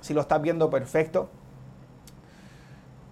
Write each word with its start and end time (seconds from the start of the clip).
si 0.00 0.14
lo 0.14 0.20
estás 0.20 0.40
viendo 0.42 0.70
perfecto. 0.70 1.28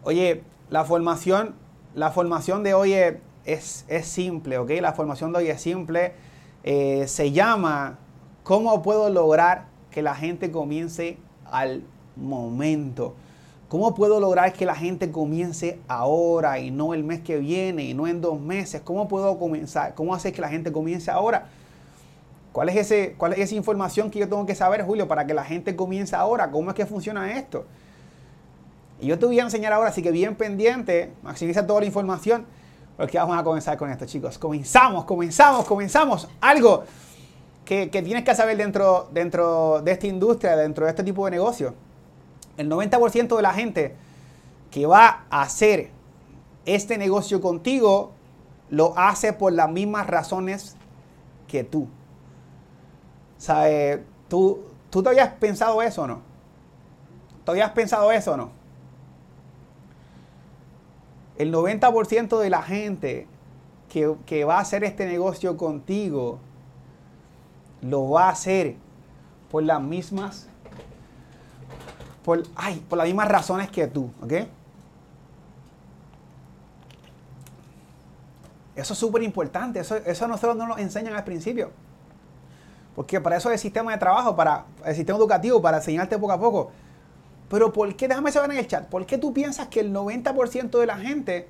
Oye, 0.03 0.43
la 0.71 0.85
formación, 0.85 1.55
la 1.95 2.11
formación 2.11 2.63
de 2.63 2.75
hoy 2.75 2.93
es, 2.93 3.85
es, 3.89 4.07
simple, 4.07 4.59
¿ok? 4.59 4.71
La 4.81 4.93
formación 4.93 5.33
de 5.33 5.39
hoy 5.39 5.49
es 5.49 5.61
simple. 5.61 6.13
Eh, 6.65 7.07
se 7.09 7.33
llama 7.33 7.99
¿Cómo 8.47 8.81
puedo 8.81 9.11
lograr 9.11 9.67
que 9.91 10.03
la 10.03 10.15
gente 10.15 10.53
comience 10.53 11.19
al 11.51 11.83
momento? 12.15 13.17
¿Cómo 13.69 13.93
puedo 13.93 14.21
lograr 14.21 14.53
que 14.53 14.65
la 14.65 14.77
gente 14.77 15.11
comience 15.11 15.81
ahora 15.89 16.61
y 16.61 16.71
no 16.71 16.95
el 16.95 17.03
mes 17.03 17.23
que 17.23 17.39
viene 17.39 17.83
y 17.83 17.95
no 17.95 18.07
en 18.07 18.21
dos 18.21 18.41
meses? 18.41 18.83
¿Cómo 18.83 19.09
puedo 19.09 19.37
comenzar? 19.37 19.97
¿Cómo 19.97 20.15
hacer 20.15 20.33
que 20.33 20.41
la 20.41 20.49
gente 20.49 20.71
comience 20.71 21.11
ahora? 21.11 21.49
¿Cuál 22.57 22.71
es, 22.71 22.77
ese, 22.77 23.15
¿Cuál 23.19 23.35
es 23.35 23.41
esa 23.41 23.55
información 23.55 24.11
que 24.11 24.19
yo 24.19 24.31
tengo 24.31 24.47
que 24.47 24.55
saber, 24.55 24.83
Julio, 24.83 25.07
para 25.07 25.27
que 25.27 25.35
la 25.35 25.45
gente 25.45 25.77
comience 25.77 26.17
ahora? 26.17 26.51
¿Cómo 26.51 26.71
es 26.71 26.75
que 26.75 26.87
funciona 26.87 27.37
esto? 27.37 27.67
Y 28.99 29.09
yo 29.09 29.19
te 29.19 29.27
voy 29.27 29.39
a 29.39 29.43
enseñar 29.43 29.75
ahora, 29.75 29.91
así 29.91 30.01
que 30.01 30.11
bien 30.11 30.37
pendiente, 30.37 31.13
maximiza 31.23 31.67
toda 31.67 31.81
la 31.81 31.87
información, 31.87 32.47
porque 32.97 33.19
vamos 33.19 33.39
a 33.39 33.45
comenzar 33.45 33.77
con 33.77 33.91
esto, 33.91 34.07
chicos. 34.07 34.39
Comenzamos, 34.39 35.05
comenzamos, 35.05 35.67
comenzamos. 35.67 36.29
Algo 36.41 36.85
que, 37.67 37.89
tienes 37.89 38.25
que 38.25 38.35
saber 38.35 38.57
dentro, 38.57 39.11
dentro 39.13 39.83
de 39.83 39.93
esta 39.93 40.07
industria, 40.07 40.57
dentro 40.57 40.87
de 40.87 40.93
este 40.93 41.05
tipo 41.05 41.27
de 41.27 41.33
negocio 41.33 41.75
el 42.57 42.71
90% 42.71 43.37
de 43.37 43.43
la 43.43 43.53
gente 43.53 43.95
que 44.71 44.87
va 44.87 45.27
a 45.29 45.43
hacer 45.43 45.91
este 46.65 46.97
negocio 46.97 47.43
contigo 47.43 48.13
lo 48.71 48.95
hace 48.97 49.35
por 49.35 49.53
las 49.53 49.71
mismas 49.71 50.07
razones 50.07 50.75
que 51.49 51.63
tú. 51.63 51.89
¿Sabes? 53.39 54.01
¿Tú, 54.29 54.65
¿Tú 54.91 55.03
te 55.03 55.11
habías 55.11 55.33
pensado 55.35 55.83
eso 55.83 56.03
o 56.03 56.07
no? 56.07 56.21
¿Te 57.45 57.51
habías 57.51 57.71
pensado 57.71 58.11
eso 58.13 58.33
o 58.33 58.37
no? 58.37 58.51
El 61.37 61.53
90% 61.53 62.39
de 62.39 62.51
la 62.51 62.63
gente 62.63 63.27
que, 63.89 64.15
que 64.25 64.45
va 64.45 64.57
a 64.57 64.61
hacer 64.61 64.85
este 64.85 65.07
negocio 65.07 65.57
contigo 65.57 66.39
lo 67.83 68.11
va 68.11 68.29
a 68.29 68.31
hacer 68.31 68.77
por 69.51 69.63
las 69.63 69.83
mismas 69.83 70.49
por, 72.27 72.43
ay, 72.57 72.85
por 72.89 72.99
las 72.99 73.07
mismas 73.07 73.29
razones 73.29 73.71
que 73.71 73.87
tú, 73.87 74.11
¿ok? 74.21 74.33
Eso 78.75 78.93
es 78.95 78.99
súper 78.99 79.23
importante, 79.23 79.79
eso, 79.79 79.95
eso 79.95 80.27
nosotros 80.27 80.57
no 80.57 80.67
nos 80.67 80.79
enseñan 80.79 81.15
al 81.15 81.23
principio. 81.23 81.71
Porque 82.97 83.21
para 83.21 83.37
eso 83.37 83.51
es 83.51 83.55
el 83.55 83.59
sistema 83.61 83.93
de 83.93 83.99
trabajo, 83.99 84.35
para 84.35 84.65
el 84.85 84.95
sistema 84.97 85.19
educativo, 85.19 85.61
para 85.61 85.77
enseñarte 85.77 86.19
poco 86.19 86.33
a 86.33 86.41
poco. 86.41 86.71
Pero 87.51 87.73
¿por 87.73 87.95
qué? 87.95 88.09
Déjame 88.09 88.33
saber 88.33 88.51
en 88.51 88.57
el 88.57 88.67
chat. 88.67 88.89
¿Por 88.89 89.05
qué 89.07 89.19
tú 89.19 89.33
piensas 89.33 89.69
que 89.69 89.81
el 89.81 89.93
90% 89.93 90.81
de 90.81 90.87
la 90.87 90.97
gente 90.97 91.47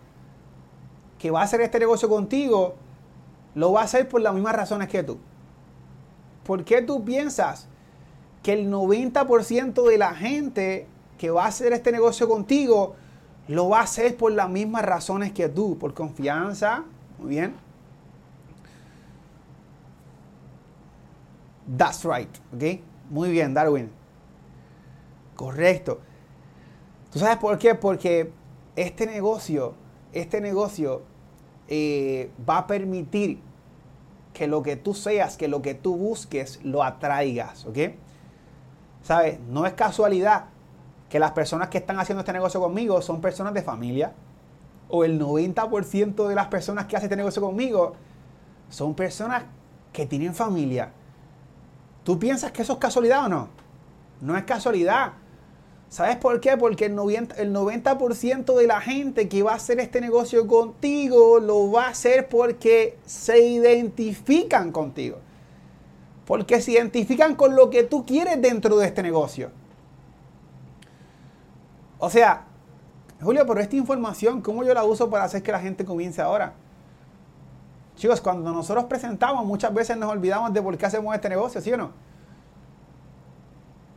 que 1.19 1.31
va 1.31 1.41
a 1.41 1.45
hacer 1.45 1.61
este 1.61 1.79
negocio 1.79 2.09
contigo 2.09 2.75
lo 3.55 3.73
va 3.73 3.83
a 3.83 3.85
hacer 3.85 4.09
por 4.09 4.21
las 4.21 4.35
mismas 4.35 4.57
razones 4.57 4.89
que 4.89 5.05
tú? 5.05 5.19
¿Por 6.45 6.65
qué 6.65 6.83
tú 6.83 7.05
piensas 7.05 7.69
que 8.43 8.53
el 8.53 8.71
90% 8.71 9.89
de 9.89 9.99
la 9.99 10.15
gente 10.15 10.87
que 11.17 11.31
va 11.31 11.45
a 11.45 11.49
hacer 11.49 11.73
este 11.73 11.93
negocio 11.93 12.29
contigo 12.29 12.97
lo 13.49 13.69
va 13.69 13.81
a 13.81 13.83
hacer 13.83 14.17
por 14.17 14.33
las 14.33 14.51
mismas 14.51 14.85
razones 14.85 15.33
que 15.33 15.49
tú, 15.49 15.79
por 15.79 15.95
confianza, 15.95 16.85
muy 17.19 17.31
bien. 17.31 17.66
That's 21.77 22.05
right, 22.05 22.31
¿ok? 22.55 22.81
Muy 23.11 23.31
bien, 23.31 23.55
Darwin. 23.55 23.91
Correcto. 25.35 26.01
¿Tú 27.13 27.19
sabes 27.19 27.37
por 27.39 27.59
qué? 27.59 27.75
Porque 27.75 28.33
este 28.77 29.07
negocio, 29.07 29.75
este 30.13 30.41
negocio 30.41 31.03
eh, 31.69 32.31
va 32.49 32.59
a 32.59 32.67
permitir 32.67 33.41
que 34.33 34.47
lo 34.47 34.63
que 34.63 34.77
tú 34.77 34.95
seas, 34.95 35.37
que 35.37 35.49
lo 35.49 35.63
que 35.63 35.75
tú 35.75 35.97
busques, 35.97 36.61
lo 36.63 36.83
atraigas, 36.83 37.65
¿ok? 37.65 37.79
¿Sabes? 39.03 39.41
No 39.49 39.67
es 39.67 39.73
casualidad 39.73 40.47
que 41.09 41.19
las 41.19 41.33
personas 41.33 41.69
que 41.69 41.79
están 41.79 41.99
haciendo 41.99 42.21
este 42.21 42.33
negocio 42.33 42.61
conmigo 42.61 43.01
son 43.01 43.21
personas 43.21 43.55
de 43.55 43.63
familia. 43.63 44.13
O 44.89 45.05
el 45.05 45.21
90% 45.21 46.29
de 46.29 46.35
las 46.35 46.47
personas 46.47 46.87
que 46.87 46.97
hacen 46.97 47.07
este 47.07 47.17
negocio 47.17 47.43
conmigo 47.43 47.95
son 48.69 48.95
personas 48.95 49.45
que 49.93 50.07
tienen 50.07 50.35
familia. 50.35 50.93
¿Tú 52.07 52.21
piensas 52.21 52.53
que 52.53 52.63
eso 52.63 52.75
es 52.75 52.79
casualidad 52.79 53.25
o 53.25 53.29
no? 53.29 53.49
No 54.21 54.37
es 54.37 54.45
casualidad. 54.45 55.15
¿Sabes 55.89 56.15
por 56.15 56.41
qué? 56.41 56.57
Porque 56.57 56.85
el 56.85 56.95
90%, 56.95 57.35
el 57.37 57.53
90 57.53 57.97
de 58.53 58.67
la 58.69 58.81
gente 58.81 59.29
que 59.29 59.43
va 59.43 59.51
a 59.51 59.55
hacer 59.57 59.81
este 59.81 60.01
negocio 60.01 60.47
contigo 60.47 61.41
lo 61.41 61.73
va 61.73 61.87
a 61.87 61.89
hacer 61.89 62.29
porque 62.29 62.97
se 63.07 63.41
identifican 63.41 64.71
contigo. 64.71 65.19
Porque 66.27 66.61
se 66.61 66.73
identifican 66.73 67.35
con 67.35 67.57
lo 67.57 67.71
que 67.71 67.83
tú 67.83 68.07
quieres 68.07 68.41
dentro 68.41 68.77
de 68.77 68.87
este 68.87 69.03
negocio. 69.03 69.51
O 71.99 72.09
sea, 72.09 72.45
Julio, 73.21 73.45
pero 73.49 73.59
esta 73.59 73.75
información, 73.75 74.43
¿cómo 74.43 74.63
yo 74.63 74.73
la 74.75 74.85
uso 74.85 75.11
para 75.11 75.25
hacer 75.25 75.43
que 75.43 75.51
la 75.51 75.59
gente 75.59 75.85
comience 75.85 76.23
ahora? 76.23 76.55
Chicos, 77.97 78.21
cuando 78.21 78.53
nosotros 78.53 78.85
presentamos, 78.85 79.45
muchas 79.45 79.73
veces 79.75 79.97
nos 79.97 80.11
olvidamos 80.11 80.53
de 80.53 80.63
por 80.63 80.77
qué 80.77 80.87
hacemos 80.87 81.15
este 81.15 81.29
negocio, 81.29 81.61
¿sí 81.61 81.73
o 81.73 81.77
no? 81.77 81.91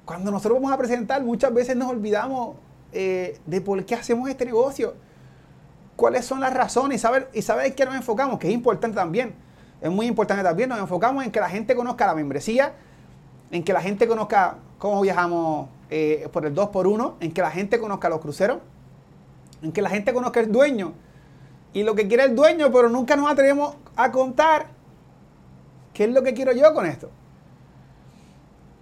Cuando 0.05 0.31
nosotros 0.31 0.59
vamos 0.59 0.71
a 0.73 0.77
presentar, 0.77 1.23
muchas 1.23 1.53
veces 1.53 1.75
nos 1.75 1.89
olvidamos 1.89 2.55
eh, 2.91 3.39
de 3.45 3.61
por 3.61 3.83
qué 3.85 3.95
hacemos 3.95 4.29
este 4.29 4.45
negocio. 4.45 4.95
¿Cuáles 5.95 6.25
son 6.25 6.39
las 6.39 6.53
razones? 6.53 6.95
Y 6.95 6.99
saber, 6.99 7.29
y 7.33 7.41
saber 7.41 7.67
en 7.67 7.73
qué 7.75 7.85
nos 7.85 7.95
enfocamos, 7.95 8.39
que 8.39 8.47
es 8.47 8.53
importante 8.53 8.95
también 8.95 9.35
es 9.81 9.91
muy 9.91 10.07
importante 10.07 10.43
también. 10.43 10.69
Nos 10.69 10.79
enfocamos 10.79 11.23
en 11.23 11.31
que 11.31 11.39
la 11.39 11.49
gente 11.49 11.75
conozca 11.75 12.05
la 12.05 12.15
membresía, 12.15 12.73
en 13.51 13.63
que 13.63 13.73
la 13.73 13.81
gente 13.81 14.07
conozca 14.07 14.57
cómo 14.77 15.01
viajamos 15.01 15.69
eh, 15.89 16.27
por 16.31 16.45
el 16.45 16.55
2x1, 16.55 17.15
en 17.19 17.31
que 17.31 17.41
la 17.41 17.51
gente 17.51 17.79
conozca 17.79 18.09
los 18.09 18.19
cruceros, 18.19 18.59
en 19.61 19.71
que 19.71 19.81
la 19.81 19.89
gente 19.89 20.13
conozca 20.13 20.39
el 20.39 20.51
dueño 20.51 20.93
y 21.73 21.83
lo 21.83 21.95
que 21.95 22.07
quiere 22.07 22.23
el 22.23 22.35
dueño, 22.35 22.71
pero 22.71 22.89
nunca 22.89 23.15
nos 23.15 23.29
atrevemos 23.29 23.75
a 24.01 24.13
contar 24.13 24.67
qué 25.93 26.05
es 26.05 26.09
lo 26.09 26.23
que 26.23 26.33
quiero 26.33 26.53
yo 26.53 26.73
con 26.73 26.85
esto. 26.85 27.09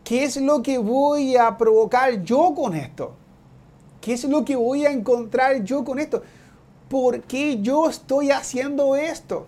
¿Qué 0.04 0.24
es 0.24 0.38
lo 0.38 0.62
que 0.62 0.78
voy 0.78 1.36
a 1.36 1.58
provocar 1.58 2.22
yo 2.22 2.54
con 2.54 2.76
esto? 2.76 3.16
¿Qué 4.00 4.14
es 4.14 4.24
lo 4.26 4.46
que 4.46 4.56
voy 4.56 4.86
a 4.86 4.92
encontrar 4.92 5.64
yo 5.64 5.84
con 5.84 5.98
esto? 5.98 6.22
¿Por 6.88 7.22
qué 7.24 7.60
yo 7.62 7.90
estoy 7.90 8.30
haciendo 8.30 8.96
esto? 8.96 9.48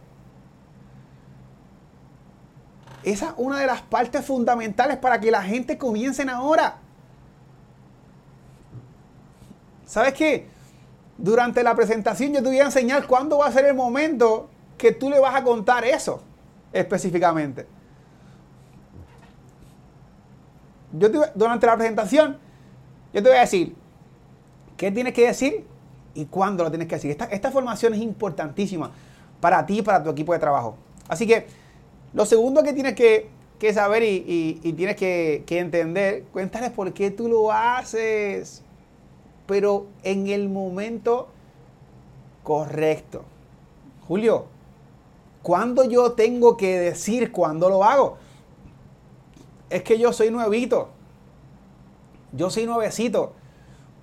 Esa 3.04 3.28
es 3.28 3.34
una 3.38 3.60
de 3.60 3.68
las 3.68 3.84
partes 3.84 4.26
fundamentales 4.26 4.98
para 4.98 5.20
que 5.20 5.30
la 5.30 5.44
gente 5.44 5.78
comiencen 5.78 6.30
ahora. 6.30 6.80
¿Sabes 9.86 10.16
qué? 10.16 10.48
Durante 11.16 11.62
la 11.62 11.76
presentación 11.76 12.34
yo 12.34 12.42
te 12.42 12.50
voy 12.50 12.60
a 12.60 12.66
enseñar 12.66 13.06
cuándo 13.06 13.38
va 13.38 13.46
a 13.46 13.52
ser 13.52 13.66
el 13.66 13.76
momento 13.76 14.50
que 14.80 14.92
tú 14.92 15.12
le 15.12 15.20
vas 15.20 15.36
a 15.36 15.44
contar 15.44 15.86
eso 15.86 16.24
específicamente. 16.74 17.68
Yo 20.92 21.10
durante 21.36 21.68
la 21.68 21.76
presentación, 21.76 22.40
yo 23.14 23.22
te 23.22 23.30
voy 23.30 23.38
a 23.38 23.42
decir 23.42 23.76
qué 24.76 24.92
tienes 24.92 25.14
que 25.14 25.28
decir 25.28 25.68
y 26.16 26.26
cuándo 26.26 26.64
lo 26.64 26.72
tienes 26.72 26.88
que 26.88 26.96
decir. 26.96 27.12
Esta, 27.12 27.26
esta 27.26 27.52
formación 27.52 27.94
es 27.94 28.00
importantísima 28.00 28.92
para 29.40 29.66
ti 29.66 29.80
y 29.80 29.82
para 29.84 30.04
tu 30.04 30.10
equipo 30.10 30.34
de 30.34 30.40
trabajo. 30.40 30.78
Así 31.08 31.28
que 31.28 31.46
lo 32.14 32.26
segundo 32.26 32.64
que 32.64 32.74
tienes 32.74 32.96
que, 32.96 33.30
saber 33.74 34.04
y, 34.04 34.74
tienes 34.76 34.96
que, 34.96 35.44
entender, 35.50 36.24
cuéntales 36.32 36.72
por 36.72 36.94
qué 36.94 37.12
tú 37.12 37.28
lo 37.28 37.52
haces, 37.52 38.64
pero 39.46 39.88
en 40.04 40.28
el 40.28 40.50
momento 40.50 41.28
correcto. 42.44 43.24
Julio, 44.08 44.46
¿cuándo 45.44 45.84
yo 45.84 46.14
tengo 46.14 46.58
que 46.58 46.80
decir 46.80 47.32
cuándo 47.32 47.70
lo 47.70 47.84
hago? 47.84 48.18
Es 49.70 49.84
que 49.84 50.00
yo 50.00 50.14
soy 50.14 50.32
nuevito. 50.32 50.90
Yo 52.32 52.50
soy 52.50 52.66
nuevecito. 52.66 53.34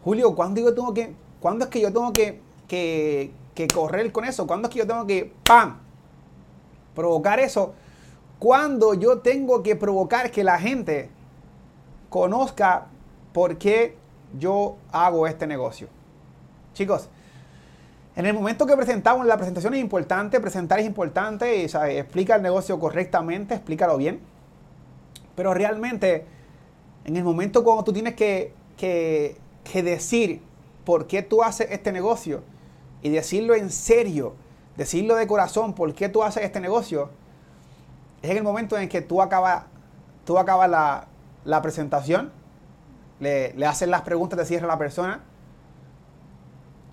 Julio, 0.04 0.34
¿cuándo, 0.34 0.60
yo 0.60 0.74
tengo 0.74 0.94
que, 0.94 1.14
¿cuándo 1.40 1.64
es 1.64 1.70
que 1.70 1.80
yo 1.80 1.92
tengo 1.92 2.12
que, 2.12 2.40
que, 2.68 3.32
que 3.54 3.68
correr 3.68 4.12
con 4.12 4.24
eso? 4.24 4.46
¿Cuándo 4.46 4.68
es 4.68 4.74
que 4.74 4.80
yo 4.80 4.86
tengo 4.86 5.06
que. 5.06 5.32
Provocar 6.94 7.40
eso 7.40 7.74
cuando 8.38 8.94
yo 8.94 9.18
tengo 9.18 9.62
que 9.62 9.76
provocar 9.76 10.30
que 10.30 10.44
la 10.44 10.58
gente 10.58 11.10
conozca 12.10 12.86
por 13.32 13.58
qué 13.58 13.96
yo 14.38 14.76
hago 14.92 15.26
este 15.26 15.46
negocio. 15.46 15.88
Chicos, 16.74 17.08
en 18.16 18.24
el 18.24 18.32
momento 18.32 18.66
que 18.66 18.74
presentamos, 18.74 19.26
la 19.26 19.36
presentación 19.36 19.74
es 19.74 19.80
importante, 19.80 20.40
presentar 20.40 20.80
es 20.80 20.86
importante, 20.86 21.58
y, 21.58 21.64
explica 21.98 22.36
el 22.36 22.42
negocio 22.42 22.80
correctamente, 22.80 23.54
explícalo 23.54 23.98
bien. 23.98 24.20
Pero 25.34 25.52
realmente 25.52 26.26
En 27.04 27.16
el 27.16 27.22
momento 27.22 27.62
cuando 27.62 27.84
tú 27.84 27.92
tienes 27.92 28.14
que, 28.14 28.52
que, 28.76 29.36
que 29.62 29.82
decir 29.82 30.42
por 30.84 31.06
qué 31.06 31.22
tú 31.22 31.42
haces 31.44 31.68
este 31.70 31.92
negocio 31.92 32.42
y 33.00 33.10
decirlo 33.10 33.54
en 33.54 33.70
serio, 33.70 34.34
decirlo 34.76 35.14
de 35.14 35.26
corazón, 35.28 35.74
por 35.74 35.94
qué 35.94 36.08
tú 36.08 36.24
haces 36.24 36.42
este 36.42 36.58
negocio, 36.58 37.10
es 38.22 38.30
en 38.30 38.38
el 38.38 38.42
momento 38.42 38.76
en 38.76 38.88
que 38.88 39.02
tú 39.02 39.22
acabas, 39.22 39.64
tú 40.24 40.38
acabas 40.38 40.68
la, 40.68 41.06
la 41.44 41.62
presentación, 41.62 42.32
le, 43.20 43.52
le 43.54 43.66
haces 43.66 43.88
las 43.88 44.02
preguntas 44.02 44.38
de 44.38 44.46
cierre 44.46 44.64
a 44.64 44.68
la 44.68 44.78
persona 44.78 45.20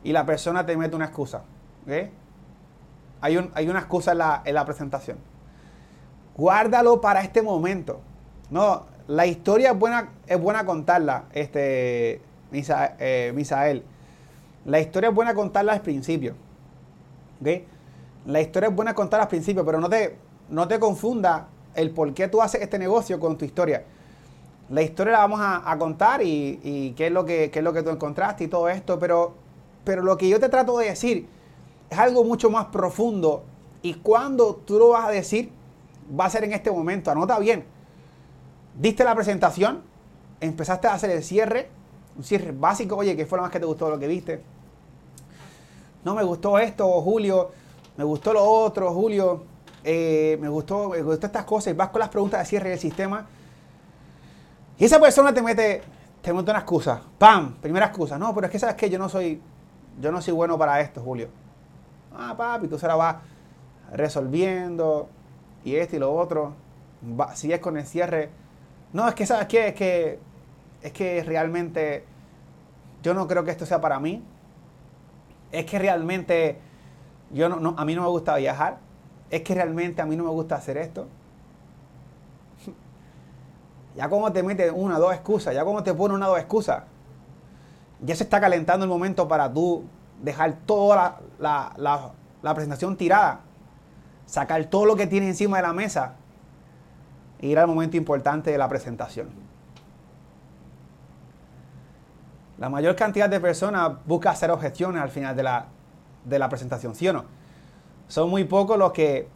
y 0.03 0.11
la 0.11 0.25
persona 0.25 0.65
te 0.65 0.75
mete 0.77 0.95
una 0.95 1.05
excusa. 1.05 1.43
Hay, 3.21 3.37
un, 3.37 3.51
hay 3.53 3.69
una 3.69 3.79
excusa 3.79 4.11
en 4.11 4.17
la, 4.19 4.41
en 4.45 4.55
la 4.55 4.65
presentación. 4.65 5.17
Guárdalo 6.35 6.99
para 6.99 7.21
este 7.21 7.41
momento. 7.41 8.01
No, 8.49 8.85
la 9.07 9.25
historia 9.25 9.71
es 9.71 9.79
buena, 9.79 10.09
es 10.27 10.39
buena 10.39 10.65
contarla, 10.65 11.25
este, 11.33 12.21
eh, 12.51 13.31
Misael. 13.35 13.83
La 14.65 14.79
historia 14.79 15.09
es 15.09 15.15
buena 15.15 15.33
contarla 15.33 15.73
al 15.73 15.81
principio. 15.81 16.35
La 18.25 18.39
historia 18.39 18.69
es 18.69 18.75
buena 18.75 18.93
contarla 18.93 19.23
al 19.23 19.29
principio, 19.29 19.65
pero 19.65 19.79
no 19.79 19.89
te, 19.89 20.17
no 20.49 20.67
te 20.67 20.79
confunda 20.79 21.47
el 21.75 21.91
por 21.91 22.13
qué 22.13 22.27
tú 22.27 22.41
haces 22.41 22.61
este 22.61 22.79
negocio 22.79 23.19
con 23.19 23.37
tu 23.37 23.43
historia. 23.45 23.83
La 24.69 24.81
historia 24.81 25.13
la 25.13 25.19
vamos 25.19 25.41
a, 25.41 25.77
contar 25.77 26.21
y, 26.23 26.93
qué, 26.95 27.07
es 27.07 27.11
lo 27.11 27.25
que, 27.25 27.51
qué 27.51 27.59
es 27.59 27.65
lo 27.65 27.73
que 27.73 27.83
tú 27.83 27.89
encontraste 27.89 28.45
y 28.45 28.47
todo 28.47 28.69
esto, 28.69 28.97
pero, 28.97 29.33
pero 29.83 30.01
lo 30.01 30.17
que 30.17 30.29
yo 30.29 30.39
te 30.39 30.49
trato 30.49 30.77
de 30.77 30.87
decir 30.87 31.27
es 31.89 31.97
algo 31.97 32.23
mucho 32.23 32.49
más 32.49 32.65
profundo 32.67 33.43
y 33.81 33.95
cuando 33.95 34.55
tú 34.55 34.79
lo 34.79 34.89
vas 34.89 35.07
a 35.07 35.11
decir, 35.11 35.51
va 36.19 36.25
a 36.25 36.29
ser 36.29 36.45
en 36.45 36.53
este 36.53 36.71
momento. 36.71 37.11
Anota 37.11 37.37
bien. 37.37 37.65
Diste 38.79 39.03
la 39.03 39.13
presentación, 39.13 39.81
empezaste 40.39 40.87
a 40.87 40.93
hacer 40.93 41.11
el 41.11 41.23
cierre, 41.23 41.69
un 42.17 42.23
cierre 42.23 42.51
básico. 42.51 42.95
Oye, 42.95 43.15
¿qué 43.15 43.25
fue 43.25 43.37
lo 43.37 43.43
más 43.43 43.51
que 43.51 43.59
te 43.59 43.65
gustó 43.65 43.89
lo 43.89 43.99
que 43.99 44.07
viste? 44.07 44.41
No, 46.03 46.15
me 46.15 46.23
gustó 46.23 46.57
esto, 46.57 46.89
Julio. 47.01 47.51
Me 47.97 48.03
gustó 48.03 48.33
lo 48.33 48.43
otro, 48.43 48.91
Julio. 48.93 49.43
Eh, 49.83 50.37
me, 50.39 50.47
gustó, 50.47 50.89
me 50.89 51.01
gustó 51.01 51.27
estas 51.27 51.45
cosas. 51.45 51.75
Vas 51.75 51.89
con 51.89 51.99
las 51.99 52.09
preguntas 52.09 52.39
de 52.39 52.45
cierre 52.45 52.69
del 52.69 52.79
sistema. 52.79 53.27
Y 54.77 54.85
esa 54.85 54.99
persona 54.99 55.33
te 55.33 55.41
mete, 55.41 55.81
te 56.21 56.33
mete 56.33 56.49
una 56.49 56.59
excusa. 56.59 57.01
¡Pam! 57.17 57.55
Primera 57.55 57.87
excusa. 57.87 58.17
No, 58.17 58.33
pero 58.33 58.47
es 58.47 58.51
que 58.51 58.59
sabes 58.59 58.75
que 58.75 58.89
yo 58.89 58.97
no 58.97 59.09
soy, 59.09 59.41
yo 59.99 60.11
no 60.11 60.21
soy 60.21 60.33
bueno 60.33 60.57
para 60.57 60.81
esto, 60.81 61.01
Julio. 61.01 61.29
Ah, 62.15 62.35
papi, 62.37 62.67
tú 62.67 62.77
se 62.77 62.87
la 62.87 62.95
vas 62.95 63.17
resolviendo 63.91 65.09
y 65.63 65.75
esto 65.75 65.95
y 65.95 65.99
lo 65.99 66.13
otro. 66.13 66.53
Si 67.35 67.51
es 67.51 67.59
con 67.59 67.77
el 67.77 67.85
cierre. 67.85 68.29
No, 68.91 69.07
es 69.07 69.15
que, 69.15 69.25
¿sabes 69.25 69.47
qué? 69.47 69.69
Es 69.69 69.75
que, 69.75 70.19
es 70.81 70.91
que 70.91 71.23
realmente 71.23 72.05
yo 73.01 73.13
no 73.13 73.27
creo 73.27 73.43
que 73.43 73.51
esto 73.51 73.65
sea 73.65 73.81
para 73.81 73.99
mí. 73.99 74.23
Es 75.51 75.65
que 75.65 75.79
realmente 75.79 76.59
yo 77.31 77.49
no, 77.49 77.75
a 77.77 77.85
mí 77.85 77.95
no 77.95 78.03
me 78.03 78.07
gusta 78.07 78.35
viajar. 78.37 78.77
Es 79.29 79.41
que 79.41 79.55
realmente 79.55 80.01
a 80.01 80.05
mí 80.05 80.15
no 80.15 80.23
me 80.23 80.29
gusta 80.29 80.55
hacer 80.55 80.77
esto. 80.77 81.07
Ya 83.95 84.09
como 84.09 84.31
te 84.33 84.41
mete 84.41 84.71
una, 84.71 84.97
dos 84.97 85.13
excusas, 85.13 85.53
ya 85.53 85.63
como 85.63 85.83
te 85.83 85.93
pone 85.93 86.15
una, 86.15 86.25
dos 86.25 86.39
excusas, 86.39 86.81
ya 88.03 88.15
se 88.15 88.23
está 88.23 88.39
calentando 88.39 88.85
el 88.85 88.89
momento 88.89 89.27
para 89.27 89.51
tú 89.51 89.83
dejar 90.21 90.53
toda 90.65 91.19
la, 91.39 91.73
la 92.41 92.53
presentación 92.53 92.95
tirada 92.95 93.41
sacar 94.25 94.65
todo 94.65 94.85
lo 94.85 94.95
que 94.95 95.07
tienes 95.07 95.29
encima 95.29 95.57
de 95.57 95.63
la 95.63 95.73
mesa 95.73 96.15
e 97.39 97.47
ir 97.47 97.59
al 97.59 97.67
momento 97.67 97.97
importante 97.97 98.51
de 98.51 98.57
la 98.57 98.67
presentación. 98.69 99.29
La 102.57 102.69
mayor 102.69 102.95
cantidad 102.95 103.29
de 103.29 103.39
personas 103.39 103.91
busca 104.05 104.29
hacer 104.29 104.51
objeciones 104.51 105.01
al 105.01 105.09
final 105.09 105.35
de 105.35 105.43
la, 105.43 105.65
de 106.23 106.39
la 106.39 106.47
presentación, 106.49 106.95
¿sí 106.95 107.07
o 107.07 107.13
no? 107.13 107.25
Son 108.07 108.29
muy 108.29 108.43
pocos 108.45 108.77
los 108.77 108.91
que, 108.91 109.27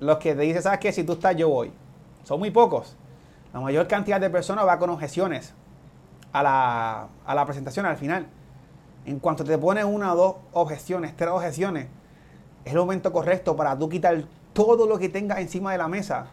los 0.00 0.18
que 0.18 0.34
te 0.34 0.42
dicen, 0.42 0.62
¿sabes 0.62 0.80
qué? 0.80 0.92
Si 0.92 1.04
tú 1.04 1.12
estás, 1.12 1.36
yo 1.36 1.48
voy. 1.48 1.72
Son 2.24 2.38
muy 2.38 2.50
pocos. 2.50 2.96
La 3.54 3.60
mayor 3.60 3.86
cantidad 3.86 4.20
de 4.20 4.28
personas 4.28 4.66
va 4.66 4.78
con 4.78 4.90
objeciones 4.90 5.54
a 6.36 6.42
la, 6.42 7.08
a 7.24 7.34
la 7.34 7.46
presentación 7.46 7.86
al 7.86 7.96
final. 7.96 8.26
En 9.06 9.18
cuanto 9.20 9.42
te 9.42 9.56
pones 9.56 9.84
una 9.84 10.12
o 10.12 10.16
dos 10.16 10.36
objeciones, 10.52 11.16
tres 11.16 11.30
objeciones, 11.30 11.86
es 12.64 12.72
el 12.72 12.78
momento 12.78 13.10
correcto 13.10 13.56
para 13.56 13.78
tú 13.78 13.88
quitar 13.88 14.24
todo 14.52 14.86
lo 14.86 14.98
que 14.98 15.08
tengas 15.08 15.38
encima 15.38 15.72
de 15.72 15.78
la 15.78 15.88
mesa. 15.88 16.26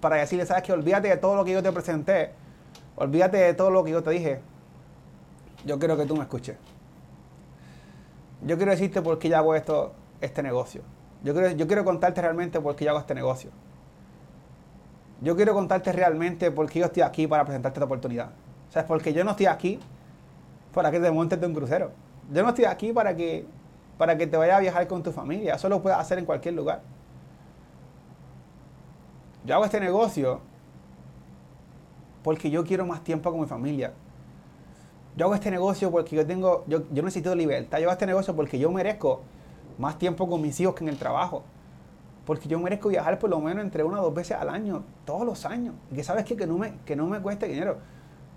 Para 0.00 0.16
decirle, 0.16 0.46
sabes 0.46 0.62
que 0.62 0.72
olvídate 0.72 1.08
de 1.08 1.18
todo 1.18 1.36
lo 1.36 1.44
que 1.44 1.52
yo 1.52 1.62
te 1.62 1.72
presenté. 1.72 2.32
Olvídate 2.96 3.36
de 3.36 3.52
todo 3.52 3.70
lo 3.70 3.84
que 3.84 3.90
yo 3.90 4.02
te 4.02 4.12
dije. 4.12 4.40
Yo 5.66 5.78
quiero 5.78 5.98
que 5.98 6.06
tú 6.06 6.16
me 6.16 6.22
escuches. 6.22 6.56
Yo 8.46 8.56
quiero 8.56 8.70
decirte 8.70 9.02
por 9.02 9.18
qué 9.18 9.28
yo 9.28 9.36
hago 9.36 9.54
esto, 9.54 9.92
este 10.22 10.42
negocio. 10.42 10.80
Yo 11.22 11.34
quiero, 11.34 11.50
yo 11.50 11.66
quiero 11.66 11.84
contarte 11.84 12.22
realmente 12.22 12.60
por 12.60 12.76
qué 12.76 12.86
yo 12.86 12.92
hago 12.92 13.00
este 13.00 13.14
negocio. 13.14 13.50
Yo 15.20 15.36
quiero 15.36 15.52
contarte 15.52 15.92
realmente 15.92 16.50
por 16.50 16.70
qué 16.70 16.78
yo 16.78 16.86
estoy 16.86 17.02
aquí 17.02 17.26
para 17.26 17.44
presentarte 17.44 17.78
esta 17.78 17.84
oportunidad. 17.84 18.30
Sea, 18.74 18.84
porque 18.86 19.12
yo 19.12 19.22
no 19.22 19.30
estoy 19.30 19.46
aquí 19.46 19.78
para 20.74 20.90
que 20.90 20.98
te 20.98 21.08
montes 21.12 21.40
de 21.40 21.46
un 21.46 21.54
crucero. 21.54 21.92
Yo 22.32 22.42
no 22.42 22.48
estoy 22.48 22.64
aquí 22.64 22.92
para 22.92 23.14
que 23.14 23.46
para 23.96 24.18
que 24.18 24.26
te 24.26 24.36
vayas 24.36 24.56
a 24.56 24.60
viajar 24.60 24.88
con 24.88 25.00
tu 25.04 25.12
familia. 25.12 25.54
Eso 25.54 25.68
lo 25.68 25.80
puedes 25.80 25.96
hacer 25.96 26.18
en 26.18 26.24
cualquier 26.24 26.54
lugar. 26.54 26.82
Yo 29.44 29.54
hago 29.54 29.64
este 29.64 29.78
negocio 29.78 30.40
porque 32.24 32.50
yo 32.50 32.64
quiero 32.64 32.84
más 32.84 33.04
tiempo 33.04 33.30
con 33.30 33.42
mi 33.42 33.46
familia. 33.46 33.92
Yo 35.16 35.26
hago 35.26 35.36
este 35.36 35.52
negocio 35.52 35.92
porque 35.92 36.16
yo 36.16 36.26
tengo, 36.26 36.64
yo, 36.66 36.82
yo 36.90 37.04
necesito 37.04 37.32
libertad. 37.36 37.78
Yo 37.78 37.84
hago 37.84 37.92
este 37.92 38.06
negocio 38.06 38.34
porque 38.34 38.58
yo 38.58 38.72
merezco 38.72 39.20
más 39.78 39.96
tiempo 39.98 40.28
con 40.28 40.42
mis 40.42 40.58
hijos 40.58 40.74
que 40.74 40.82
en 40.82 40.88
el 40.88 40.98
trabajo. 40.98 41.44
Porque 42.26 42.48
yo 42.48 42.58
merezco 42.58 42.88
viajar 42.88 43.20
por 43.20 43.30
lo 43.30 43.38
menos 43.38 43.62
entre 43.62 43.84
una 43.84 44.00
o 44.00 44.06
dos 44.06 44.14
veces 44.14 44.36
al 44.36 44.48
año, 44.48 44.82
todos 45.04 45.24
los 45.24 45.46
años. 45.46 45.76
Y 45.92 45.94
que 45.94 46.02
sabes 46.02 46.24
qué? 46.24 46.34
que 46.34 46.48
no 46.48 46.58
me, 46.58 46.78
que 46.84 46.96
no 46.96 47.06
me 47.06 47.20
cueste 47.20 47.46
dinero. 47.46 47.76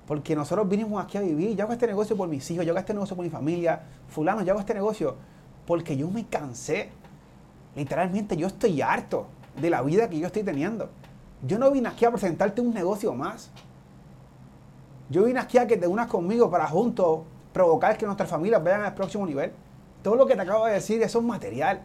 Porque 0.07 0.36
nosotros 0.36 0.68
vinimos 0.69 1.04
aquí 1.04 1.18
a 1.18 1.21
vivir. 1.21 1.56
Yo 1.56 1.65
hago 1.65 1.74
este 1.74 1.86
negocio 1.86 2.15
por 2.15 2.30
mis 2.30 2.50
hijos, 2.50 2.65
yo 2.65 2.71
hago 2.71 2.80
este 2.80 2.94
negocio 2.94 3.15
por 3.15 3.25
mi 3.25 3.30
familia. 3.30 3.83
Fulano, 4.07 4.42
yo 4.42 4.54
hago 4.54 4.62
este 4.62 4.74
negocio 4.74 5.15
porque 5.68 5.98
yo 5.98 6.09
me 6.09 6.25
cansé. 6.25 6.89
Literalmente 7.75 8.38
yo 8.38 8.48
estoy 8.48 8.81
harto 8.81 9.27
de 9.59 9.69
la 9.69 9.81
vida 9.81 10.09
que 10.09 10.18
yo 10.18 10.27
estoy 10.27 10.44
teniendo. 10.44 10.89
Yo 11.45 11.59
no 11.59 11.69
vine 11.69 11.89
aquí 11.89 12.06
a 12.06 12.09
presentarte 12.09 12.62
un 12.62 12.74
negocio 12.74 13.13
más. 13.13 13.51
Yo 15.09 15.25
vine 15.25 15.39
aquí 15.39 15.57
a 15.57 15.68
que 15.68 15.77
te 15.77 15.88
unas 15.88 16.07
conmigo 16.07 16.50
para 16.50 16.68
juntos 16.68 17.19
provocar 17.53 17.98
que 17.98 18.06
nuestras 18.06 18.30
familias 18.30 18.63
vayan 18.63 18.84
al 18.84 18.96
próximo 18.96 19.25
nivel. 19.25 19.51
Todo 20.01 20.15
lo 20.15 20.25
que 20.25 20.36
te 20.36 20.41
acabo 20.41 20.65
de 20.65 20.74
decir, 20.74 21.01
eso 21.01 21.20
es 21.20 21.25
material. 21.25 21.82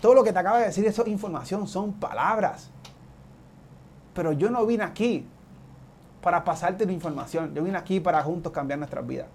Todo 0.00 0.14
lo 0.14 0.24
que 0.24 0.32
te 0.32 0.38
acabo 0.38 0.58
de 0.58 0.66
decir, 0.66 0.84
eso 0.86 1.02
es 1.02 1.08
información, 1.08 1.68
son 1.68 1.92
palabras. 1.94 2.70
Pero 4.12 4.32
yo 4.32 4.50
no 4.50 4.66
vine 4.66 4.84
aquí 4.84 5.26
para 6.24 6.42
pasarte 6.42 6.86
la 6.86 6.92
información. 6.92 7.54
Yo 7.54 7.62
vine 7.62 7.76
aquí 7.76 8.00
para 8.00 8.22
juntos 8.22 8.50
cambiar 8.50 8.78
nuestras 8.78 9.06
vidas. 9.06 9.26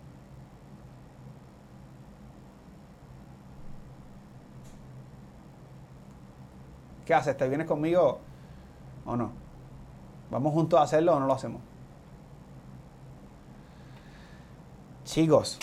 ¿Qué 7.06 7.14
haces? 7.14 7.38
¿Te 7.38 7.48
vienes 7.48 7.68
conmigo 7.68 8.20
o 9.06 9.16
no? 9.16 9.30
¿Vamos 10.32 10.52
juntos 10.52 10.80
a 10.80 10.84
hacerlo 10.84 11.16
o 11.16 11.20
no 11.20 11.28
lo 11.28 11.34
hacemos? 11.34 11.62
Chicos, 15.04 15.60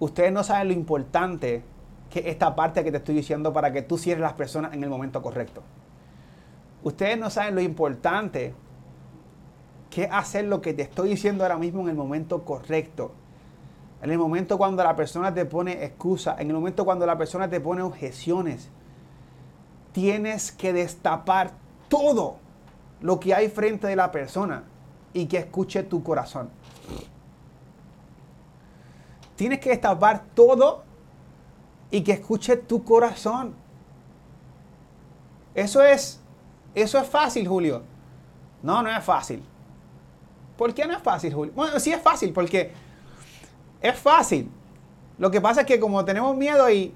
ustedes 0.00 0.32
no 0.32 0.42
saben 0.42 0.68
lo 0.68 0.74
importante 0.74 1.62
que 2.10 2.28
esta 2.28 2.56
parte 2.56 2.82
que 2.82 2.90
te 2.90 2.96
estoy 2.96 3.14
diciendo 3.14 3.52
para 3.52 3.72
que 3.72 3.82
tú 3.82 3.96
cierres 3.96 4.22
las 4.22 4.32
personas 4.32 4.74
en 4.74 4.82
el 4.82 4.90
momento 4.90 5.22
correcto. 5.22 5.62
Ustedes 6.82 7.16
no 7.16 7.30
saben 7.30 7.54
lo 7.54 7.60
importante 7.60 8.54
que 9.90 10.04
hacer 10.04 10.44
lo 10.44 10.60
que 10.60 10.74
te 10.74 10.82
estoy 10.82 11.10
diciendo 11.10 11.44
ahora 11.44 11.58
mismo 11.58 11.82
en 11.82 11.88
el 11.88 11.94
momento 11.94 12.44
correcto. 12.44 13.12
En 14.02 14.10
el 14.10 14.18
momento 14.18 14.58
cuando 14.58 14.84
la 14.84 14.94
persona 14.94 15.32
te 15.32 15.44
pone 15.46 15.84
excusa, 15.84 16.36
en 16.38 16.48
el 16.48 16.54
momento 16.54 16.84
cuando 16.84 17.06
la 17.06 17.16
persona 17.16 17.48
te 17.48 17.60
pone 17.60 17.82
objeciones, 17.82 18.68
tienes 19.92 20.52
que 20.52 20.72
destapar 20.72 21.52
todo 21.88 22.36
lo 23.00 23.18
que 23.18 23.34
hay 23.34 23.48
frente 23.48 23.86
de 23.86 23.96
la 23.96 24.10
persona 24.10 24.64
y 25.12 25.26
que 25.26 25.38
escuche 25.38 25.82
tu 25.82 26.02
corazón. 26.02 26.50
Tienes 29.36 29.60
que 29.60 29.70
destapar 29.70 30.24
todo 30.34 30.82
y 31.90 32.02
que 32.02 32.12
escuche 32.12 32.56
tu 32.56 32.84
corazón. 32.84 33.54
Eso 35.54 35.82
es, 35.82 36.20
eso 36.74 36.98
es 36.98 37.06
fácil, 37.06 37.48
Julio. 37.48 37.82
No, 38.62 38.82
no 38.82 38.90
es 38.90 39.02
fácil. 39.04 39.42
¿Por 40.56 40.74
qué 40.74 40.86
no 40.86 40.94
es 40.94 41.02
fácil, 41.02 41.34
Julio? 41.34 41.52
Bueno, 41.54 41.78
sí 41.80 41.92
es 41.92 42.00
fácil, 42.00 42.32
porque 42.32 42.72
es 43.80 43.98
fácil. 43.98 44.48
Lo 45.18 45.30
que 45.30 45.40
pasa 45.40 45.62
es 45.62 45.66
que 45.66 45.80
como 45.80 46.04
tenemos 46.04 46.36
miedo 46.36 46.70
y 46.70 46.92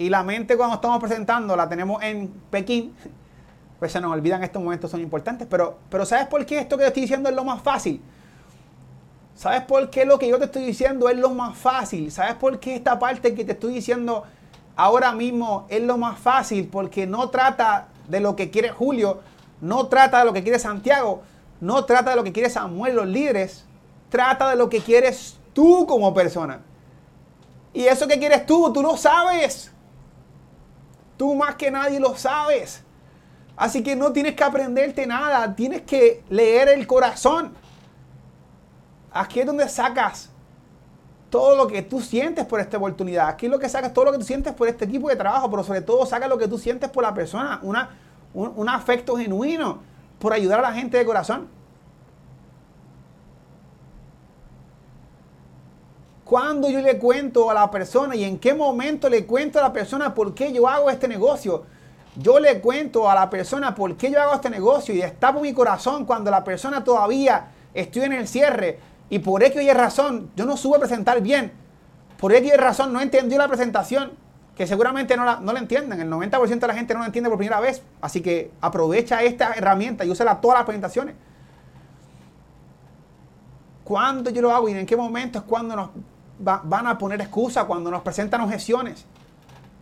y 0.00 0.08
la 0.08 0.22
mente 0.22 0.56
cuando 0.56 0.76
estamos 0.76 0.98
presentando 0.98 1.54
la 1.54 1.68
tenemos 1.68 2.02
en 2.02 2.28
Pekín, 2.50 2.94
pues 3.78 3.92
se 3.92 4.00
nos 4.00 4.10
olvidan 4.10 4.42
estos 4.42 4.62
momentos 4.62 4.90
son 4.90 5.02
importantes. 5.02 5.46
Pero, 5.48 5.76
pero 5.90 6.06
¿sabes 6.06 6.26
por 6.26 6.46
qué 6.46 6.58
esto 6.58 6.78
que 6.78 6.86
estoy 6.86 7.02
diciendo 7.02 7.28
es 7.28 7.36
lo 7.36 7.44
más 7.44 7.60
fácil? 7.60 8.00
¿Sabes 9.34 9.60
por 9.60 9.90
qué 9.90 10.06
lo 10.06 10.18
que 10.18 10.26
yo 10.26 10.38
te 10.38 10.46
estoy 10.46 10.64
diciendo 10.64 11.10
es 11.10 11.18
lo 11.18 11.28
más 11.30 11.56
fácil? 11.56 12.10
¿Sabes 12.10 12.34
por 12.36 12.58
qué 12.58 12.76
esta 12.76 12.98
parte 12.98 13.34
que 13.34 13.44
te 13.44 13.52
estoy 13.52 13.74
diciendo 13.74 14.24
ahora 14.74 15.12
mismo 15.12 15.66
es 15.68 15.82
lo 15.82 15.98
más 15.98 16.18
fácil? 16.18 16.66
Porque 16.68 17.06
no 17.06 17.28
trata 17.28 17.88
de 18.08 18.20
lo 18.20 18.36
que 18.36 18.50
quiere 18.50 18.70
Julio, 18.70 19.20
no 19.60 19.88
trata 19.88 20.20
de 20.20 20.24
lo 20.24 20.32
que 20.32 20.42
quiere 20.42 20.58
Santiago, 20.58 21.22
no 21.60 21.84
trata 21.84 22.10
de 22.10 22.16
lo 22.16 22.24
que 22.24 22.32
quiere 22.32 22.50
Samuel, 22.50 22.96
los 22.96 23.06
líderes, 23.06 23.64
trata 24.08 24.50
de 24.50 24.56
lo 24.56 24.68
que 24.68 24.80
quieres 24.80 25.38
tú 25.52 25.86
como 25.86 26.14
persona. 26.14 26.60
Y 27.72 27.84
eso 27.84 28.08
que 28.08 28.18
quieres 28.18 28.46
tú, 28.46 28.72
tú 28.72 28.82
lo 28.82 28.96
sabes. 28.96 29.70
Tú 31.16 31.34
más 31.34 31.54
que 31.54 31.70
nadie 31.70 32.00
lo 32.00 32.16
sabes. 32.16 32.82
Así 33.56 33.82
que 33.82 33.94
no 33.94 34.12
tienes 34.12 34.34
que 34.34 34.42
aprenderte 34.42 35.06
nada, 35.06 35.54
tienes 35.54 35.82
que 35.82 36.24
leer 36.30 36.68
el 36.70 36.86
corazón. 36.86 37.52
Aquí 39.12 39.40
es 39.40 39.46
donde 39.46 39.68
sacas 39.68 40.30
todo 41.28 41.56
lo 41.56 41.66
que 41.68 41.82
tú 41.82 42.00
sientes 42.00 42.44
por 42.44 42.58
esta 42.58 42.76
oportunidad. 42.76 43.28
Aquí 43.28 43.46
es 43.46 43.52
lo 43.52 43.58
que 43.58 43.68
sacas 43.68 43.92
todo 43.92 44.06
lo 44.06 44.12
que 44.12 44.18
tú 44.18 44.24
sientes 44.24 44.52
por 44.52 44.66
este 44.66 44.84
equipo 44.84 45.08
de 45.08 45.16
trabajo, 45.16 45.50
pero 45.50 45.62
sobre 45.62 45.82
todo 45.82 46.04
sacas 46.06 46.28
lo 46.28 46.38
que 46.38 46.48
tú 46.48 46.58
sientes 46.58 46.90
por 46.90 47.04
la 47.04 47.14
persona, 47.14 47.60
una, 47.62 47.90
un, 48.34 48.68
afecto 48.68 49.16
genuino 49.16 49.82
por 50.20 50.32
ayudar 50.32 50.60
a 50.60 50.62
la 50.62 50.72
gente 50.72 50.98
de 50.98 51.04
corazón. 51.04 51.48
Cuando 56.24 56.70
yo 56.70 56.80
le 56.80 56.96
cuento 56.98 57.50
a 57.50 57.54
la 57.54 57.68
persona 57.72 58.14
y 58.14 58.22
en 58.22 58.38
qué 58.38 58.54
momento 58.54 59.08
le 59.08 59.26
cuento 59.26 59.58
a 59.58 59.62
la 59.62 59.72
persona 59.72 60.14
por 60.14 60.32
qué 60.32 60.52
yo 60.52 60.68
hago 60.68 60.88
este 60.88 61.08
negocio, 61.08 61.64
yo 62.14 62.38
le 62.38 62.60
cuento 62.60 63.10
a 63.10 63.16
la 63.16 63.28
persona 63.28 63.74
por 63.74 63.96
qué 63.96 64.12
yo 64.12 64.22
hago 64.22 64.34
este 64.34 64.50
negocio 64.50 64.94
y 64.94 64.98
destapo 64.98 65.40
mi 65.40 65.52
corazón 65.52 66.04
cuando 66.04 66.30
la 66.30 66.44
persona 66.44 66.84
todavía 66.84 67.48
estoy 67.74 68.02
en 68.02 68.12
el 68.12 68.28
cierre 68.28 68.78
y 69.08 69.18
por 69.18 69.42
X 69.42 69.60
y 69.60 69.72
razón, 69.72 70.30
yo 70.36 70.46
no 70.46 70.56
supe 70.56 70.78
presentar 70.78 71.20
bien. 71.20 71.52
Por 72.16 72.32
X 72.32 72.52
y 72.54 72.56
razón 72.56 72.92
no 72.92 73.00
entendió 73.00 73.36
la 73.36 73.48
presentación, 73.48 74.12
que 74.60 74.66
seguramente 74.66 75.16
no 75.16 75.24
la, 75.24 75.40
no 75.40 75.56
entienden. 75.56 75.98
El 76.02 76.10
90% 76.10 76.58
de 76.58 76.66
la 76.66 76.74
gente 76.74 76.92
no 76.92 77.00
la 77.00 77.06
entiende 77.06 77.30
por 77.30 77.38
primera 77.38 77.60
vez. 77.60 77.82
Así 78.02 78.20
que 78.20 78.50
aprovecha 78.60 79.22
esta 79.22 79.54
herramienta 79.54 80.04
y 80.04 80.10
úsala 80.10 80.38
todas 80.38 80.58
las 80.58 80.66
presentaciones. 80.66 81.14
¿Cuándo 83.82 84.28
yo 84.28 84.42
lo 84.42 84.54
hago 84.54 84.68
y 84.68 84.72
en 84.72 84.84
qué 84.84 84.98
momento 84.98 85.38
es 85.38 85.44
cuando 85.44 85.74
nos 85.74 85.88
van 86.38 86.86
a 86.86 86.98
poner 86.98 87.22
excusas, 87.22 87.64
cuando 87.64 87.90
nos 87.90 88.02
presentan 88.02 88.42
objeciones? 88.42 89.06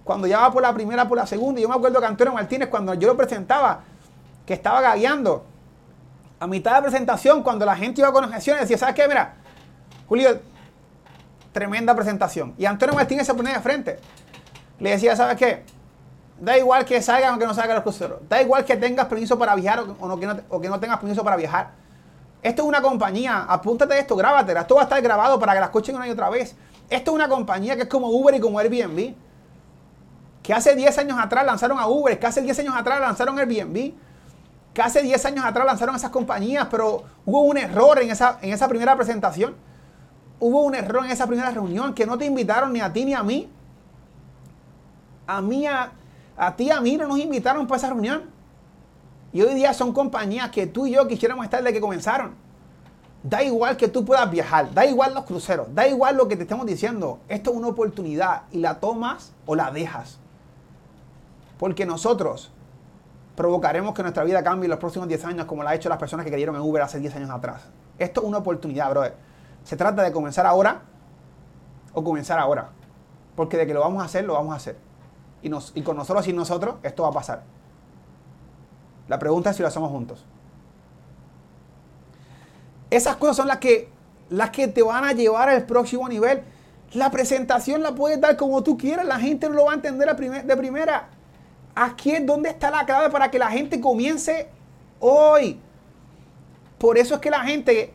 Cuando 0.05 0.29
ya 0.29 0.39
va 0.39 0.53
por 0.53 0.63
la 0.63 0.73
primera, 0.73 1.09
por 1.09 1.19
la 1.19 1.27
segunda. 1.27 1.61
Yo 1.61 1.69
me 1.69 1.75
acuerdo 1.75 1.99
que 1.99 2.07
Antonio 2.07 2.33
Martínez, 2.33 2.69
cuando 2.69 2.95
yo 2.95 3.09
lo 3.09 3.17
presentaba, 3.17 3.81
que 4.47 4.55
estaba 4.55 4.81
gagueando, 4.81 5.45
a 6.39 6.47
mitad 6.47 6.77
de 6.77 6.83
presentación, 6.83 7.43
cuando 7.43 7.67
la 7.67 7.75
gente 7.75 8.01
iba 8.01 8.13
con 8.13 8.23
objeciones, 8.23 8.63
decía, 8.63 8.79
¿sabes 8.79 8.95
qué? 8.95 9.09
Mira, 9.09 9.35
Julio, 10.07 10.41
tremenda 11.53 11.97
presentación. 11.97 12.55
Y 12.57 12.65
Antonio 12.65 12.95
Martínez 12.95 13.27
se 13.27 13.35
ponía 13.35 13.55
de 13.55 13.61
frente. 13.61 13.99
Le 14.79 14.91
decía, 14.91 15.17
¿sabes 15.17 15.37
qué? 15.37 15.65
Da 16.41 16.57
igual 16.57 16.85
que 16.85 17.03
salgan 17.03 17.35
o 17.35 17.39
que 17.39 17.47
no 17.47 17.55
salgan 17.55 17.77
los 17.77 17.83
cruceros. 17.83 18.21
Da 18.29 18.41
igual 18.41 18.65
que 18.65 18.77
tengas 18.77 19.07
permiso 19.07 19.39
para 19.39 19.55
viajar 19.55 19.81
o, 19.81 20.19
que 20.19 20.27
no, 20.27 20.37
o 20.49 20.61
que 20.61 20.69
no 20.69 20.79
tengas 20.79 20.99
permiso 20.99 21.25
para 21.25 21.37
viajar. 21.37 21.73
Esto 22.43 22.63
es 22.63 22.69
una 22.69 22.81
compañía, 22.81 23.45
apúntate 23.49 23.99
esto, 23.99 24.15
grábatela. 24.15 24.61
Esto 24.61 24.77
va 24.77 24.83
a 24.83 24.85
estar 24.85 25.03
grabado 25.03 25.39
para 25.41 25.55
que 25.55 25.61
la 25.61 25.67
escuchen 25.67 25.97
una 25.97 26.07
y 26.07 26.11
otra 26.11 26.31
vez. 26.31 26.55
Esto 26.89 27.11
es 27.11 27.15
una 27.15 27.29
compañía 27.29 27.75
que 27.75 27.83
es 27.83 27.89
como 27.89 28.09
Uber 28.09 28.35
y 28.35 28.41
como 28.41 28.59
Airbnb. 28.61 29.15
Que 30.43 30.55
hace 30.55 30.75
10 30.75 30.99
años 30.99 31.19
atrás 31.19 31.45
lanzaron 31.45 31.79
a 31.79 31.89
Uber, 31.89 32.19
que 32.19 32.27
hace 32.27 32.41
10 32.41 32.61
años 32.61 32.75
atrás 32.77 33.01
lanzaron 33.01 33.39
Airbnb 33.39 33.95
que 34.79 34.83
hace 34.83 35.03
10 35.03 35.27
años 35.27 35.45
atrás 35.45 35.67
lanzaron 35.67 35.97
esas 35.97 36.13
compañías, 36.13 36.69
pero 36.71 37.03
hubo 37.27 37.41
un 37.43 37.59
error 37.59 38.01
en 38.01 38.13
esa, 38.13 38.39
en 38.43 38.53
esa 38.53 38.69
primera 38.69 38.95
presentación. 38.95 39.57
Hubo 40.39 40.63
un 40.63 40.77
error 40.77 41.05
en 41.05 41.11
esa 41.11 41.27
primera 41.27 41.51
reunión 41.51 41.95
que 41.95 42.07
no 42.07 42.17
te 42.17 42.27
invitaron 42.27 42.73
ni 42.73 42.81
a 42.81 42.93
ti 42.93 43.05
ni 43.05 43.13
a 43.13 43.25
mí. 43.25 43.51
A 45.29 45.43
mí, 45.43 45.67
a, 45.67 45.93
a 46.39 46.57
ti, 46.57 46.71
a 46.71 46.81
mí 46.81 46.97
no 46.97 47.07
nos 47.07 47.19
invitaron 47.19 47.67
para 47.67 47.77
esa 47.77 47.89
reunión. 47.89 48.23
Y 49.31 49.43
hoy 49.43 49.55
día 49.55 49.75
son 49.75 49.93
compañías 49.93 50.51
que 50.51 50.67
tú 50.67 50.87
y 50.87 50.93
yo 50.93 51.07
quisiéramos 51.07 51.45
estar 51.45 51.63
desde 51.63 51.75
que 51.75 51.83
comenzaron. 51.83 52.35
Da 53.23 53.43
igual 53.43 53.77
que 53.77 53.89
tú 53.89 54.07
puedas 54.07 54.31
viajar, 54.31 54.73
da 54.73 54.87
igual 54.87 55.13
los 55.13 55.25
cruceros, 55.25 55.67
da 55.75 55.87
igual 55.87 56.17
lo 56.17 56.29
que 56.29 56.37
te 56.37 56.45
estemos 56.45 56.65
diciendo. 56.65 57.19
Esto 57.29 57.51
es 57.51 57.57
una 57.59 57.69
oportunidad 57.69 58.45
y 58.53 58.59
la 58.59 58.81
tomas 58.81 59.35
o 59.45 59.55
la 59.55 59.71
dejas. 59.71 60.19
Porque 61.59 61.85
nosotros 61.85 62.51
provocaremos 63.37 63.93
que 63.93 64.01
nuestra 64.01 64.25
vida 64.25 64.43
cambie 64.43 64.65
en 64.65 64.71
los 64.71 64.81
próximos 64.81 65.09
10 65.09 65.25
años 65.27 65.45
como 65.45 65.63
lo 65.63 65.69
ha 65.69 65.75
hecho 65.75 65.91
las 65.91 65.99
personas 65.99 66.25
que 66.25 66.31
creyeron 66.31 66.57
en 66.57 66.63
Uber 66.63 66.81
hace 66.81 67.01
10 67.01 67.17
años 67.17 67.31
atrás. 67.31 67.65
Esto 67.99 68.23
es 68.23 68.27
una 68.27 68.39
oportunidad, 68.39 68.89
brother. 68.89 69.15
Se 69.63 69.77
trata 69.77 70.03
de 70.03 70.11
comenzar 70.11 70.47
ahora 70.47 70.81
o 71.93 72.03
comenzar 72.03 72.39
ahora. 72.39 72.71
Porque 73.37 73.59
de 73.59 73.67
que 73.67 73.75
lo 73.75 73.81
vamos 73.81 74.03
a 74.03 74.07
hacer, 74.07 74.25
lo 74.25 74.33
vamos 74.33 74.55
a 74.55 74.57
hacer. 74.57 74.88
Y, 75.75 75.83
con 75.83 75.97
nosotros 75.97 76.27
y 76.29 76.33
nosotros, 76.33 76.77
esto 76.83 77.03
va 77.03 77.09
a 77.11 77.13
pasar. 77.13 77.43
La 79.09 79.19
pregunta 79.19 79.51
es 79.51 79.57
si 79.57 79.63
lo 79.63 79.69
hacemos 79.69 79.91
juntos. 79.91 80.25
Esas 82.91 83.17
cosas 83.17 83.37
son 83.37 83.49
las 83.49 83.59
que, 83.59 83.89
las 84.31 84.51
que 84.51 84.69
te 84.69 84.83
van 84.83 85.05
a 85.05 85.13
llevar 85.13 85.49
al 85.49 85.65
próximo 85.65 86.09
nivel. 86.09 86.43
La 86.93 87.11
presentación 87.11 87.83
la 87.83 87.95
puedes 87.95 88.21
dar 88.21 88.37
como 88.37 88.63
tú 88.63 88.77
quieras. 88.77 89.07
La 89.07 89.19
gente 89.19 89.49
no 89.49 89.55
lo 89.55 89.65
va 89.67 89.73
a 89.73 89.75
entender 89.75 90.15
de 90.15 90.57
primera. 90.57 91.09
Aquí 91.75 92.13
es 92.13 92.27
donde 92.27 92.51
está 92.51 92.71
la 92.71 92.85
clave 92.85 93.11
para 93.11 93.31
que 93.31 93.39
la 93.39 93.51
gente 93.51 93.81
comience 93.81 94.49
hoy. 95.01 95.61
Por 96.79 96.99
eso 96.99 97.15
es 97.15 97.21
que 97.21 97.31
la 97.31 97.41
gente 97.41 97.93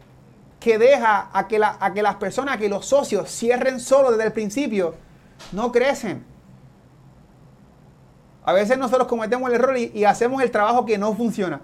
que 0.59 0.77
deja 0.77 1.29
a 1.33 1.47
que, 1.47 1.61
a 1.61 1.93
que 1.93 2.01
las 2.01 2.15
personas, 2.15 2.55
a 2.55 2.57
que 2.57 2.69
los 2.69 2.85
socios 2.85 3.29
cierren 3.29 3.79
solo 3.79 4.11
desde 4.11 4.25
el 4.25 4.31
principio, 4.31 4.95
no 5.51 5.71
crecen. 5.71 6.32
A 8.45 8.53
veces 8.53 8.77
nosotros 8.77 9.07
cometemos 9.07 9.49
el 9.49 9.55
error 9.55 9.77
y, 9.77 10.03
hacemos 10.05 10.41
el 10.41 10.51
trabajo 10.51 10.85
que 10.85 10.97
no 10.97 11.13
funciona. 11.13 11.61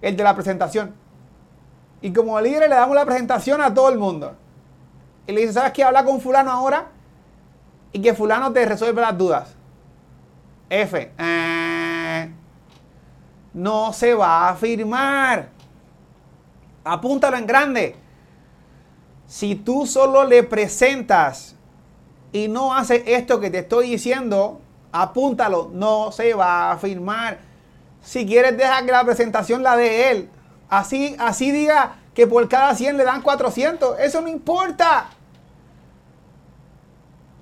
El 0.00 0.16
de 0.16 0.24
la 0.24 0.34
presentación. 0.34 0.94
Y 2.00 2.12
como 2.12 2.40
líder 2.40 2.68
le 2.68 2.74
damos 2.74 2.96
la 2.96 3.04
presentación 3.04 3.60
a 3.62 3.72
todo 3.72 3.88
el 3.88 3.98
mundo. 3.98 4.34
Y 5.26 5.32
le 5.32 5.42
dice, 5.42 5.52
¿sabes 5.52 5.72
qué? 5.72 5.84
Habla 5.84 6.04
con 6.04 6.20
fulano 6.20 6.50
ahora 6.50 6.88
y 7.92 8.00
que 8.00 8.14
fulano 8.14 8.52
te 8.52 8.64
resuelve 8.64 9.00
las 9.00 9.16
dudas. 9.16 9.54
F. 10.68 11.12
Eh, 11.16 12.32
no 13.54 13.92
se 13.92 14.14
va 14.14 14.48
a 14.48 14.56
firmar. 14.56 15.50
Apúntalo 16.82 17.36
en 17.36 17.46
grande. 17.46 17.96
Si 19.26 19.54
tú 19.54 19.86
solo 19.86 20.24
le 20.24 20.42
presentas 20.42 21.54
y 22.32 22.48
no 22.48 22.74
hace 22.74 23.04
esto 23.14 23.38
que 23.38 23.50
te 23.50 23.58
estoy 23.58 23.90
diciendo, 23.90 24.61
apúntalo, 24.92 25.70
no 25.72 26.12
se 26.12 26.34
va 26.34 26.72
a 26.72 26.76
firmar. 26.76 27.38
Si 28.02 28.26
quieres, 28.26 28.56
deja 28.56 28.84
que 28.84 28.92
la 28.92 29.04
presentación 29.04 29.62
la 29.62 29.76
de 29.76 30.10
él. 30.10 30.30
Así, 30.68 31.16
así 31.18 31.50
diga 31.50 31.96
que 32.14 32.26
por 32.26 32.48
cada 32.48 32.74
100 32.74 32.96
le 32.96 33.04
dan 33.04 33.22
400. 33.22 33.98
Eso 34.00 34.20
no 34.20 34.28
importa. 34.28 35.06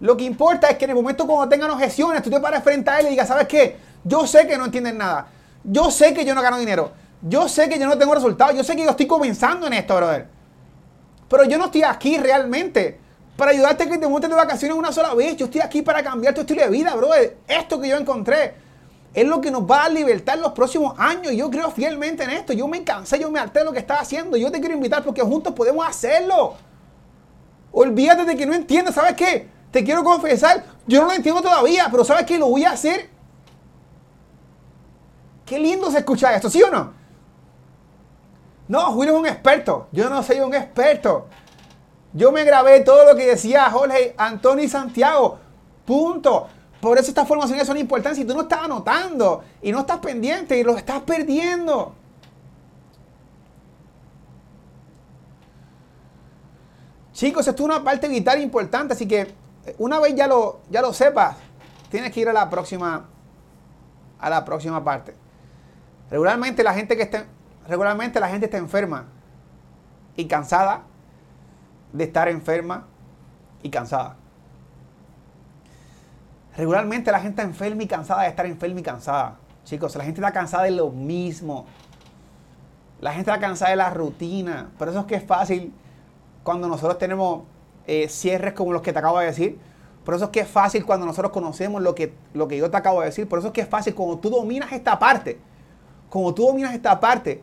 Lo 0.00 0.16
que 0.16 0.24
importa 0.24 0.68
es 0.68 0.78
que 0.78 0.84
en 0.84 0.90
el 0.90 0.96
momento 0.96 1.26
cuando 1.26 1.48
tengan 1.48 1.70
objeciones, 1.70 2.22
tú 2.22 2.30
te 2.30 2.40
pares 2.40 2.62
frente 2.62 2.90
a 2.90 3.00
él 3.00 3.06
y 3.06 3.10
digas, 3.10 3.28
¿sabes 3.28 3.46
qué? 3.46 3.76
Yo 4.04 4.26
sé 4.26 4.46
que 4.46 4.56
no 4.56 4.66
entienden 4.66 4.96
nada. 4.96 5.26
Yo 5.64 5.90
sé 5.90 6.14
que 6.14 6.24
yo 6.24 6.34
no 6.34 6.40
gano 6.40 6.58
dinero. 6.58 6.92
Yo 7.22 7.48
sé 7.48 7.68
que 7.68 7.78
yo 7.78 7.86
no 7.86 7.98
tengo 7.98 8.14
resultados. 8.14 8.54
Yo 8.54 8.64
sé 8.64 8.76
que 8.76 8.84
yo 8.84 8.90
estoy 8.90 9.06
comenzando 9.06 9.66
en 9.66 9.74
esto, 9.74 9.96
brother. 9.96 10.28
Pero 11.28 11.44
yo 11.44 11.58
no 11.58 11.66
estoy 11.66 11.82
aquí 11.82 12.16
realmente 12.16 12.99
para 13.40 13.52
ayudarte 13.52 13.84
a 13.84 13.88
que 13.88 13.96
te 13.96 14.06
montes 14.06 14.28
de 14.28 14.36
vacaciones 14.36 14.76
una 14.76 14.92
sola 14.92 15.14
vez. 15.14 15.34
Yo 15.38 15.46
estoy 15.46 15.62
aquí 15.62 15.80
para 15.80 16.02
cambiar 16.02 16.34
tu 16.34 16.42
estilo 16.42 16.60
de 16.60 16.68
vida, 16.68 16.94
brother. 16.94 17.38
Esto 17.48 17.80
que 17.80 17.88
yo 17.88 17.96
encontré 17.96 18.54
es 19.14 19.26
lo 19.26 19.40
que 19.40 19.50
nos 19.50 19.62
va 19.62 19.84
a 19.84 19.88
libertar 19.88 20.38
los 20.38 20.52
próximos 20.52 20.94
años. 20.98 21.32
Yo 21.32 21.50
creo 21.50 21.70
fielmente 21.70 22.22
en 22.22 22.30
esto. 22.30 22.52
Yo 22.52 22.68
me 22.68 22.84
cansé, 22.84 23.18
yo 23.18 23.30
me 23.30 23.40
harté 23.40 23.60
de 23.60 23.64
lo 23.64 23.72
que 23.72 23.78
estaba 23.78 24.00
haciendo. 24.00 24.36
Yo 24.36 24.52
te 24.52 24.60
quiero 24.60 24.74
invitar 24.74 25.02
porque 25.02 25.22
juntos 25.22 25.54
podemos 25.54 25.88
hacerlo. 25.88 26.52
Olvídate 27.72 28.26
de 28.26 28.36
que 28.36 28.44
no 28.44 28.52
entiendes, 28.52 28.94
¿sabes 28.94 29.14
qué? 29.14 29.48
te 29.70 29.84
quiero 29.84 30.02
confesar, 30.02 30.64
yo 30.86 31.00
no 31.00 31.06
lo 31.06 31.12
entiendo 31.12 31.40
todavía, 31.40 31.88
pero 31.90 32.04
¿sabes 32.04 32.26
qué? 32.26 32.38
Lo 32.38 32.48
voy 32.48 32.64
a 32.64 32.72
hacer. 32.72 33.08
Qué 35.46 35.58
lindo 35.58 35.90
se 35.90 35.98
escucha 35.98 36.34
esto, 36.34 36.50
¿sí 36.50 36.62
o 36.62 36.70
no? 36.70 36.92
No, 38.68 38.92
Julio 38.92 39.14
es 39.14 39.20
un 39.20 39.26
experto. 39.26 39.88
Yo 39.92 40.08
no 40.08 40.22
soy 40.22 40.40
un 40.40 40.54
experto. 40.54 41.26
Yo 42.12 42.32
me 42.32 42.44
grabé 42.44 42.80
todo 42.80 43.04
lo 43.04 43.16
que 43.16 43.26
decía 43.26 43.70
Jorge, 43.70 44.14
Antonio 44.16 44.64
y 44.64 44.68
Santiago. 44.68 45.38
Punto. 45.84 46.48
Por 46.80 46.98
eso 46.98 47.08
estas 47.08 47.28
formaciones 47.28 47.66
son 47.66 47.76
importantes. 47.76 48.18
Si 48.18 48.24
tú 48.24 48.34
no 48.34 48.42
estás 48.42 48.64
anotando 48.64 49.44
y 49.62 49.70
no 49.70 49.80
estás 49.80 49.98
pendiente 49.98 50.58
y 50.58 50.64
lo 50.64 50.76
estás 50.76 51.02
perdiendo. 51.02 51.94
Chicos, 57.12 57.46
esto 57.46 57.62
es 57.62 57.68
una 57.68 57.84
parte 57.84 58.08
vital 58.08 58.40
importante, 58.40 58.94
así 58.94 59.06
que 59.06 59.34
una 59.76 60.00
vez 60.00 60.14
ya 60.14 60.26
lo, 60.26 60.60
ya 60.70 60.80
lo 60.80 60.94
sepas, 60.94 61.36
tienes 61.90 62.12
que 62.12 62.20
ir 62.20 62.30
a 62.30 62.32
la 62.32 62.48
próxima, 62.48 63.10
a 64.18 64.30
la 64.30 64.42
próxima 64.42 64.82
parte. 64.82 65.14
Regularmente 66.10 66.64
la 66.64 66.72
gente 66.72 66.96
que 66.96 67.02
está, 67.02 67.26
regularmente 67.68 68.20
la 68.20 68.28
gente 68.30 68.46
está 68.46 68.56
enferma 68.56 69.08
y 70.16 70.26
cansada 70.26 70.84
de 71.92 72.04
estar 72.04 72.28
enferma 72.28 72.86
y 73.62 73.70
cansada. 73.70 74.16
Regularmente 76.56 77.12
la 77.12 77.20
gente 77.20 77.40
está 77.40 77.42
enferma 77.42 77.82
y 77.82 77.86
cansada 77.86 78.22
de 78.22 78.28
estar 78.28 78.46
enferma 78.46 78.80
y 78.80 78.82
cansada. 78.82 79.38
Chicos, 79.64 79.94
la 79.96 80.04
gente 80.04 80.20
está 80.20 80.32
cansada 80.32 80.64
de 80.64 80.72
lo 80.72 80.90
mismo. 80.90 81.66
La 83.00 83.12
gente 83.12 83.30
está 83.30 83.40
cansada 83.40 83.70
de 83.70 83.76
la 83.76 83.90
rutina. 83.90 84.70
Por 84.78 84.88
eso 84.88 85.00
es 85.00 85.06
que 85.06 85.14
es 85.14 85.24
fácil 85.24 85.72
cuando 86.42 86.68
nosotros 86.68 86.98
tenemos 86.98 87.42
eh, 87.86 88.08
cierres 88.08 88.52
como 88.52 88.72
los 88.72 88.82
que 88.82 88.92
te 88.92 88.98
acabo 88.98 89.18
de 89.20 89.26
decir. 89.26 89.58
Por 90.04 90.14
eso 90.14 90.24
es 90.26 90.30
que 90.30 90.40
es 90.40 90.48
fácil 90.48 90.84
cuando 90.84 91.06
nosotros 91.06 91.32
conocemos 91.32 91.82
lo 91.82 91.94
que, 91.94 92.14
lo 92.34 92.48
que 92.48 92.56
yo 92.56 92.70
te 92.70 92.76
acabo 92.76 93.00
de 93.00 93.06
decir. 93.06 93.28
Por 93.28 93.38
eso 93.38 93.48
es 93.48 93.54
que 93.54 93.60
es 93.60 93.68
fácil 93.68 93.94
cuando 93.94 94.18
tú 94.18 94.30
dominas 94.30 94.72
esta 94.72 94.98
parte. 94.98 95.38
Como 96.08 96.34
tú 96.34 96.46
dominas 96.46 96.74
esta 96.74 96.98
parte 96.98 97.42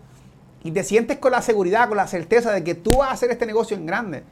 y 0.63 0.71
te 0.71 0.83
sientes 0.83 1.17
con 1.17 1.31
la 1.31 1.41
seguridad, 1.41 1.87
con 1.87 1.97
la 1.97 2.07
certeza 2.07 2.51
de 2.51 2.63
que 2.63 2.75
tú 2.75 2.91
vas 2.97 3.09
a 3.09 3.13
hacer 3.13 3.31
este 3.31 3.45
negocio 3.45 3.77
en 3.77 3.85
grande. 3.85 4.23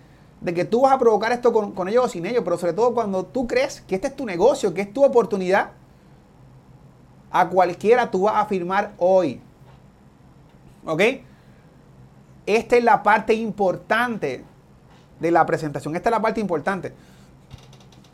De 0.46 0.54
que 0.54 0.64
tú 0.64 0.82
vas 0.82 0.94
a 0.94 1.00
provocar 1.00 1.32
esto 1.32 1.52
con, 1.52 1.88
ellos 1.88 2.06
o 2.06 2.08
sin 2.08 2.28
ellos. 2.28 2.44
Pero 2.44 2.56
sobre 2.60 2.74
todo 2.74 2.94
cuando 2.94 3.26
tú 3.26 3.48
crees 3.48 3.82
que 3.82 3.96
este 3.96 4.10
es 4.10 4.16
tu 4.16 4.28
negocio, 4.28 4.76
que 4.76 4.82
es 4.82 4.94
tu 4.94 5.04
oportunidad. 5.04 5.72
A 7.32 7.50
cualquiera 7.50 8.12
tú 8.12 8.22
vas 8.22 8.36
a 8.36 8.46
firmar 8.46 8.94
hoy. 9.00 9.42
¿Ok? 10.86 11.02
Esta 12.46 12.78
es 12.78 12.84
la 12.84 13.02
parte 13.02 13.34
importante 13.34 14.46
de 15.20 15.32
la 15.32 15.48
presentación. 15.48 15.96
Esta 15.96 16.10
es 16.10 16.12
la 16.12 16.22
parte 16.22 16.40
importante. 16.40 16.94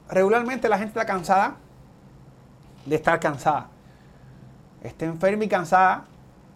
Regularmente 0.09 0.69
la 0.69 0.77
gente 0.77 0.91
está 0.91 1.05
cansada 1.05 1.57
de 2.85 2.95
estar 2.95 3.19
cansada. 3.19 3.67
Está 4.81 5.03
enferma 5.03 5.43
y 5.43 5.49
cansada 5.49 6.05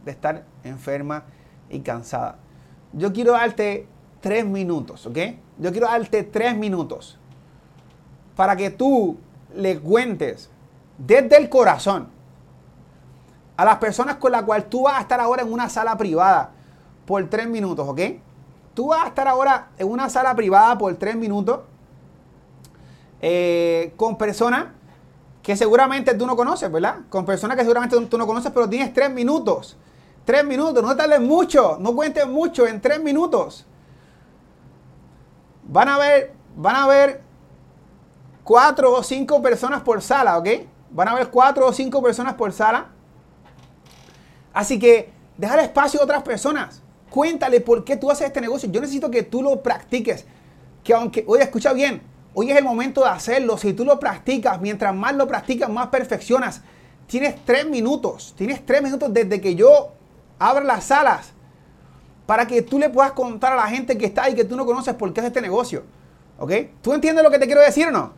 de 0.06 0.12
estar 0.12 0.46
enferma 0.64 1.24
y 1.70 1.82
cansada. 1.82 2.38
Yo 2.94 3.12
quiero 3.12 3.34
darte 3.34 3.88
tres 4.22 4.46
minutos, 4.46 5.06
¿ok? 5.06 5.18
Yo 5.58 5.72
quiero 5.72 5.88
darte 5.88 6.24
tres 6.24 6.56
minutos 6.58 7.18
para 8.36 8.56
que 8.56 8.70
tú 8.70 9.18
le 9.56 9.80
cuentes 9.80 10.50
desde 10.98 11.38
el 11.38 11.50
corazón 11.50 12.10
a 13.58 13.66
las 13.66 13.78
personas 13.78 14.18
con 14.18 14.32
las 14.32 14.44
cuales 14.44 14.70
tú 14.70 14.84
vas 14.84 14.98
a 14.98 15.02
estar 15.02 15.20
ahora 15.20 15.44
en 15.44 15.52
una 15.52 15.70
sala 15.70 15.98
privada 15.98 16.52
por 17.06 17.28
tres 17.30 17.48
minutos, 17.48 17.88
¿ok? 17.88 18.02
Tú 18.74 18.88
vas 18.88 19.06
a 19.06 19.08
estar 19.08 19.28
ahora 19.28 19.70
en 19.78 19.90
una 19.90 20.10
sala 20.10 20.36
privada 20.36 20.78
por 20.78 20.94
tres 20.96 21.16
minutos 21.16 21.62
eh, 23.22 23.94
con 23.96 24.18
personas 24.18 24.66
que 25.42 25.56
seguramente 25.56 26.14
tú 26.16 26.26
no 26.26 26.36
conoces, 26.36 26.72
¿verdad? 26.72 26.98
Con 27.10 27.26
personas 27.26 27.56
que 27.56 27.62
seguramente 27.62 27.96
tú 28.08 28.18
no 28.18 28.28
conoces, 28.28 28.52
pero 28.52 28.68
tienes 28.68 28.94
tres 28.94 29.12
minutos. 29.12 29.78
Tres 30.26 30.44
minutos, 30.44 30.84
no 30.84 30.96
tardes 30.96 31.22
mucho, 31.22 31.78
no 31.80 31.96
cuentes 31.96 32.28
mucho, 32.28 32.66
en 32.66 32.82
tres 32.82 33.00
minutos. 33.02 33.66
Van 35.66 35.90
a 35.90 35.98
ver, 35.98 36.34
van 36.56 36.76
a 36.76 36.88
ver 36.88 37.22
cuatro 38.44 38.94
o 38.94 39.04
cinco 39.04 39.42
personas 39.42 39.82
por 39.82 40.02
sala, 40.02 40.38
¿ok? 40.38 40.48
Van 40.92 41.08
a 41.08 41.16
ver 41.16 41.30
cuatro 41.30 41.66
o 41.68 41.74
cinco 41.74 42.02
personas 42.02 42.36
por 42.36 42.54
sala. 42.54 42.92
Así 44.54 44.80
que 44.80 45.12
dejar 45.38 45.60
espacio 45.60 46.00
a 46.00 46.04
otras 46.04 46.24
personas. 46.24 46.82
Cuéntale 47.10 47.62
por 47.62 47.84
qué 47.84 47.98
tú 47.98 48.10
haces 48.10 48.28
este 48.28 48.42
negocio. 48.42 48.70
Yo 48.72 48.80
necesito 48.80 49.12
que 49.12 49.24
tú 49.24 49.42
lo 49.42 49.62
practiques. 49.62 50.26
Que 50.84 50.94
aunque, 50.94 51.26
oye, 51.28 51.44
escucha 51.44 51.74
bien, 51.74 52.02
hoy 52.34 52.52
es 52.52 52.58
el 52.58 52.64
momento 52.64 53.02
de 53.02 53.10
hacerlo. 53.10 53.58
Si 53.58 53.74
tú 53.74 53.84
lo 53.84 54.00
practicas, 54.00 54.62
mientras 54.62 54.94
más 54.96 55.16
lo 55.16 55.28
practicas, 55.28 55.70
más 55.70 55.88
perfeccionas. 55.88 56.62
Tienes 57.08 57.44
tres 57.44 57.68
minutos. 57.68 58.34
Tienes 58.38 58.66
tres 58.66 58.82
minutos 58.82 59.14
desde 59.14 59.42
que 59.42 59.56
yo 59.56 59.94
abra 60.40 60.64
las 60.64 60.86
salas 60.86 61.35
para 62.26 62.48
que 62.48 62.62
tú 62.62 62.80
le 62.80 62.90
puedas 62.90 63.12
contar 63.12 63.54
a 63.54 63.56
la 63.56 63.68
gente 63.68 63.98
que 63.98 64.06
está 64.06 64.24
ahí 64.24 64.36
que 64.36 64.44
tú 64.44 64.56
no 64.56 64.66
conoces 64.66 64.94
por 64.96 65.14
qué 65.14 65.20
haces 65.20 65.30
este 65.30 65.42
negocio. 65.42 65.84
¿Ok? 66.38 66.52
¿Tú 66.82 66.94
entiendes 66.94 67.24
lo 67.24 67.32
que 67.32 67.40
te 67.40 67.46
quiero 67.46 67.62
decir 67.62 67.88
o 67.88 67.92
no? 67.92 68.14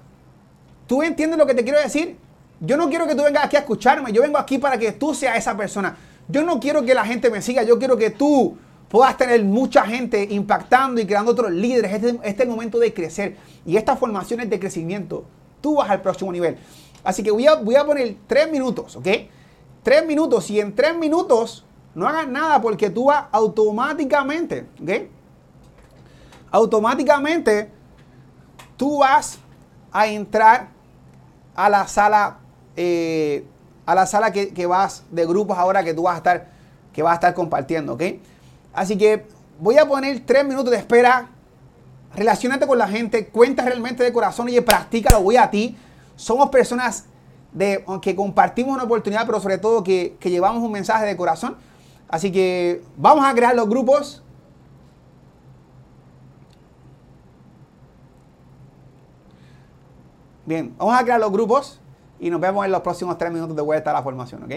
¿Tú 0.87 1.03
entiendes 1.03 1.37
lo 1.37 1.45
que 1.45 1.53
te 1.53 1.63
quiero 1.63 1.79
decir? 1.79 2.17
Yo 2.59 2.77
no 2.77 2.89
quiero 2.89 3.05
que 3.05 3.13
tú 3.13 3.23
vengas 3.23 3.45
aquí 3.45 3.55
a 3.55 3.59
escucharme. 3.59 4.11
Yo 4.11 4.21
vengo 4.21 4.37
aquí 4.37 4.57
para 4.57 4.77
que 4.77 4.93
tú 4.93 5.13
seas 5.13 5.37
esa 5.37 5.55
persona. 5.55 5.97
Yo 6.27 6.43
no 6.43 6.59
quiero 6.59 6.83
que 6.83 6.93
la 6.93 7.05
gente 7.05 7.29
me 7.29 7.41
siga. 7.41 7.63
Yo 7.63 7.77
quiero 7.77 7.97
que 7.97 8.09
tú 8.09 8.57
puedas 8.89 9.17
tener 9.17 9.43
mucha 9.43 9.85
gente 9.85 10.27
impactando 10.31 10.99
y 11.01 11.05
creando 11.05 11.31
otros 11.31 11.51
líderes. 11.51 11.93
Este, 11.93 12.09
este, 12.09 12.29
es 12.29 12.39
el 12.39 12.49
momento 12.49 12.79
de 12.79 12.93
crecer. 12.93 13.35
Y 13.65 13.77
estas 13.77 13.99
formaciones 13.99 14.49
de 14.49 14.59
crecimiento, 14.59 15.25
tú 15.61 15.75
vas 15.75 15.89
al 15.89 16.01
próximo 16.01 16.31
nivel. 16.31 16.57
Así 17.03 17.21
que 17.21 17.31
voy 17.31 17.45
a, 17.45 17.55
voy 17.55 17.75
a 17.75 17.85
poner 17.85 18.15
tres 18.25 18.49
minutos, 18.49 18.95
¿ok? 18.95 19.07
Tres 19.83 20.05
minutos. 20.07 20.49
Y 20.49 20.59
en 20.59 20.73
tres 20.73 20.97
minutos 20.97 21.65
no 21.97 22.07
hagas 22.07 22.27
nada 22.27 22.61
porque 22.61 22.91
tú 22.91 23.05
vas 23.05 23.25
automáticamente, 23.31 24.67
¿ok? 24.79 25.09
Automáticamente 26.51 27.71
tú 28.77 28.99
vas 28.99 29.39
a 29.91 30.05
entrar 30.05 30.67
a 31.55 31.69
la 31.69 31.87
sala, 31.87 32.37
eh, 32.75 33.43
a 33.87 33.95
la 33.95 34.05
sala 34.05 34.31
que, 34.31 34.65
vas 34.67 35.05
de 35.09 35.25
grupos 35.25 35.57
ahora 35.57 35.83
que 35.83 35.95
tú 35.95 36.03
vas 36.03 36.13
a 36.13 36.17
estar, 36.17 36.49
que 36.93 37.01
vas 37.01 37.13
a 37.13 37.15
estar 37.15 37.33
compartiendo, 37.33 37.93
¿ok? 37.93 38.03
Así 38.75 38.95
que 38.95 39.25
voy 39.59 39.79
a 39.79 39.87
poner 39.87 40.23
tres 40.23 40.45
minutos 40.45 40.69
de 40.69 40.77
espera. 40.77 41.29
Relacionate 42.15 42.67
con 42.67 42.77
la 42.77 42.87
gente, 42.87 43.25
cuenta 43.29 43.65
realmente 43.65 44.03
de 44.03 44.13
corazón 44.13 44.49
y 44.49 44.61
practícalo, 44.61 45.23
voy 45.23 45.37
a 45.37 45.49
ti. 45.49 45.75
Somos 46.15 46.51
personas 46.51 47.05
que 48.03 48.15
compartimos 48.15 48.75
una 48.75 48.83
oportunidad, 48.83 49.25
pero 49.25 49.39
sobre 49.39 49.57
todo 49.57 49.83
que 49.83 50.15
llevamos 50.21 50.61
un 50.61 50.71
mensaje 50.71 51.03
de 51.03 51.17
corazón. 51.17 51.57
Así 52.09 52.31
que 52.31 52.83
vamos 52.95 53.25
a 53.25 53.33
crear 53.33 53.55
los 53.55 53.67
grupos. 53.67 54.23
Bien, 60.45 60.73
vamos 60.77 60.97
a 60.97 61.03
crear 61.03 61.19
los 61.19 61.31
grupos 61.31 61.81
y 62.19 62.29
nos 62.29 62.39
vemos 62.39 62.65
en 62.65 62.71
los 62.71 62.81
próximos 62.81 63.17
tres 63.17 63.31
minutos 63.31 63.55
de 63.55 63.61
vuelta 63.61 63.91
a 63.91 63.93
la 63.93 64.01
formación, 64.01 64.43
¿ok? 64.43 64.53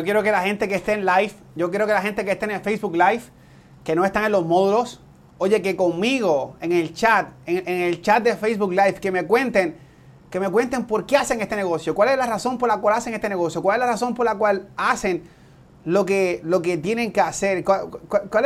Yo 0.00 0.04
quiero 0.04 0.22
que 0.22 0.32
la 0.32 0.40
gente 0.40 0.66
que 0.66 0.76
esté 0.76 0.94
en 0.94 1.04
live, 1.04 1.32
yo 1.54 1.68
quiero 1.68 1.86
que 1.86 1.92
la 1.92 2.00
gente 2.00 2.24
que 2.24 2.30
esté 2.30 2.46
en 2.46 2.52
el 2.52 2.60
Facebook 2.60 2.94
Live, 2.94 3.20
que 3.84 3.94
no 3.94 4.06
están 4.06 4.24
en 4.24 4.32
los 4.32 4.46
módulos, 4.46 5.02
oye, 5.36 5.60
que 5.60 5.76
conmigo 5.76 6.56
en 6.62 6.72
el 6.72 6.94
chat, 6.94 7.28
en, 7.44 7.68
el 7.68 8.00
chat 8.00 8.22
de 8.22 8.34
Facebook 8.34 8.70
Live, 8.70 8.94
que 8.94 9.10
me 9.10 9.26
cuenten, 9.26 9.76
que 10.30 10.40
me 10.40 10.48
cuenten 10.48 10.86
por 10.86 11.04
qué 11.04 11.18
hacen 11.18 11.42
este 11.42 11.54
negocio, 11.54 11.94
cuál 11.94 12.08
es 12.08 12.16
la 12.16 12.24
razón 12.24 12.56
por 12.56 12.70
la 12.70 12.78
cual 12.78 12.94
hacen 12.94 13.12
este 13.12 13.28
negocio, 13.28 13.60
cuál 13.60 13.76
es 13.76 13.80
la 13.80 13.92
razón 13.92 14.14
por 14.14 14.24
la 14.24 14.36
cual 14.36 14.70
hacen 14.78 15.22
lo 15.84 16.06
que, 16.06 16.40
lo 16.44 16.62
que 16.62 16.78
tienen 16.78 17.12
que 17.12 17.20
hacer, 17.20 17.62
cuál, 17.62 17.90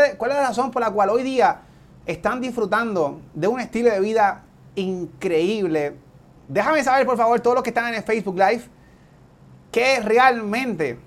es, 0.01 0.17
cuál 0.17 0.33
es 0.33 0.37
la 0.37 0.49
razón 0.49 0.73
por 0.73 0.83
la 0.83 0.91
cual 0.91 1.11
hoy 1.11 1.23
día 1.23 1.61
están 2.05 2.41
disfrutando 2.41 3.21
de 3.33 3.47
un 3.47 3.61
estilo 3.61 3.91
de 3.91 4.01
vida 4.01 4.43
increíble. 4.75 5.95
Déjame 6.49 6.83
saber, 6.83 7.07
por 7.07 7.17
favor, 7.17 7.39
todos 7.39 7.55
los 7.55 7.63
que 7.63 7.71
están 7.71 7.87
en 7.87 7.95
el 7.95 8.03
Facebook 8.03 8.37
Live, 8.37 8.63
qué 9.71 10.01
realmente 10.01 10.99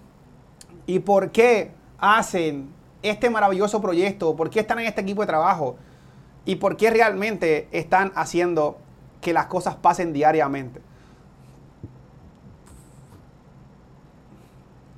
y 0.88 1.00
por 1.00 1.32
qué 1.32 1.71
hacen 2.00 2.69
este 3.04 3.30
maravilloso 3.30 3.82
proyecto, 3.82 4.36
por 4.36 4.50
qué 4.50 4.62
están 4.62 4.80
en 4.80 4.88
este 4.88 5.02
equipo 5.02 5.21
de 5.21 5.28
trabajo 5.28 5.76
y 6.45 6.56
por 6.56 6.78
qué 6.78 6.89
realmente 6.89 7.67
están 7.71 8.12
haciendo 8.15 8.80
que 9.21 9.34
las 9.34 9.45
cosas 9.47 9.76
pasen 9.76 10.13
diariamente. 10.13 10.82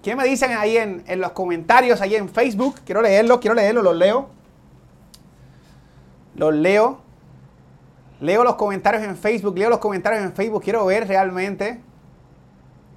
¿Qué 0.04 0.15
me 0.15 0.23
dicen 0.23 0.52
ahí 0.58 0.78
en, 0.78 1.04
los 1.19 1.32
comentarios, 1.32 1.99
ahí 1.99 2.15
en 2.15 2.30
Facebook? 2.30 2.75
Quiero 2.86 3.02
leerlo, 3.02 3.39
quiero 3.39 3.54
leerlo, 3.54 3.82
los 3.82 3.95
leo. 3.95 4.30
Los 6.36 6.54
leo. 6.54 7.02
Leo 8.21 8.43
los 8.43 8.56
comentarios 8.56 9.04
en 9.04 9.17
Facebook, 9.17 9.58
leo 9.58 9.69
los 9.69 9.80
comentarios 9.80 10.23
en 10.23 10.34
Facebook. 10.34 10.63
Quiero 10.63 10.86
ver 10.86 11.08
realmente. 11.08 11.82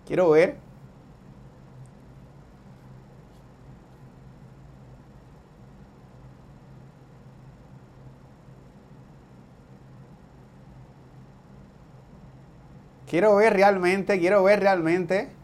Quiero 0.07 0.31
ver. 0.31 0.62
Quiero 13.13 13.37
ver 13.37 13.53
realmente, 13.53 14.19
quiero 14.19 14.43
ver 14.43 14.61
realmente. 14.61 15.37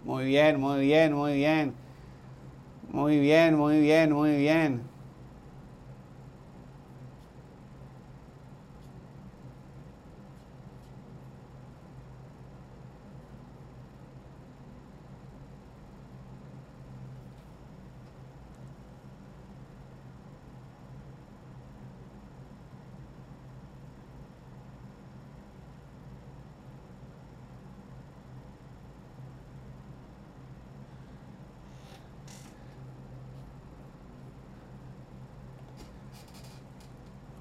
Muy 0.00 0.24
bien, 0.26 0.58
muy 0.60 0.80
bien, 0.86 1.12
muy 1.12 1.34
bien. 1.34 1.78
Muy 2.80 3.18
bien, 3.20 3.54
muy 3.56 3.80
bien, 3.80 4.12
muy 4.12 4.34
bien. 4.38 4.95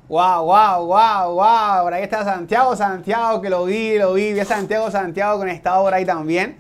Wow, 0.08 0.46
wow, 0.46 0.86
wow, 0.86 1.34
wow. 1.34 1.84
Por 1.84 1.94
ahí 1.96 2.04
está 2.04 2.24
Santiago, 2.24 2.76
Santiago, 2.76 3.42
que 3.42 3.50
lo 3.50 3.66
vi, 3.66 3.98
lo 3.98 4.14
vi. 4.14 4.34
Vi 4.34 4.40
a 4.40 4.46
Santiago, 4.46 4.92
Santiago 4.92 5.40
conectado 5.40 5.84
por 5.84 5.96
ahí 5.96 6.06
también. 6.06 6.58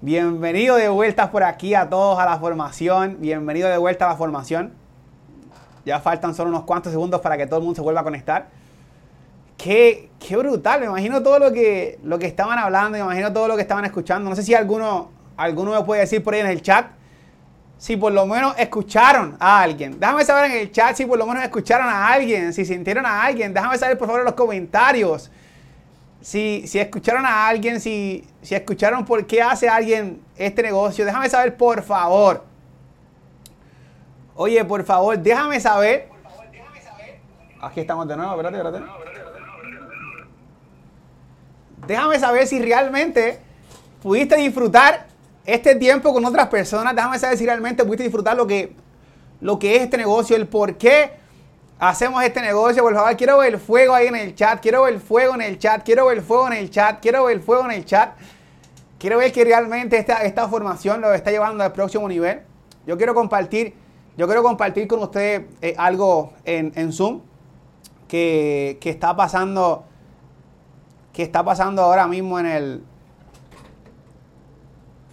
Bienvenido 0.00 0.76
de 0.76 0.88
vuelta 0.88 1.30
por 1.30 1.42
aquí 1.42 1.74
a 1.74 1.90
todos 1.90 2.18
a 2.18 2.24
la 2.24 2.38
formación. 2.38 3.18
Bienvenido 3.20 3.68
de 3.68 3.76
vuelta 3.76 4.06
a 4.06 4.08
la 4.08 4.16
formación. 4.16 4.72
Ya 5.84 6.00
faltan 6.00 6.34
solo 6.34 6.48
unos 6.48 6.62
cuantos 6.62 6.90
segundos 6.90 7.20
para 7.20 7.36
que 7.36 7.46
todo 7.46 7.58
el 7.58 7.64
mundo 7.64 7.76
se 7.76 7.82
vuelva 7.82 8.00
a 8.00 8.04
conectar. 8.04 8.48
Qué, 9.58 10.08
qué 10.18 10.38
brutal. 10.38 10.80
Me 10.80 10.86
imagino 10.86 11.22
todo 11.22 11.38
lo 11.38 11.52
que, 11.52 11.98
lo 12.02 12.18
que 12.18 12.26
estaban 12.26 12.58
hablando, 12.58 12.92
me 12.92 13.00
imagino 13.00 13.30
todo 13.30 13.46
lo 13.46 13.56
que 13.56 13.62
estaban 13.62 13.84
escuchando. 13.84 14.30
No 14.30 14.34
sé 14.34 14.42
si 14.42 14.54
alguno, 14.54 15.10
alguno 15.36 15.72
me 15.72 15.82
puede 15.82 16.00
decir 16.00 16.24
por 16.24 16.32
ahí 16.32 16.40
en 16.40 16.46
el 16.46 16.62
chat 16.62 16.86
si 17.78 17.96
por 17.96 18.12
lo 18.12 18.26
menos 18.26 18.54
escucharon 18.58 19.36
a 19.38 19.62
alguien. 19.62 19.98
Déjame 19.98 20.24
saber 20.24 20.50
en 20.50 20.58
el 20.58 20.72
chat 20.72 20.96
si 20.96 21.06
por 21.06 21.16
lo 21.16 21.26
menos 21.26 21.44
escucharon 21.44 21.88
a 21.88 22.08
alguien, 22.08 22.52
si 22.52 22.64
sintieron 22.64 23.06
a 23.06 23.22
alguien. 23.22 23.54
Déjame 23.54 23.78
saber 23.78 23.96
por 23.96 24.08
favor 24.08 24.20
en 24.22 24.26
los 24.26 24.34
comentarios. 24.34 25.30
Si, 26.20 26.66
si 26.66 26.80
escucharon 26.80 27.24
a 27.24 27.46
alguien, 27.46 27.80
si, 27.80 28.26
si 28.42 28.56
escucharon 28.56 29.04
por 29.04 29.24
qué 29.26 29.40
hace 29.40 29.68
alguien 29.68 30.20
este 30.36 30.62
negocio. 30.62 31.04
Déjame 31.04 31.30
saber 31.30 31.56
por 31.56 31.82
favor. 31.82 32.44
Oye, 34.34 34.64
por 34.64 34.84
favor, 34.84 35.16
déjame 35.16 35.60
saber. 35.60 36.08
Aquí 37.60 37.80
estamos 37.80 38.06
de 38.06 38.16
nuevo, 38.16 38.32
espérate, 38.40 38.56
espérate. 38.56 39.08
Déjame 41.86 42.18
saber 42.18 42.46
si 42.46 42.60
realmente 42.60 43.40
pudiste 44.02 44.36
disfrutar 44.36 45.07
este 45.48 45.76
tiempo 45.76 46.12
con 46.12 46.22
otras 46.26 46.48
personas, 46.48 46.94
déjame 46.94 47.18
saber 47.18 47.38
si 47.38 47.46
realmente 47.46 47.82
pudiste 47.82 48.02
disfrutar 48.02 48.36
lo 48.36 48.46
que, 48.46 48.74
lo 49.40 49.58
que 49.58 49.76
es 49.76 49.82
este 49.82 49.96
negocio, 49.96 50.36
el 50.36 50.46
por 50.46 50.76
qué 50.76 51.12
hacemos 51.78 52.22
este 52.22 52.42
negocio. 52.42 52.82
Por 52.82 52.94
favor, 52.94 53.16
quiero 53.16 53.38
ver 53.38 53.54
el 53.54 53.58
fuego 53.58 53.94
ahí 53.94 54.08
en 54.08 54.16
el 54.16 54.34
chat, 54.34 54.60
quiero 54.60 54.82
ver 54.82 54.92
el 54.92 55.00
fuego 55.00 55.34
en 55.34 55.40
el 55.40 55.58
chat, 55.58 55.82
quiero 55.82 56.04
ver 56.04 56.18
el 56.18 56.22
fuego 56.22 56.48
en 56.48 56.52
el 56.52 56.68
chat, 56.68 57.00
quiero 57.00 57.24
ver 57.24 57.36
el 57.36 57.42
fuego 57.42 57.64
en 57.64 57.70
el 57.70 57.84
chat. 57.86 58.10
Quiero 58.98 59.16
ver 59.16 59.32
que 59.32 59.42
realmente 59.42 59.96
esta, 59.96 60.22
esta 60.24 60.48
formación 60.48 61.00
lo 61.00 61.14
está 61.14 61.30
llevando 61.30 61.64
al 61.64 61.72
próximo 61.72 62.06
nivel. 62.06 62.42
Yo 62.86 62.98
quiero 62.98 63.14
compartir, 63.14 63.72
yo 64.18 64.26
quiero 64.26 64.42
compartir 64.42 64.86
con 64.86 65.02
ustedes 65.02 65.46
eh, 65.62 65.74
algo 65.78 66.34
en, 66.44 66.72
en 66.74 66.92
Zoom 66.92 67.22
que, 68.06 68.76
que 68.82 68.90
está 68.90 69.16
pasando, 69.16 69.86
que 71.14 71.22
está 71.22 71.42
pasando 71.42 71.80
ahora 71.80 72.06
mismo 72.06 72.38
en 72.38 72.46
el, 72.46 72.84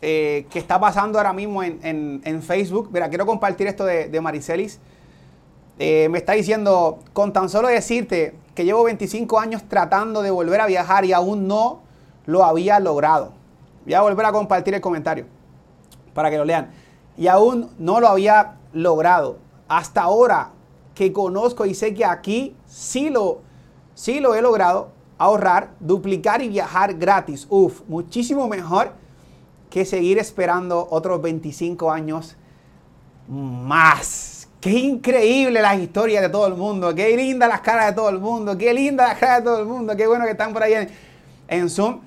eh, 0.08 0.46
que 0.52 0.60
está 0.60 0.80
pasando 0.80 1.18
ahora 1.18 1.34
mismo 1.34 1.64
en, 1.64 2.44
Facebook. 2.44 2.92
Quiero 3.10 3.26
compartir 3.26 3.66
esto 3.66 3.86
de, 3.86 4.22
Maricelis. 4.22 4.80
Eh, 5.80 6.10
me 6.12 6.20
está 6.20 6.34
diciendo, 6.34 7.00
con 7.12 7.34
tan 7.34 7.50
solo 7.50 7.70
decirte 7.70 8.36
que 8.54 8.66
llevo 8.66 8.84
25 8.84 9.40
años 9.40 9.64
tratando 9.68 10.22
de 10.22 10.30
volver 10.30 10.62
a 10.62 10.68
viajar 10.68 11.06
y 11.06 11.12
aún 11.12 11.48
no 11.48 11.82
lo 12.28 12.44
había 12.44 12.80
logrado. 12.80 13.34
Voy 13.84 13.96
a 13.96 14.02
volver 14.02 14.28
a 14.28 14.32
compartir 14.32 14.76
el 14.76 14.82
comentario 14.82 15.26
para 16.14 16.30
que 16.30 16.38
lo 16.38 16.46
lean. 16.46 16.70
Y 17.18 17.26
aún 17.26 17.72
no 17.80 18.00
lo 18.00 18.08
había 18.08 18.58
logrado. 18.74 19.40
Hasta 19.68 20.04
ahora 20.04 20.52
que 20.94 21.12
conozco 21.12 21.66
y 21.66 21.74
sé 21.74 21.96
que 21.96 22.06
aquí 22.06 22.56
sí 22.68 23.10
lo, 23.10 23.40
sí 23.96 24.20
lo 24.20 24.36
he 24.36 24.44
logrado, 24.44 24.90
ahorrar, 25.18 25.72
duplicar 25.80 26.44
y 26.44 26.50
viajar 26.50 26.94
gratis. 26.94 27.48
Uf, 27.50 27.82
muchísimo 27.88 28.48
mejor 28.48 29.04
que 29.76 29.84
seguir 29.84 30.20
esperando 30.20 30.88
otros 30.90 31.22
25 31.22 31.92
años 31.92 32.38
más. 33.28 34.48
Qué 34.62 34.70
increíble 34.70 35.62
las 35.62 35.78
historias 35.78 36.22
de 36.22 36.30
todo 36.30 36.48
el 36.48 36.54
mundo, 36.54 36.96
qué 36.96 37.14
linda 37.18 37.46
las 37.46 37.60
caras 37.60 37.88
de 37.88 37.92
todo 37.92 38.08
el 38.08 38.20
mundo, 38.20 38.58
qué 38.58 38.74
linda 38.74 39.06
las 39.06 39.18
caras 39.18 39.40
de 39.40 39.44
todo 39.44 39.60
el 39.60 39.66
mundo, 39.66 39.94
qué 39.98 40.08
bueno 40.08 40.24
que 40.24 40.32
están 40.32 40.54
por 40.54 40.64
ahí 40.64 40.88
en, 41.50 41.70
Zoom. 41.70 42.00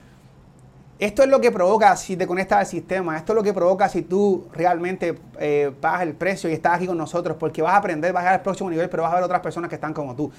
Esto 0.98 1.22
es 1.22 1.28
lo 1.28 1.42
que 1.42 1.52
provoca 1.52 1.94
si 1.94 2.16
te 2.16 2.26
conectas 2.26 2.60
al 2.60 2.66
sistema, 2.66 3.18
esto 3.18 3.32
es 3.32 3.36
lo 3.36 3.42
que 3.42 3.52
provoca 3.52 3.86
si 3.90 4.00
tú 4.00 4.48
realmente 4.54 5.18
eh, 5.38 5.70
pagas 5.78 6.00
el 6.04 6.14
precio 6.14 6.48
y 6.48 6.54
estás 6.54 6.76
aquí 6.76 6.86
con 6.86 6.96
nosotros, 6.96 7.36
porque 7.38 7.60
vas 7.60 7.74
a 7.74 7.76
aprender, 7.76 8.14
vas 8.14 8.22
a 8.22 8.24
llegar 8.24 8.34
al 8.36 8.42
próximo 8.42 8.70
nivel, 8.70 8.88
pero 8.88 9.02
vas 9.02 9.12
a 9.12 9.16
ver 9.16 9.24
otras 9.24 9.40
personas 9.40 9.68
que 9.68 9.74
están 9.74 9.92
como 9.92 10.16
tú. 10.16 10.32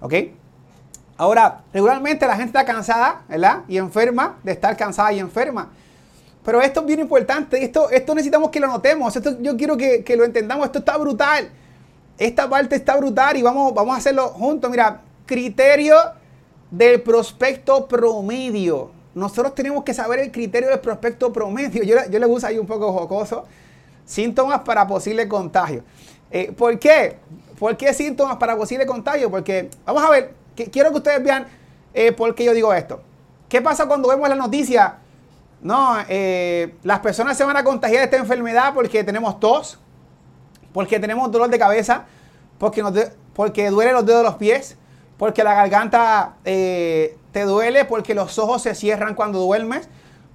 ¿Ok? 0.00 0.14
Ahora, 1.16 1.62
regularmente 1.72 2.28
la 2.28 2.36
gente 2.36 2.56
está 2.56 2.64
cansada, 2.64 3.22
¿verdad? 3.28 3.62
Y 3.66 3.76
enferma 3.76 4.38
de 4.44 4.52
estar 4.52 4.76
cansada 4.76 5.12
y 5.12 5.18
enferma. 5.18 5.70
Pero 6.44 6.62
esto 6.62 6.80
es 6.80 6.86
bien 6.86 7.00
importante, 7.00 7.62
esto, 7.62 7.90
esto 7.90 8.14
necesitamos 8.14 8.50
que 8.50 8.60
lo 8.60 8.66
notemos, 8.66 9.14
esto 9.14 9.36
yo 9.40 9.56
quiero 9.56 9.76
que, 9.76 10.14
lo 10.16 10.24
entendamos, 10.24 10.66
esto 10.66 10.78
está 10.78 10.96
brutal. 10.96 11.50
Esta 12.16 12.48
parte 12.48 12.76
está 12.76 12.96
brutal 12.96 13.36
y 13.36 13.42
vamos, 13.42 13.74
vamos 13.74 13.94
a 13.94 13.98
hacerlo 13.98 14.28
juntos. 14.28 14.70
Mira, 14.70 15.02
criterio 15.26 15.96
del 16.70 17.00
prospecto 17.02 17.86
promedio. 17.86 18.90
Nosotros 19.14 19.54
tenemos 19.54 19.84
que 19.84 19.94
saber 19.94 20.20
el 20.20 20.30
criterio 20.30 20.68
del 20.68 20.80
prospecto 20.80 21.32
promedio. 21.32 21.82
Yo, 21.82 21.96
yo 22.10 22.18
le 22.18 22.26
uso 22.26 22.46
ahí 22.46 22.58
un 22.58 22.66
poco 22.66 22.92
jocoso. 22.92 23.44
Síntomas 24.04 24.60
para 24.60 24.86
posible 24.86 25.28
contagio. 25.28 25.82
Eh, 26.30 26.52
¿Por 26.52 26.78
qué? 26.78 27.16
¿Por 27.58 27.76
qué 27.76 27.92
síntomas 27.92 28.36
para 28.36 28.56
posible 28.56 28.86
contagio? 28.86 29.30
Porque, 29.30 29.70
vamos 29.84 30.04
a 30.04 30.10
ver, 30.10 30.34
quiero 30.70 30.90
que 30.90 30.96
ustedes 30.96 31.22
vean 31.22 31.46
eh, 31.92 32.12
por 32.12 32.34
qué 32.34 32.44
yo 32.44 32.54
digo 32.54 32.72
esto. 32.72 33.02
¿Qué 33.48 33.60
pasa 33.60 33.86
cuando 33.86 34.08
vemos 34.08 34.28
la 34.28 34.36
noticia 34.36 34.99
no, 35.62 35.96
eh, 36.08 36.74
las 36.82 37.00
personas 37.00 37.36
se 37.36 37.44
van 37.44 37.56
a 37.56 37.64
contagiar 37.64 38.00
de 38.00 38.04
esta 38.04 38.16
enfermedad 38.16 38.72
porque 38.74 39.04
tenemos 39.04 39.38
tos, 39.40 39.78
porque 40.72 40.98
tenemos 40.98 41.30
dolor 41.30 41.50
de 41.50 41.58
cabeza, 41.58 42.04
porque, 42.58 42.82
porque 43.34 43.70
duele 43.70 43.92
los 43.92 44.06
dedos 44.06 44.20
de 44.20 44.24
los 44.24 44.34
pies, 44.36 44.76
porque 45.18 45.44
la 45.44 45.54
garganta 45.54 46.36
eh, 46.44 47.16
te 47.32 47.42
duele, 47.42 47.84
porque 47.84 48.14
los 48.14 48.38
ojos 48.38 48.62
se 48.62 48.74
cierran 48.74 49.14
cuando 49.14 49.38
duermes, 49.38 49.88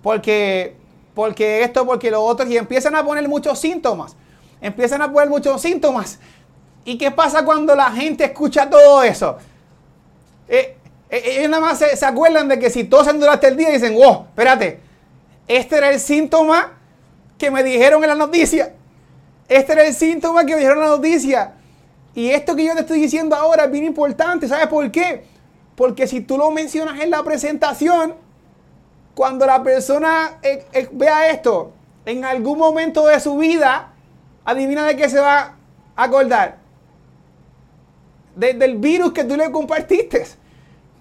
porque, 0.03 0.75
porque 1.15 1.63
esto, 1.63 1.85
porque 1.85 2.11
lo 2.11 2.23
otro, 2.23 2.47
y 2.47 2.57
empiezan 2.57 2.95
a 2.95 3.03
poner 3.03 3.27
muchos 3.27 3.57
síntomas. 3.57 4.15
Empiezan 4.61 5.01
a 5.01 5.11
poner 5.11 5.29
muchos 5.29 5.61
síntomas. 5.61 6.19
¿Y 6.85 6.97
qué 6.99 7.09
pasa 7.09 7.43
cuando 7.43 7.75
la 7.75 7.91
gente 7.91 8.25
escucha 8.25 8.69
todo 8.69 9.01
eso? 9.01 9.37
Eh, 10.47 10.77
ellos 11.09 11.49
nada 11.49 11.61
más 11.61 11.79
se, 11.79 12.05
acuerdan 12.05 12.47
de 12.47 12.59
que 12.59 12.69
si 12.69 12.83
tosen 12.83 13.19
durante 13.19 13.47
el 13.47 13.57
día 13.57 13.69
dicen, 13.69 13.95
wow, 13.95 14.25
espérate, 14.29 14.79
este 15.47 15.77
era 15.77 15.91
el 15.91 15.99
síntoma 15.99 16.73
que 17.37 17.51
me 17.51 17.63
dijeron 17.63 18.03
en 18.03 18.09
la 18.09 18.15
noticia. 18.15 18.73
Este 19.47 19.73
era 19.73 19.85
el 19.85 19.93
síntoma 19.93 20.45
que 20.45 20.53
me 20.53 20.59
dijeron 20.59 20.79
en 20.79 20.89
la 20.89 20.95
noticia. 20.95 21.53
Y 22.15 22.29
esto 22.29 22.55
que 22.55 22.65
yo 22.65 22.73
te 22.73 22.81
estoy 22.81 23.01
diciendo 23.01 23.35
ahora 23.35 23.65
es 23.65 23.71
bien 23.71 23.85
importante. 23.85 24.47
¿Sabes 24.47 24.67
por 24.67 24.89
qué? 24.89 25.25
Porque 25.75 26.07
si 26.07 26.21
tú 26.21 26.37
lo 26.37 26.49
mencionas 26.49 26.99
en 27.01 27.11
la 27.11 27.23
presentación, 27.23 28.15
cuando 29.13 29.45
la 29.45 29.61
persona 29.63 30.39
eh, 30.41 30.65
eh, 30.73 30.89
vea 30.91 31.29
esto, 31.29 31.73
en 32.05 32.25
algún 32.25 32.57
momento 32.57 33.05
de 33.07 33.19
su 33.19 33.37
vida, 33.37 33.93
adivina 34.45 34.85
de 34.85 34.95
qué 34.95 35.09
se 35.09 35.19
va 35.19 35.55
a 35.95 36.03
acordar. 36.03 36.57
del 38.35 38.77
virus 38.77 39.13
que 39.13 39.23
tú 39.23 39.35
le 39.35 39.51
compartiste. 39.51 40.25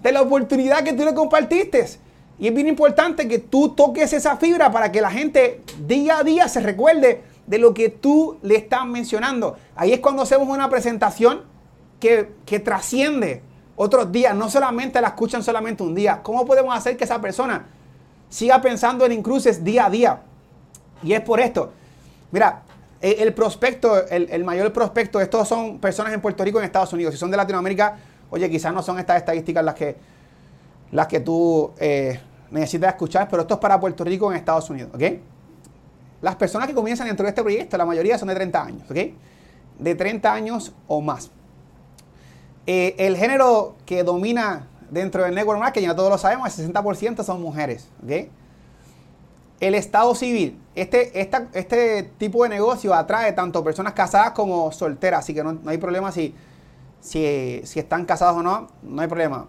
De 0.01 0.11
la 0.11 0.21
oportunidad 0.21 0.83
que 0.83 0.93
tú 0.93 1.03
le 1.03 1.13
compartiste. 1.13 2.04
Y 2.37 2.47
es 2.47 2.53
bien 2.53 2.67
importante 2.67 3.27
que 3.27 3.39
tú 3.39 3.69
toques 3.69 4.11
esa 4.13 4.37
fibra 4.37 4.71
para 4.71 4.91
que 4.91 5.01
la 5.01 5.09
gente 5.09 5.61
día 5.87 6.19
a 6.19 6.23
día 6.23 6.47
se 6.47 6.59
recuerde 6.59 7.23
de 7.47 7.57
lo 7.59 7.73
que 7.73 7.89
tú 7.89 8.37
le 8.41 8.55
estás 8.55 8.85
mencionando. 8.85 9.57
Ahí 9.75 9.93
es 9.93 9.99
cuando 9.99 10.23
hacemos 10.23 10.47
una 10.49 10.69
presentación 10.69 11.43
que, 11.99 12.59
trasciende 12.59 13.41
otros 13.75 14.11
días. 14.11 14.35
No 14.35 14.49
solamente 14.49 14.99
la 15.01 15.09
escuchan 15.09 15.43
solamente 15.43 15.83
un 15.83 15.95
día. 15.95 16.21
¿Cómo 16.23 16.45
podemos 16.45 16.75
hacer 16.75 16.97
que 16.97 17.03
esa 17.03 17.21
persona 17.21 17.67
siga 18.29 18.61
pensando 18.61 19.05
en 19.05 19.13
Incruces 19.13 19.63
día 19.63 19.85
a 19.85 19.89
día? 19.89 20.21
Y 21.03 21.13
es 21.13 21.21
por 21.21 21.39
esto. 21.39 21.71
Mira, 22.31 22.63
el, 23.01 23.33
prospecto, 23.33 24.07
el, 24.07 24.43
mayor 24.43 24.73
prospecto, 24.73 25.21
estos 25.21 25.47
son 25.47 25.79
personas 25.79 26.13
en 26.13 26.21
Puerto 26.21 26.43
Rico 26.43 26.57
y 26.57 26.61
en 26.61 26.65
Estados 26.65 26.91
Unidos. 26.93 27.13
Si 27.13 27.19
son 27.19 27.31
de 27.31 27.37
Latinoamérica, 27.37 27.97
oye, 28.29 28.49
quizás 28.49 28.73
no 28.73 28.81
son 28.81 28.99
estas 28.99 29.17
estadísticas 29.17 29.63
las 29.63 29.75
que 29.75 29.95
las 30.91 31.07
que 31.07 31.19
tú 31.19 31.71
eh, 31.77 32.19
necesitas 32.51 32.89
escuchar, 32.89 33.27
pero 33.29 33.41
esto 33.41 33.55
es 33.55 33.59
para 33.59 33.79
Puerto 33.79 34.03
Rico 34.03 34.31
en 34.31 34.37
Estados 34.37 34.69
Unidos, 34.69 34.91
¿ok? 34.93 35.03
Las 36.21 36.35
personas 36.35 36.67
que 36.67 36.73
comienzan 36.73 37.07
dentro 37.07 37.23
de 37.23 37.29
este 37.29 37.41
proyecto, 37.41 37.77
la 37.77 37.85
mayoría 37.85 38.17
son 38.17 38.29
de 38.29 38.35
30 38.35 38.63
años, 38.63 38.89
¿ok? 38.89 38.97
De 39.79 39.95
30 39.95 40.33
años 40.33 40.73
o 40.87 41.01
más. 41.01 41.31
Eh, 42.65 42.95
el 42.97 43.15
género 43.17 43.75
que 43.85 44.03
domina 44.03 44.67
dentro 44.89 45.23
del 45.23 45.35
network 45.35 45.59
marketing, 45.59 45.87
ya 45.87 45.95
todos 45.95 46.09
lo 46.09 46.17
sabemos, 46.17 46.57
el 46.57 46.73
60% 46.73 47.23
son 47.23 47.41
mujeres, 47.41 47.89
¿ok? 48.03 48.29
El 49.59 49.75
estado 49.75 50.13
civil, 50.15 50.59
este, 50.75 51.21
este 51.53 52.03
tipo 52.17 52.43
de 52.43 52.49
negocio 52.49 52.93
atrae 52.93 53.31
tanto 53.33 53.63
personas 53.63 53.93
casadas 53.93 54.31
como 54.31 54.71
solteras, 54.71 55.21
así 55.21 55.33
que 55.33 55.43
no, 55.43 55.59
hay 55.65 55.77
problema 55.77 56.11
si, 56.11 56.35
si, 56.99 57.61
si 57.63 57.79
están 57.79 58.05
casados 58.05 58.37
o 58.37 58.43
no, 58.43 58.67
no 58.83 59.01
hay 59.01 59.07
problema. 59.07 59.47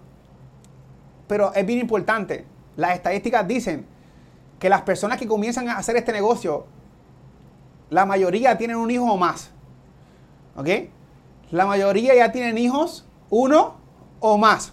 Pero 1.26 1.52
es 1.54 1.66
bien 1.66 1.80
importante. 1.80 2.46
Las 2.76 2.94
estadísticas 2.94 3.46
dicen 3.46 3.86
que 4.58 4.68
las 4.68 4.82
personas 4.82 5.18
que 5.18 5.26
comienzan 5.26 5.68
a 5.68 5.78
hacer 5.78 5.96
este 5.96 6.12
negocio, 6.12 6.66
la 7.90 8.06
mayoría 8.06 8.56
tienen 8.58 8.76
un 8.76 8.90
hijo 8.90 9.04
o 9.04 9.16
más. 9.16 9.50
¿Ok? 10.56 10.68
La 11.50 11.66
mayoría 11.66 12.14
ya 12.14 12.32
tienen 12.32 12.58
hijos, 12.58 13.06
uno 13.30 13.76
o 14.20 14.38
más. 14.38 14.72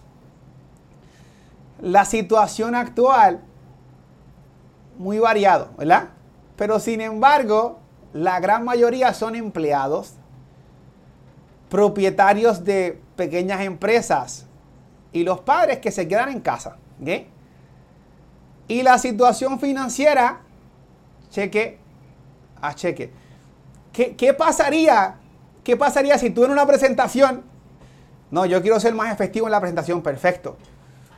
La 1.81 2.05
situación 2.05 2.75
actual, 2.75 3.41
muy 4.97 5.19
variado, 5.19 5.69
¿verdad? 5.77 6.09
Pero 6.55 6.79
sin 6.79 7.01
embargo, 7.01 7.79
la 8.13 8.39
gran 8.39 8.63
mayoría 8.63 9.13
son 9.13 9.35
empleados, 9.35 10.13
propietarios 11.69 12.63
de 12.63 13.01
pequeñas 13.15 13.61
empresas, 13.61 14.45
y 15.13 15.23
los 15.23 15.39
padres 15.41 15.77
que 15.77 15.91
se 15.91 16.07
quedan 16.07 16.29
en 16.29 16.41
casa. 16.41 16.75
Y 18.67 18.81
la 18.81 18.97
situación 18.97 19.59
financiera, 19.59 20.41
cheque 21.29 21.77
a 22.61 22.73
cheque. 22.73 23.11
¿Qué, 23.93 24.33
pasaría? 24.33 25.15
¿Qué 25.63 25.77
pasaría 25.77 26.17
si 26.17 26.31
tú 26.31 26.43
en 26.43 26.51
una 26.51 26.65
presentación, 26.65 27.43
no, 28.31 28.45
yo 28.47 28.61
quiero 28.61 28.79
ser 28.79 28.95
más 28.95 29.13
efectivo 29.13 29.45
en 29.45 29.51
la 29.51 29.59
presentación, 29.59 30.01
perfecto. 30.01 30.57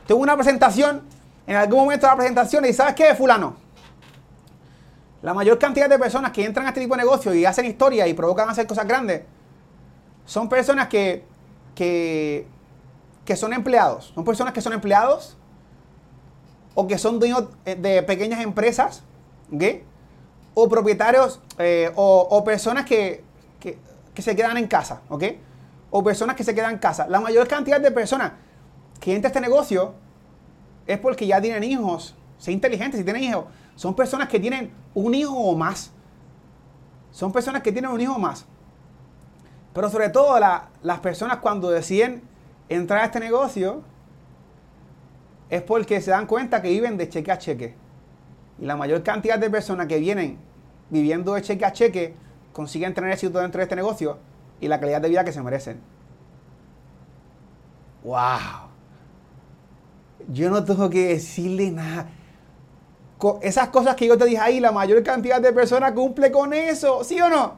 Tengo 0.06 0.20
una 0.20 0.36
presentación, 0.36 1.02
en 1.46 1.56
algún 1.56 1.80
momento 1.80 2.06
de 2.06 2.12
la 2.12 2.16
presentación, 2.16 2.66
y 2.66 2.74
¿sabes 2.74 2.94
qué, 2.94 3.14
fulano? 3.14 3.56
La 5.22 5.32
mayor 5.32 5.58
cantidad 5.58 5.88
de 5.88 5.98
personas 5.98 6.30
que 6.32 6.44
entran 6.44 6.66
a 6.66 6.68
este 6.68 6.82
tipo 6.82 6.94
de 6.94 7.02
negocio 7.02 7.34
y 7.34 7.46
hacen 7.46 7.64
historia 7.64 8.06
y 8.06 8.12
provocan 8.12 8.50
hacer 8.50 8.66
cosas 8.66 8.86
grandes, 8.86 9.22
son 10.26 10.48
personas 10.48 10.88
que, 10.88 11.24
que 11.74 12.46
que 13.26 13.36
son 13.36 13.52
empleados. 13.52 14.12
Son 14.14 14.24
personas 14.24 14.54
que 14.54 14.62
son 14.62 14.72
empleados 14.72 15.36
o 16.74 16.86
que 16.86 16.96
son 16.96 17.18
dueños 17.18 17.48
eh, 17.66 17.74
de 17.74 18.02
pequeñas 18.02 18.40
empresas, 18.40 19.02
¿ok? 19.52 19.62
O 20.54 20.68
propietarios 20.68 21.40
eh, 21.58 21.92
o, 21.96 22.42
personas 22.44 22.86
que, 22.86 23.22
se 24.16 24.34
quedan 24.34 24.56
en 24.56 24.66
casa, 24.66 25.02
¿ok? 25.10 25.24
O 25.90 26.02
personas 26.02 26.36
que 26.36 26.44
se 26.44 26.54
quedan 26.54 26.72
en 26.72 26.78
casa. 26.78 27.06
La 27.08 27.20
mayor 27.20 27.46
cantidad 27.46 27.80
de 27.80 27.90
personas 27.90 28.32
que 29.00 29.14
entran 29.14 29.30
a 29.30 29.32
este 29.34 29.40
negocio 29.40 29.92
es 30.86 30.98
porque 30.98 31.26
ya 31.26 31.40
tienen 31.40 31.64
hijos. 31.64 32.14
Sé 32.38 32.52
inteligentes 32.52 32.98
si 32.98 33.04
tienen 33.04 33.24
hijos. 33.24 33.44
Son 33.74 33.94
personas 33.94 34.28
que 34.28 34.40
tienen 34.40 34.72
un 34.94 35.14
hijo 35.14 35.34
o 35.34 35.54
más. 35.54 35.90
Son 37.10 37.32
personas 37.32 37.62
que 37.62 37.72
tienen 37.72 37.90
un 37.90 38.00
hijo 38.00 38.14
o 38.14 38.18
más. 38.18 38.46
Pero 39.74 39.90
sobre 39.90 40.08
todo 40.08 40.38
las 40.38 41.00
personas 41.00 41.38
cuando 41.38 41.68
deciden 41.70 42.22
entrar 42.68 43.00
a 43.00 43.04
este 43.06 43.20
negocio 43.20 43.82
es 45.50 45.62
porque 45.62 46.00
se 46.00 46.10
dan 46.10 46.26
cuenta 46.26 46.60
que 46.62 46.70
viven 46.70 46.96
de 46.96 47.08
cheque 47.08 47.30
a 47.30 47.38
cheque. 47.38 47.74
Y 48.58 48.66
la 48.66 48.76
mayor 48.76 49.02
cantidad 49.02 49.38
de 49.38 49.50
personas 49.50 49.86
que 49.86 49.98
vienen 49.98 50.38
viviendo 50.90 51.34
de 51.34 51.42
cheque 51.42 51.64
a 51.64 51.72
cheque 51.72 52.14
consiguen 52.52 52.94
tener 52.94 53.12
éxito 53.12 53.38
dentro 53.38 53.58
de 53.58 53.64
este 53.64 53.76
negocio 53.76 54.18
y 54.60 54.68
la 54.68 54.80
calidad 54.80 55.00
de 55.00 55.08
vida 55.08 55.24
que 55.24 55.32
se 55.32 55.42
merecen. 55.42 55.80
¡Wow! 58.02 58.70
Yo 60.28 60.50
no 60.50 60.64
tengo 60.64 60.88
que 60.90 61.08
decirle 61.08 61.70
nada. 61.70 62.08
Esas 63.42 63.68
cosas 63.68 63.94
que 63.94 64.06
yo 64.06 64.18
te 64.18 64.24
dije 64.24 64.38
ahí, 64.38 64.60
la 64.60 64.72
mayor 64.72 65.02
cantidad 65.02 65.40
de 65.40 65.52
personas 65.52 65.92
cumple 65.92 66.30
con 66.30 66.52
eso, 66.52 67.02
¿sí 67.04 67.20
o 67.20 67.28
no? 67.28 67.54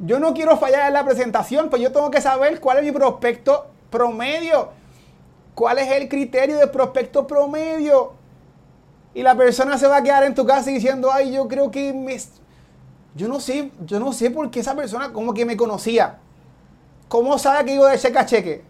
Yo 0.00 0.18
no 0.18 0.32
quiero 0.32 0.56
fallar 0.56 0.86
en 0.88 0.94
la 0.94 1.04
presentación, 1.04 1.70
pues 1.70 1.82
yo 1.82 1.92
tengo 1.92 2.10
que 2.10 2.20
saber 2.20 2.60
cuál 2.60 2.78
es 2.78 2.84
mi 2.84 2.92
prospecto 2.92 3.66
promedio. 3.90 4.70
¿Cuál 5.54 5.78
es 5.78 5.90
el 5.90 6.08
criterio 6.08 6.58
de 6.58 6.66
prospecto 6.68 7.26
promedio? 7.26 8.12
Y 9.14 9.22
la 9.22 9.34
persona 9.34 9.78
se 9.78 9.86
va 9.86 9.96
a 9.96 10.02
quedar 10.02 10.22
en 10.24 10.34
tu 10.34 10.46
casa 10.46 10.70
diciendo, 10.70 11.10
ay, 11.12 11.32
yo 11.32 11.48
creo 11.48 11.70
que 11.70 11.92
me... 11.92 12.16
Yo 13.14 13.26
no 13.26 13.40
sé, 13.40 13.72
yo 13.84 13.98
no 13.98 14.12
sé 14.12 14.30
por 14.30 14.50
qué 14.50 14.60
esa 14.60 14.76
persona 14.76 15.12
como 15.12 15.34
que 15.34 15.44
me 15.44 15.56
conocía. 15.56 16.18
¿Cómo 17.08 17.38
sabe 17.38 17.64
que 17.64 17.74
iba 17.74 17.90
de 17.90 17.98
cheque 17.98 18.18
a 18.18 18.26
cheque? 18.26 18.64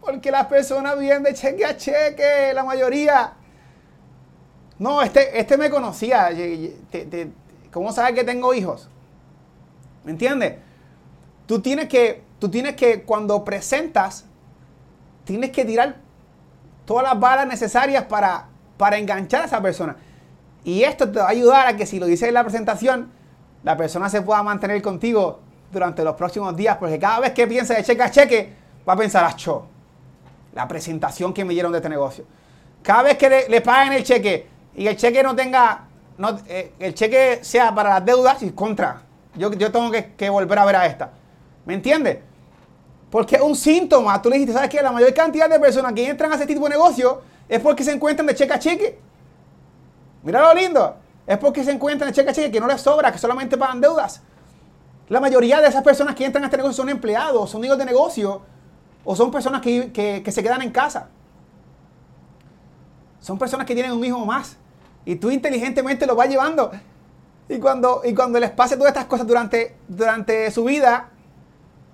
Porque 0.00 0.30
las 0.30 0.46
personas 0.46 0.98
viven 0.98 1.22
de 1.22 1.34
cheque 1.34 1.64
a 1.64 1.76
cheque, 1.76 2.52
la 2.54 2.64
mayoría. 2.64 3.34
No, 4.78 5.02
este, 5.02 5.38
este 5.38 5.56
me 5.56 5.70
conocía. 5.70 6.30
¿Cómo 7.72 7.92
sabe 7.92 8.14
que 8.14 8.24
tengo 8.24 8.54
hijos? 8.54 8.88
¿Me 10.04 10.12
entiendes? 10.12 10.56
Tú 11.46 11.60
tienes 11.60 11.88
que, 11.88 12.22
tú 12.38 12.48
tienes 12.48 12.74
que, 12.74 13.02
cuando 13.02 13.44
presentas, 13.44 14.24
tienes 15.28 15.50
que 15.50 15.62
tirar 15.66 15.96
todas 16.86 17.04
las 17.04 17.20
balas 17.20 17.46
necesarias 17.46 18.04
para, 18.04 18.46
para 18.78 18.96
enganchar 18.96 19.42
a 19.42 19.44
esa 19.44 19.60
persona. 19.60 19.94
Y 20.64 20.84
esto 20.84 21.10
te 21.10 21.18
va 21.18 21.26
a 21.26 21.28
ayudar 21.28 21.66
a 21.66 21.76
que 21.76 21.84
si 21.84 22.00
lo 22.00 22.06
dices 22.06 22.28
en 22.28 22.34
la 22.34 22.42
presentación, 22.42 23.10
la 23.62 23.76
persona 23.76 24.08
se 24.08 24.22
pueda 24.22 24.42
mantener 24.42 24.80
contigo 24.80 25.40
durante 25.70 26.02
los 26.02 26.14
próximos 26.14 26.56
días, 26.56 26.78
porque 26.78 26.98
cada 26.98 27.20
vez 27.20 27.32
que 27.32 27.46
piensa 27.46 27.74
de 27.74 27.84
cheque 27.84 28.02
a 28.02 28.10
cheque, 28.10 28.52
va 28.88 28.94
a 28.94 28.96
pensar, 28.96 29.22
acho, 29.22 29.66
la 30.54 30.66
presentación 30.66 31.34
que 31.34 31.44
me 31.44 31.52
dieron 31.52 31.72
de 31.72 31.78
este 31.78 31.90
negocio. 31.90 32.24
Cada 32.82 33.02
vez 33.02 33.18
que 33.18 33.46
le, 33.50 33.60
paguen 33.60 33.92
el 33.92 34.04
cheque 34.04 34.46
y 34.74 34.86
el 34.86 34.96
cheque 34.96 35.22
no 35.22 35.36
tenga, 35.36 35.88
no, 36.16 36.38
eh, 36.48 36.72
el 36.78 36.94
cheque 36.94 37.40
sea 37.42 37.74
para 37.74 37.90
las 37.90 38.04
deudas 38.06 38.42
y 38.42 38.52
contra, 38.52 39.02
yo, 39.34 39.52
yo 39.52 39.70
tengo 39.70 39.90
que, 39.90 40.14
que 40.14 40.30
volver 40.30 40.58
a 40.58 40.64
ver 40.64 40.76
a 40.76 40.86
esta. 40.86 41.10
¿Me 41.66 41.74
entiendes? 41.74 42.27
Porque 43.10 43.36
es 43.36 43.42
un 43.42 43.56
síntoma. 43.56 44.20
Tú 44.20 44.28
le 44.28 44.36
dijiste, 44.36 44.54
¿sabes 44.54 44.68
qué? 44.68 44.82
La 44.82 44.92
mayor 44.92 45.12
cantidad 45.14 45.48
de 45.48 45.58
personas 45.58 45.92
que 45.92 46.08
entran 46.08 46.30
a 46.32 46.36
ese 46.36 46.46
tipo 46.46 46.64
de 46.64 46.70
negocio 46.70 47.22
es 47.48 47.60
porque 47.60 47.82
se 47.82 47.92
encuentran 47.92 48.26
de 48.26 48.34
cheque 48.34 48.52
a 48.52 48.58
cheque. 48.58 48.98
Mira 50.22 50.42
lo 50.42 50.54
lindo. 50.54 50.96
Es 51.26 51.38
porque 51.38 51.64
se 51.64 51.72
encuentran 51.72 52.08
en 52.08 52.14
cheque 52.14 52.30
a 52.30 52.32
cheque 52.32 52.50
que 52.50 52.60
no 52.60 52.66
les 52.66 52.80
sobra, 52.80 53.10
que 53.12 53.18
solamente 53.18 53.56
pagan 53.56 53.80
deudas. 53.80 54.22
La 55.08 55.20
mayoría 55.20 55.60
de 55.60 55.68
esas 55.68 55.82
personas 55.82 56.14
que 56.14 56.24
entran 56.24 56.44
a 56.44 56.46
este 56.48 56.58
negocio 56.58 56.82
son 56.82 56.90
empleados, 56.90 57.50
son 57.50 57.64
hijos 57.64 57.78
de 57.78 57.86
negocio, 57.86 58.42
o 59.04 59.16
son 59.16 59.30
personas 59.30 59.62
que, 59.62 59.90
que 59.92 60.32
se 60.32 60.42
quedan 60.42 60.60
en 60.60 60.70
casa. 60.70 61.08
Son 63.20 63.38
personas 63.38 63.66
que 63.66 63.74
tienen 63.74 63.92
un 63.92 64.04
hijo 64.04 64.24
más. 64.24 64.56
Y 65.04 65.16
tú 65.16 65.30
inteligentemente 65.30 66.06
lo 66.06 66.14
vas 66.14 66.28
llevando. 66.28 66.70
Y 67.48 67.58
cuando, 67.58 68.02
y 68.04 68.14
cuando 68.14 68.38
les 68.38 68.50
pase 68.50 68.76
todas 68.76 68.92
estas 68.92 69.06
cosas 69.06 69.26
durante, 69.26 69.76
durante 69.88 70.50
su 70.50 70.64
vida, 70.64 71.10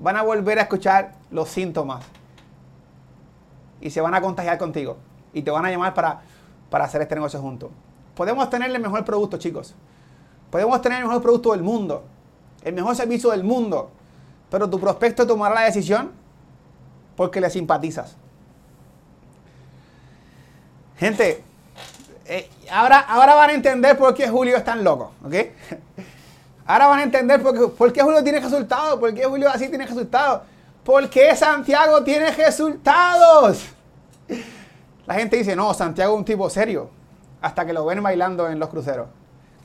van 0.04 0.18
a 0.18 0.22
volver 0.22 0.58
a 0.58 0.62
escuchar 0.62 1.14
los 1.30 1.48
síntomas. 1.48 2.04
Y 3.80 3.88
se 3.88 4.02
van 4.02 4.14
a 4.14 4.20
contagiar 4.20 4.58
contigo. 4.58 4.98
Y 5.32 5.40
te 5.40 5.50
van 5.50 5.64
a 5.64 5.70
llamar 5.70 5.94
para, 5.94 6.20
para 6.68 6.84
hacer 6.84 7.00
este 7.00 7.14
negocio 7.14 7.40
juntos. 7.40 7.70
Podemos 8.14 8.50
tener 8.50 8.70
el 8.70 8.80
mejor 8.82 9.02
producto, 9.06 9.38
chicos. 9.38 9.74
Podemos 10.50 10.80
tener 10.82 10.98
el 10.98 11.06
mejor 11.06 11.22
producto 11.22 11.52
del 11.52 11.62
mundo. 11.62 12.04
El 12.62 12.74
mejor 12.74 12.94
servicio 12.94 13.30
del 13.30 13.44
mundo. 13.44 13.90
Pero 14.50 14.68
tu 14.68 14.78
prospecto 14.78 15.26
tomará 15.26 15.54
la 15.54 15.62
decisión 15.62 16.12
porque 17.16 17.40
le 17.40 17.48
simpatizas. 17.48 18.14
Gente, 20.98 21.42
eh, 22.26 22.50
ahora, 22.70 23.00
ahora 23.00 23.34
van 23.34 23.50
a 23.50 23.52
entender 23.54 23.96
por 23.96 24.12
qué 24.12 24.28
Julio 24.28 24.54
es 24.54 24.64
tan 24.64 24.84
loco, 24.84 25.12
¿ok? 25.24 25.34
Ahora 26.66 26.86
van 26.86 27.00
a 27.00 27.02
entender 27.02 27.42
por 27.42 27.92
qué, 27.92 28.02
Julio 28.02 28.22
tiene 28.22 28.40
resultados, 28.40 28.98
por 28.98 29.12
qué 29.12 29.24
Julio 29.24 29.50
así 29.50 29.68
tiene 29.68 29.86
resultados, 29.86 30.42
por 30.82 31.10
qué 31.10 31.36
Santiago 31.36 32.02
tiene 32.02 32.30
resultados. 32.30 33.66
La 35.06 35.14
gente 35.14 35.36
dice, 35.36 35.54
no, 35.54 35.74
Santiago 35.74 36.14
es 36.14 36.18
un 36.18 36.24
tipo 36.24 36.48
serio, 36.48 36.88
hasta 37.42 37.66
que 37.66 37.74
lo 37.74 37.84
ven 37.84 38.02
bailando 38.02 38.48
en 38.48 38.58
los 38.58 38.70
cruceros. 38.70 39.08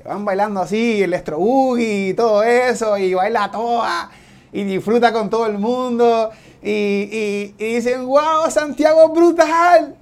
van 0.04 0.26
bailando 0.26 0.60
así, 0.60 1.02
el 1.02 1.14
estrobuggy 1.14 2.10
y 2.10 2.14
todo 2.14 2.44
eso, 2.44 2.98
y 2.98 3.14
baila 3.14 3.50
toda, 3.50 4.10
y 4.52 4.66
disfruta 4.66 5.14
con 5.14 5.30
todo 5.30 5.46
el 5.46 5.58
mundo, 5.58 6.32
y, 6.62 7.54
y, 7.58 7.74
dicen, 7.76 8.06
wow, 8.06 8.50
Santiago 8.50 9.06
es 9.06 9.12
brutal. 9.14 9.96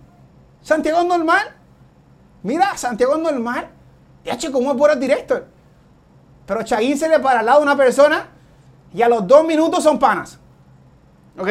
Santiago 0.63 1.01
es 1.01 1.05
normal. 1.05 1.55
Mira, 2.41 2.75
Santiago 2.75 3.15
es 3.17 3.21
normal. 3.21 3.69
hecho 4.25 4.51
como 4.51 4.71
es 4.71 4.77
por 4.77 4.97
director. 4.97 5.57
Pero 6.47 6.63
Chaguín 6.63 6.97
para 7.21 7.41
al 7.41 7.45
lado 7.45 7.60
de 7.60 7.63
una 7.63 7.77
persona 7.77 8.27
y 8.93 9.01
a 9.03 9.10
los 9.10 9.27
dos 9.27 9.45
minutos 9.45 9.83
son 9.83 9.99
panas. 9.99 10.39
¿Ok? 11.38 11.49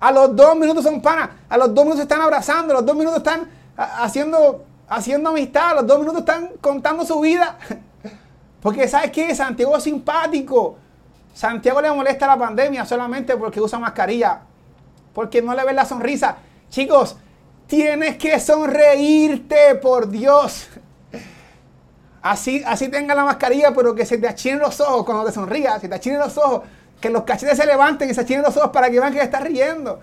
A 0.00 0.12
los 0.12 0.36
dos 0.36 0.56
minutos 0.56 0.84
son 0.84 1.00
panas. 1.00 1.30
A 1.48 1.56
los 1.56 1.74
dos 1.74 1.84
minutos 1.84 2.02
están 2.02 2.20
abrazando. 2.20 2.74
A 2.74 2.76
los 2.78 2.86
dos 2.86 2.96
minutos 2.96 3.18
están 3.18 3.48
haciendo, 3.76 4.64
haciendo 4.88 5.30
amistad. 5.30 5.70
A 5.70 5.74
los 5.76 5.86
dos 5.86 6.00
minutos 6.00 6.20
están 6.20 6.50
contando 6.60 7.06
su 7.06 7.18
vida. 7.20 7.56
Porque 8.60 8.86
¿sabes 8.88 9.10
qué? 9.12 9.34
Santiago 9.34 9.76
es 9.76 9.84
simpático. 9.84 10.76
Santiago 11.32 11.80
le 11.80 11.90
molesta 11.92 12.26
la 12.26 12.36
pandemia 12.36 12.84
solamente 12.84 13.36
porque 13.36 13.60
usa 13.60 13.78
mascarilla. 13.78 14.40
Porque 15.14 15.40
no 15.40 15.54
le 15.54 15.64
ve 15.64 15.72
la 15.72 15.84
sonrisa. 15.84 16.38
Chicos, 16.68 17.16
Tienes 17.68 18.16
que 18.16 18.40
sonreírte, 18.40 19.74
por 19.74 20.08
Dios. 20.08 20.68
Así, 22.20 22.62
así 22.66 22.88
tenga 22.88 23.14
la 23.14 23.24
mascarilla, 23.24 23.72
pero 23.72 23.94
que 23.94 24.04
se 24.04 24.18
te 24.18 24.26
achinen 24.26 24.58
los 24.58 24.80
ojos 24.80 25.04
cuando 25.04 25.24
te 25.24 25.32
sonrías, 25.32 25.80
se 25.80 25.88
te 25.88 25.94
achinen 25.94 26.18
los 26.18 26.36
ojos, 26.36 26.62
que 27.00 27.10
los 27.10 27.22
cachetes 27.22 27.56
se 27.56 27.64
levanten 27.64 28.10
y 28.10 28.14
se 28.14 28.20
achinen 28.20 28.42
los 28.42 28.56
ojos 28.56 28.70
para 28.70 28.90
que 28.90 28.98
vean 28.98 29.12
que 29.12 29.20
estás 29.20 29.42
riendo. 29.42 30.00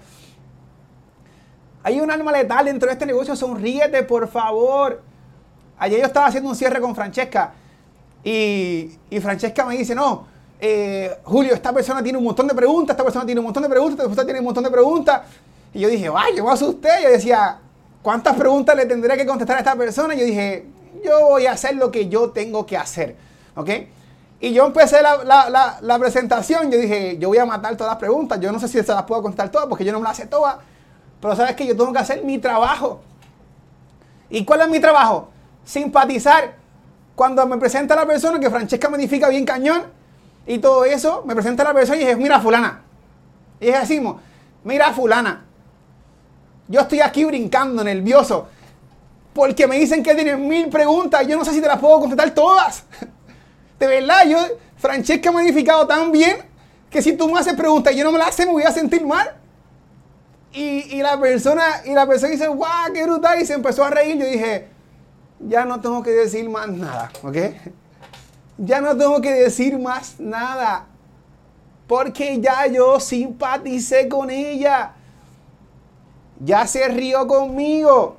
Hay 1.83 1.99
un 1.99 2.09
alma 2.09 2.31
letal 2.31 2.65
dentro 2.65 2.87
de 2.87 2.93
este 2.93 3.05
negocio, 3.05 3.35
sonríete, 3.35 4.03
por 4.03 4.27
favor. 4.27 5.01
Ayer 5.77 5.99
yo 5.99 6.05
estaba 6.05 6.27
haciendo 6.27 6.49
un 6.49 6.55
cierre 6.55 6.79
con 6.79 6.95
Francesca 6.95 7.53
y, 8.23 8.97
Francesca 9.21 9.65
me 9.65 9.77
dice, 9.77 9.93
no, 9.93 10.25
eh, 10.59 11.19
Julio, 11.23 11.53
esta 11.53 11.71
persona 11.71 12.01
tiene 12.01 12.17
un 12.17 12.23
montón 12.23 12.47
de 12.47 12.55
preguntas, 12.55 12.95
esta 12.95 13.03
persona 13.03 13.25
tiene 13.25 13.39
un 13.39 13.45
montón 13.45 13.61
de 13.61 13.69
preguntas, 13.69 13.99
esta 13.99 14.07
persona 14.07 14.25
tiene 14.25 14.39
un 14.39 14.45
montón 14.45 14.63
de 14.63 14.71
preguntas. 14.71 15.21
Y 15.75 15.81
yo 15.81 15.89
dije, 15.89 16.09
vaya, 16.09 16.35
yo 16.35 16.45
me 16.45 16.51
asusté. 16.51 16.89
Yo 17.03 17.09
decía, 17.09 17.59
¿cuántas 18.01 18.35
preguntas 18.35 18.75
le 18.75 18.85
tendré 18.85 19.15
que 19.15 19.25
contestar 19.25 19.57
a 19.57 19.59
esta 19.59 19.75
persona? 19.75 20.15
Y 20.15 20.19
yo 20.19 20.25
dije, 20.25 20.65
yo 21.03 21.27
voy 21.27 21.45
a 21.45 21.53
hacer 21.53 21.75
lo 21.75 21.91
que 21.91 22.07
yo 22.07 22.29
tengo 22.29 22.65
que 22.65 22.77
hacer. 22.77 23.15
¿Ok? 23.55 23.69
Y 24.39 24.53
yo 24.53 24.65
empecé 24.65 25.01
la, 25.01 25.97
presentación. 25.99 26.71
Yo 26.71 26.77
dije, 26.77 27.17
yo 27.17 27.29
voy 27.29 27.37
a 27.37 27.45
matar 27.45 27.75
todas 27.75 27.91
las 27.91 27.99
preguntas. 27.99 28.39
Yo 28.39 28.51
no 28.51 28.59
sé 28.59 28.67
si 28.67 28.81
se 28.81 28.93
las 28.93 29.03
puedo 29.03 29.21
contestar 29.21 29.49
todas 29.49 29.67
porque 29.67 29.85
yo 29.85 29.91
no 29.91 29.99
me 29.99 30.07
las 30.07 30.17
sé 30.17 30.27
todas. 30.27 30.57
Pero 31.21 31.35
sabes 31.35 31.55
que 31.55 31.65
yo 31.65 31.75
tengo 31.75 31.91
que 31.91 31.99
hacer 31.99 32.23
mi 32.23 32.37
trabajo. 32.37 33.01
¿Y 34.29 34.43
cuál 34.45 34.61
es 34.61 34.69
mi 34.69 34.79
trabajo? 34.79 35.29
Simpatizar. 35.63 36.55
Cuando 37.15 37.45
me 37.47 37.57
presenta 37.57 37.95
la 37.95 38.05
persona, 38.05 38.39
que 38.39 38.49
Francesca 38.49 38.89
me 38.89 38.97
edifica 38.97 39.29
bien 39.29 39.45
cañón, 39.45 39.83
y 40.47 40.59
todo 40.59 40.85
eso, 40.85 41.23
me 41.25 41.33
presenta 41.33 41.63
la 41.63 41.73
persona 41.73 41.97
y 41.97 42.01
dije, 42.01 42.15
mira 42.15 42.39
fulana. 42.39 42.81
Y 43.59 43.67
decimos, 43.67 44.17
mira 44.63 44.91
fulana. 44.93 45.45
Yo 46.67 46.81
estoy 46.81 47.01
aquí 47.01 47.25
brincando, 47.25 47.83
nervioso, 47.83 48.49
porque 49.35 49.67
me 49.67 49.77
dicen 49.77 50.01
que 50.01 50.15
tienen 50.15 50.47
mil 50.47 50.69
preguntas 50.69 51.21
y 51.23 51.27
yo 51.27 51.37
no 51.37 51.43
sé 51.43 51.51
si 51.51 51.59
te 51.61 51.67
las 51.67 51.79
puedo 51.79 51.99
contestar 51.99 52.31
todas. 52.31 52.85
De 53.79 53.85
verdad, 53.85 54.25
yo, 54.25 54.37
Francesca 54.77 55.29
me 55.29 55.41
ha 55.41 55.43
edificado 55.43 55.85
tan 55.85 56.11
bien 56.11 56.37
que 56.89 57.01
si 57.01 57.13
tú 57.13 57.29
me 57.29 57.37
haces 57.37 57.53
preguntas 57.53 57.93
y 57.93 57.97
yo 57.97 58.05
no 58.05 58.13
me 58.13 58.17
las 58.17 58.29
haces, 58.29 58.45
me 58.45 58.53
voy 58.53 58.63
a 58.63 58.71
sentir 58.71 59.05
mal. 59.05 59.35
Y, 60.53 61.01
la 61.01 61.19
persona, 61.19 61.63
y 61.83 61.91
la 61.91 62.07
persona 62.07 62.31
dice, 62.31 62.47
guau, 62.47 62.93
qué 62.93 63.03
brutal, 63.03 63.41
y 63.41 63.45
se 63.45 63.53
empezó 63.53 63.83
a 63.83 63.89
reír. 63.89 64.17
Yo 64.17 64.25
dije, 64.25 64.69
ya 65.41 65.65
no 65.65 65.81
tengo 65.81 66.01
que 66.01 66.11
decir 66.11 66.49
más 66.49 66.69
nada, 66.69 67.11
¿ok? 67.21 67.37
Ya 68.57 68.79
no 68.79 68.95
tengo 68.95 69.19
que 69.19 69.33
decir 69.33 69.77
más 69.77 70.17
nada. 70.17 70.85
Porque 71.87 72.39
ya 72.39 72.67
yo 72.67 73.01
simpaticé 73.01 74.07
con 74.07 74.29
ella 74.29 74.93
ya 76.39 76.67
se 76.67 76.87
rió 76.87 77.27
conmigo. 77.27 78.17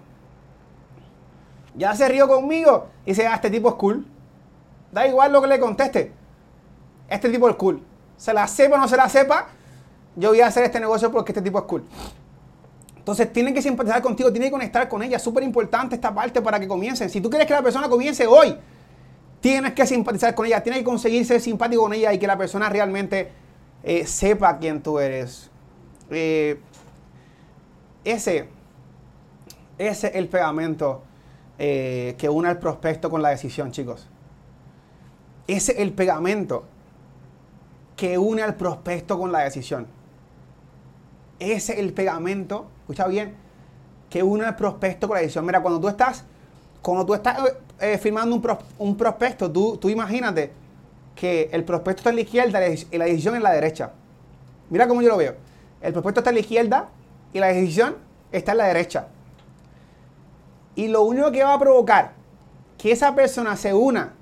Ya 1.76 1.94
se 1.94 2.08
rió 2.08 2.26
conmigo. 2.26 2.88
Y 3.04 3.10
dice, 3.10 3.26
ah, 3.26 3.34
este 3.34 3.50
tipo 3.50 3.68
es 3.68 3.74
cool. 3.74 4.06
Da 4.92 5.06
igual 5.06 5.32
lo 5.32 5.42
que 5.42 5.48
le 5.48 5.60
conteste. 5.60 6.12
Este 7.08 7.28
tipo 7.28 7.48
es 7.48 7.56
cool. 7.56 7.82
Se 8.16 8.32
la 8.32 8.46
sepa 8.48 8.76
o 8.76 8.78
no 8.78 8.88
se 8.88 8.96
la 8.96 9.08
sepa, 9.08 9.48
yo 10.16 10.30
voy 10.30 10.40
a 10.40 10.46
hacer 10.46 10.64
este 10.64 10.80
negocio 10.80 11.12
porque 11.12 11.32
este 11.32 11.42
tipo 11.42 11.58
es 11.58 11.64
cool. 11.64 11.84
Entonces 12.96 13.32
tienen 13.32 13.54
que 13.54 13.62
simpatizar 13.62 14.02
contigo, 14.02 14.32
tienen 14.32 14.48
que 14.48 14.52
conectar 14.52 14.88
con 14.88 15.02
ella. 15.02 15.18
Súper 15.18 15.44
importante 15.44 15.94
esta 15.94 16.12
parte 16.14 16.40
para 16.40 16.58
que 16.58 16.66
comiencen. 16.66 17.10
Si 17.10 17.20
tú 17.20 17.28
quieres 17.28 17.46
que 17.46 17.52
la 17.52 17.62
persona 17.62 17.88
comience 17.88 18.26
hoy, 18.26 18.56
tienes 19.40 19.74
que 19.74 19.86
simpatizar 19.86 20.34
con 20.34 20.46
ella, 20.46 20.62
tienes 20.62 20.80
que 20.80 20.84
conseguir 20.84 21.24
ser 21.24 21.40
simpático 21.40 21.82
con 21.82 21.92
ella 21.92 22.12
y 22.12 22.18
que 22.18 22.26
la 22.26 22.36
persona 22.36 22.68
realmente 22.68 23.30
eh, 23.84 24.06
sepa 24.06 24.58
quién 24.58 24.82
tú 24.82 24.98
eres. 24.98 25.50
Eh, 26.10 26.58
ese, 28.02 28.48
ese 29.78 30.06
es 30.08 30.14
el 30.14 30.28
pegamento 30.28 31.02
eh, 31.58 32.14
que 32.18 32.28
une 32.28 32.48
al 32.48 32.58
prospecto 32.58 33.10
con 33.10 33.22
la 33.22 33.30
decisión, 33.30 33.72
chicos. 33.72 34.06
Ese 35.46 35.72
es 35.72 35.78
el 35.78 35.92
pegamento 35.92 36.64
que 37.96 38.18
une 38.18 38.42
al 38.42 38.56
prospecto 38.56 39.18
con 39.18 39.32
la 39.32 39.40
decisión. 39.40 39.86
Ese 41.38 41.74
es 41.74 41.78
el 41.78 41.92
pegamento, 41.92 42.66
escucha 42.80 43.06
bien, 43.06 43.34
que 44.10 44.22
une 44.22 44.44
al 44.44 44.56
prospecto 44.56 45.08
con 45.08 45.16
la 45.16 45.20
decisión. 45.22 45.46
Mira, 45.46 45.62
cuando 45.62 45.80
tú 45.80 45.88
estás, 45.88 46.24
cuando 46.82 47.06
tú 47.06 47.14
estás 47.14 47.38
eh, 47.80 47.98
firmando 47.98 48.40
un, 48.78 48.96
prospecto, 48.96 49.50
tú, 49.50 49.76
tú 49.78 49.88
imagínate 49.88 50.52
que 51.14 51.48
el 51.52 51.64
prospecto 51.64 52.00
está 52.00 52.10
en 52.10 52.16
la 52.16 52.22
izquierda 52.22 52.60
y 52.90 52.98
la 52.98 53.04
decisión 53.06 53.34
en 53.34 53.42
la 53.42 53.52
derecha. 53.52 53.92
Mira 54.68 54.86
cómo 54.86 55.00
yo 55.00 55.08
lo 55.08 55.16
veo. 55.16 55.34
El 55.80 55.92
prospecto 55.92 56.20
está 56.20 56.30
en 56.30 56.36
la 56.36 56.40
izquierda 56.40 56.88
y 57.32 57.38
la 57.38 57.48
decisión 57.48 57.96
está 58.32 58.52
en 58.52 58.58
la 58.58 58.66
derecha. 58.66 59.08
Y 60.76 60.88
lo 60.88 61.02
único 61.02 61.32
que 61.32 61.42
va 61.42 61.54
a 61.54 61.58
provocar 61.58 62.12
que 62.78 62.92
esa 62.92 63.14
persona 63.14 63.56
se 63.56 63.74
una 63.74 64.12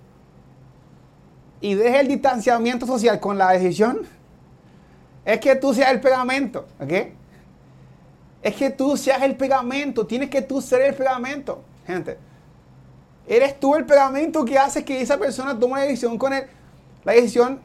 y 1.60 1.74
deje 1.74 2.00
el 2.00 2.08
distanciamiento 2.08 2.86
social 2.86 3.20
con 3.20 3.36
la 3.36 3.50
decisión 3.50 4.02
es 5.24 5.40
que 5.40 5.56
tú 5.56 5.74
seas 5.74 5.90
el 5.90 6.00
pegamento, 6.00 6.66
¿ok? 6.80 6.92
Es 8.42 8.54
que 8.54 8.70
tú 8.70 8.96
seas 8.96 9.22
el 9.22 9.36
pegamento, 9.36 10.06
tienes 10.06 10.30
que 10.30 10.42
tú 10.42 10.60
ser 10.60 10.82
el 10.82 10.94
pegamento, 10.94 11.62
gente. 11.86 12.18
Eres 13.26 13.58
tú 13.58 13.74
el 13.74 13.86
pegamento 13.86 14.44
que 14.44 14.58
hace 14.58 14.84
que 14.84 15.00
esa 15.00 15.18
persona 15.18 15.58
tome 15.58 15.80
la 15.80 15.86
decisión 15.86 16.18
con 16.18 16.34
él, 16.34 16.44
la 17.04 17.12
decisión 17.12 17.60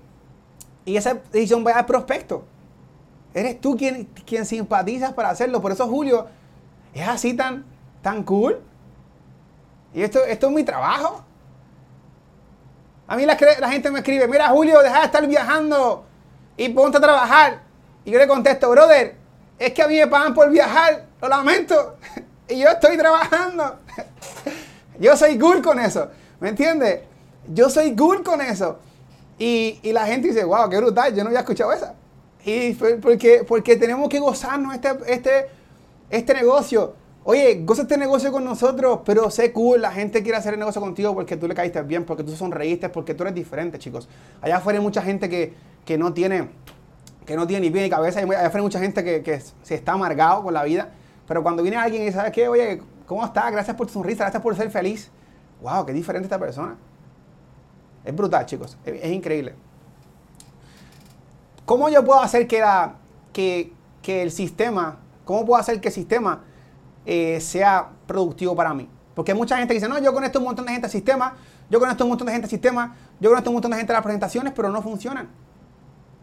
y 0.86 0.96
esa 0.96 1.16
decisión 1.32 1.64
vaya 1.64 1.80
al 1.80 1.86
prospecto. 1.86 2.46
Eres 3.34 3.60
tú 3.60 3.76
quien, 3.76 4.06
quien 4.26 4.46
simpatizas 4.46 5.14
para 5.14 5.30
hacerlo. 5.30 5.62
Por 5.62 5.74
eso 5.74 5.88
Julio 5.88 6.28
es 6.94 7.08
así 7.08 7.34
tan, 7.34 7.66
tan 8.02 8.24
cool. 8.24 8.60
Y 9.94 10.04
esto, 10.04 10.24
esto 10.24 10.48
es 10.48 10.54
mi 10.54 10.64
trabajo. 10.64 11.24
A 13.08 13.16
mí 13.16 13.26
la, 13.26 13.36
gente 13.36 13.90
me 13.90 14.00
escribe, 14.00 14.28
mira 14.28 14.50
Julio, 14.50 14.82
deja 14.82 15.00
de 15.00 15.06
estar 15.06 15.26
viajando 15.26 16.06
y 16.56 16.70
ponte 16.70 17.00
a 17.00 17.02
trabajar. 17.02 17.62
Y 18.06 18.12
yo 18.12 18.20
le 18.20 18.28
contesto, 18.28 18.70
brother, 18.70 19.16
es 19.58 19.74
que 19.74 19.82
a 19.82 19.88
mí 19.88 19.98
me 19.98 20.06
pagan 20.06 20.36
por 20.36 20.50
viajar, 20.52 21.06
lo 21.20 21.28
lamento. 21.28 21.98
y 22.48 22.60
yo 22.60 22.70
estoy 22.70 22.98
trabajando. 22.98 23.80
yo 25.00 25.18
soy 25.18 25.40
cool 25.40 25.64
con 25.64 25.80
eso. 25.80 26.10
¿Me 26.40 26.50
entiendes? 26.50 27.02
Yo 27.48 27.70
soy 27.72 27.96
cool 27.96 28.24
con 28.24 28.42
eso. 28.42 28.78
Y, 29.40 29.80
la 29.92 30.06
gente 30.06 30.28
dice, 30.28 30.44
wow, 30.44 30.70
qué 30.70 30.78
brutal, 30.78 31.16
yo 31.16 31.24
no 31.24 31.30
había 31.30 31.40
escuchado 31.40 31.72
esa. 31.72 31.96
Y 32.46 32.74
porque, 32.74 33.44
porque 33.48 33.76
tenemos 33.76 34.08
que 34.08 34.20
gozarnos 34.20 34.76
este, 34.76 34.92
este, 35.08 35.50
este 36.12 36.34
negocio. 36.36 36.94
Oye, 37.32 37.62
goza 37.64 37.84
este 37.84 37.96
negocio 37.96 38.32
con 38.32 38.44
nosotros, 38.44 39.02
pero 39.06 39.30
sé 39.30 39.54
cool, 39.54 39.84
la 39.84 39.92
gente 39.92 40.24
quiere 40.24 40.40
hacer 40.40 40.56
el 40.56 40.60
negocio 40.60 40.82
contigo 40.82 41.14
porque 41.14 41.38
tú 41.38 41.48
le 41.48 41.54
caíste 41.54 41.80
bien, 41.84 42.04
porque 42.04 42.24
tú 42.24 42.36
sonreíste, 42.36 42.90
porque 42.90 43.14
tú 43.14 43.22
eres 43.22 43.36
diferente, 43.36 43.78
chicos. 43.78 44.10
Allá 44.42 44.58
afuera 44.58 44.80
hay 44.80 44.84
mucha 44.84 45.04
gente 45.04 45.30
que, 45.30 45.98
no 46.00 46.12
tiene 46.12 46.50
que 47.28 47.36
no 47.36 47.46
tiene 47.46 47.68
ni 47.68 47.72
pie 47.72 47.84
ni 47.84 47.90
cabeza, 47.92 48.22
allá 48.22 48.30
afuera 48.30 48.56
hay 48.56 48.62
mucha 48.64 48.80
gente 48.80 49.04
que, 49.04 49.42
se 49.62 49.76
está 49.76 49.92
amargado 49.92 50.42
con 50.42 50.56
la 50.56 50.64
vida, 50.64 50.90
pero 51.28 51.44
cuando 51.44 51.62
viene 51.62 51.78
alguien 51.78 52.08
y 52.08 52.12
sabe 52.12 52.32
que, 52.32 52.48
oye, 52.48 52.82
¿cómo 53.06 53.24
estás? 53.24 53.52
Gracias 53.52 53.78
por 53.78 53.86
tu 53.86 53.94
sonrisa, 53.94 54.24
gracias 54.24 54.42
por 54.42 54.56
ser 54.56 54.72
feliz. 54.72 55.12
Wow, 55.62 55.86
qué 55.86 55.94
diferente 55.94 56.26
esta 56.26 56.40
persona. 56.40 56.78
Es 58.06 58.16
brutal, 58.16 58.48
chicos, 58.48 58.76
es, 58.84 59.12
increíble. 59.12 59.54
¿Cómo 61.64 61.90
yo 61.90 62.04
puedo 62.04 62.22
hacer 62.22 62.48
que, 62.48 62.60
la, 62.60 62.96
que, 63.32 63.72
que 64.02 64.24
el 64.24 64.32
sistema, 64.32 64.98
cómo 65.26 65.46
puedo 65.46 65.62
hacer 65.62 65.80
que 65.80 65.90
el 65.90 65.94
sistema 65.94 66.49
eh, 67.12 67.42
sea 67.42 67.90
productivo 68.06 68.56
para 68.56 68.72
mí. 68.72 68.88
Porque 69.16 69.32
hay 69.32 69.38
mucha 69.38 69.58
gente 69.58 69.74
que 69.74 69.80
dice, 69.80 69.90
no, 69.90 69.98
yo 69.98 70.14
conecto 70.14 70.38
un 70.38 70.46
montón 70.46 70.68
de 70.68 70.74
gente 70.74 70.86
al 70.86 70.92
sistema, 70.92 71.34
yo 71.68 71.80
conecto 71.80 72.04
un 72.04 72.10
montón 72.12 72.28
de 72.28 72.34
gente 72.34 72.46
al 72.46 72.52
sistema, 72.52 72.96
yo 73.20 73.32
conecto 73.32 73.50
un 73.50 73.56
montón 73.56 73.72
de 73.72 73.78
gente 73.78 73.92
a 73.92 73.96
las 73.96 74.04
presentaciones, 74.04 74.54
pero 74.56 74.70
no 74.70 74.80
funcionan. 74.84 75.28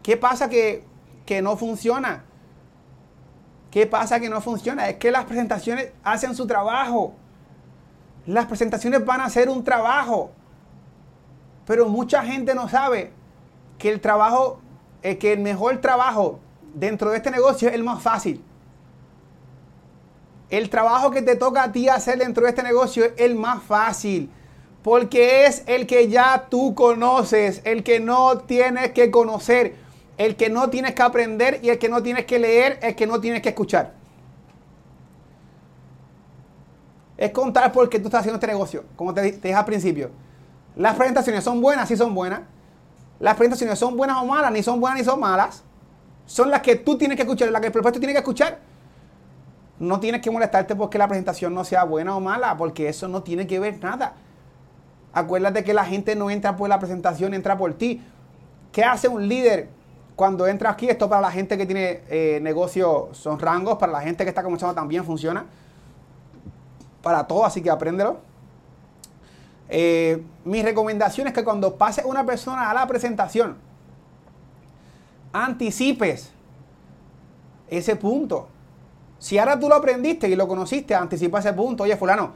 ¿Qué 0.01 0.15
pasa 0.15 0.47
que, 0.47 0.85
que 1.25 1.41
no 1.41 1.57
funciona? 1.57 2.23
¿Qué 3.69 3.85
pasa 3.85 4.21
que 4.21 4.29
no 4.29 4.39
funciona? 4.39 4.87
Es 4.87 4.95
que 4.95 5.11
las 5.11 5.25
presentaciones 5.25 5.91
hacen 6.05 6.33
su 6.33 6.47
trabajo. 6.47 7.15
Las 8.25 8.45
presentaciones 8.45 9.05
van 9.05 9.19
a 9.19 9.25
hacer 9.25 9.49
un 9.49 9.65
trabajo. 9.65 10.31
Pero 11.65 11.89
mucha 11.89 12.23
gente 12.23 12.55
no 12.55 12.69
sabe 12.69 13.11
que 13.77 13.89
el 13.89 13.99
trabajo, 13.99 14.61
eh, 15.01 15.17
que 15.17 15.33
el 15.33 15.39
mejor 15.39 15.81
trabajo 15.81 16.39
dentro 16.73 17.09
de 17.09 17.17
este 17.17 17.29
negocio 17.29 17.67
es 17.67 17.75
el 17.75 17.83
más 17.83 18.01
fácil. 18.01 18.41
El 20.49 20.69
trabajo 20.69 21.11
que 21.11 21.21
te 21.21 21.35
toca 21.35 21.63
a 21.63 21.71
ti 21.71 21.89
hacer 21.89 22.19
dentro 22.19 22.43
de 22.43 22.49
este 22.49 22.63
negocio 22.63 23.05
es 23.05 23.13
el 23.17 23.35
más 23.35 23.61
fácil. 23.63 24.29
Porque 24.81 25.45
es 25.45 25.63
el 25.65 25.85
que 25.85 26.07
ya 26.07 26.47
tú 26.49 26.73
conoces, 26.73 27.61
el 27.65 27.83
que 27.83 27.99
no 27.99 28.37
tienes 28.39 28.91
que 28.93 29.11
conocer, 29.11 29.75
el 30.17 30.37
que 30.37 30.49
no 30.49 30.69
tienes 30.69 30.93
que 30.93 31.01
aprender 31.01 31.59
y 31.61 31.69
el 31.69 31.77
que 31.77 31.89
no 31.89 32.01
tienes 32.01 32.25
que 32.25 32.39
leer, 32.39 32.79
el 32.81 32.95
que 32.95 33.05
no 33.05 33.19
tienes 33.19 33.41
que 33.41 33.49
escuchar. 33.49 33.93
Es 37.17 37.31
contar 37.31 37.71
por 37.73 37.89
qué 37.89 37.99
tú 37.99 38.05
estás 38.05 38.21
haciendo 38.21 38.37
este 38.37 38.47
negocio, 38.47 38.85
como 38.95 39.13
te, 39.13 39.23
dije 39.23 39.53
al 39.53 39.65
principio. 39.65 40.11
Las 40.75 40.95
presentaciones 40.95 41.43
son 41.43 41.59
buenas, 41.59 41.89
sí 41.89 41.97
son 41.97 42.13
buenas. 42.13 42.41
Las 43.19 43.35
presentaciones 43.35 43.77
son 43.77 43.97
buenas 43.97 44.17
o 44.21 44.25
malas, 44.25 44.51
ni 44.51 44.63
son 44.63 44.79
buenas 44.79 44.99
ni 44.99 45.03
son 45.03 45.19
malas. 45.19 45.63
Son 46.27 46.49
las 46.49 46.61
que 46.61 46.75
tú 46.75 46.97
tienes 46.97 47.17
que 47.17 47.23
escuchar, 47.23 47.49
las 47.51 47.59
que 47.59 47.67
el 47.67 47.73
propuesto 47.73 47.99
tiene 47.99 48.13
que 48.13 48.19
escuchar. 48.19 48.59
No 49.79 49.99
tienes 49.99 50.21
que 50.21 50.31
molestarte 50.31 50.75
porque 50.75 50.97
la 50.97 51.07
presentación 51.07 51.53
no 51.53 51.63
sea 51.63 51.83
buena 51.83 52.15
o 52.15 52.19
mala, 52.19 52.57
porque 52.57 52.89
eso 52.89 53.07
no 53.07 53.21
tiene 53.21 53.45
que 53.45 53.59
ver 53.59 53.81
nada. 53.81 54.15
Acuérdate 55.13 55.63
que 55.63 55.73
la 55.73 55.85
gente 55.85 56.15
no 56.15 56.29
entra 56.29 56.55
por 56.55 56.69
la 56.69 56.79
presentación, 56.79 57.33
entra 57.33 57.57
por 57.57 57.73
ti. 57.73 58.01
¿Qué 58.71 58.83
hace 58.83 59.07
un 59.07 59.27
líder 59.27 59.69
cuando 60.15 60.47
entra 60.47 60.71
aquí? 60.71 60.89
Esto 60.89 61.07
para 61.09 61.21
la 61.21 61.31
gente 61.31 61.57
que 61.57 61.65
tiene 61.65 62.01
eh, 62.09 62.39
negocio 62.41 63.09
son 63.13 63.39
rangos, 63.39 63.77
para 63.77 63.91
la 63.91 64.01
gente 64.01 64.23
que 64.23 64.29
está 64.29 64.43
comenzando 64.43 64.73
también 64.73 65.03
funciona. 65.03 65.45
Para 67.01 67.25
todo, 67.25 67.45
así 67.45 67.61
que 67.61 67.69
apréndelo. 67.69 68.17
Eh, 69.69 70.23
mi 70.45 70.63
recomendación 70.63 71.27
es 71.27 71.33
que 71.33 71.43
cuando 71.43 71.75
pase 71.75 72.03
una 72.05 72.25
persona 72.25 72.69
a 72.69 72.73
la 72.73 72.87
presentación, 72.87 73.57
anticipes 75.33 76.31
ese 77.69 77.95
punto. 77.95 78.47
Si 79.19 79.37
ahora 79.37 79.59
tú 79.59 79.67
lo 79.67 79.75
aprendiste 79.75 80.27
y 80.27 80.35
lo 80.35 80.47
conociste, 80.47 80.95
anticipa 80.95 81.39
ese 81.39 81.53
punto. 81.53 81.83
Oye, 81.83 81.97
fulano, 81.97 82.33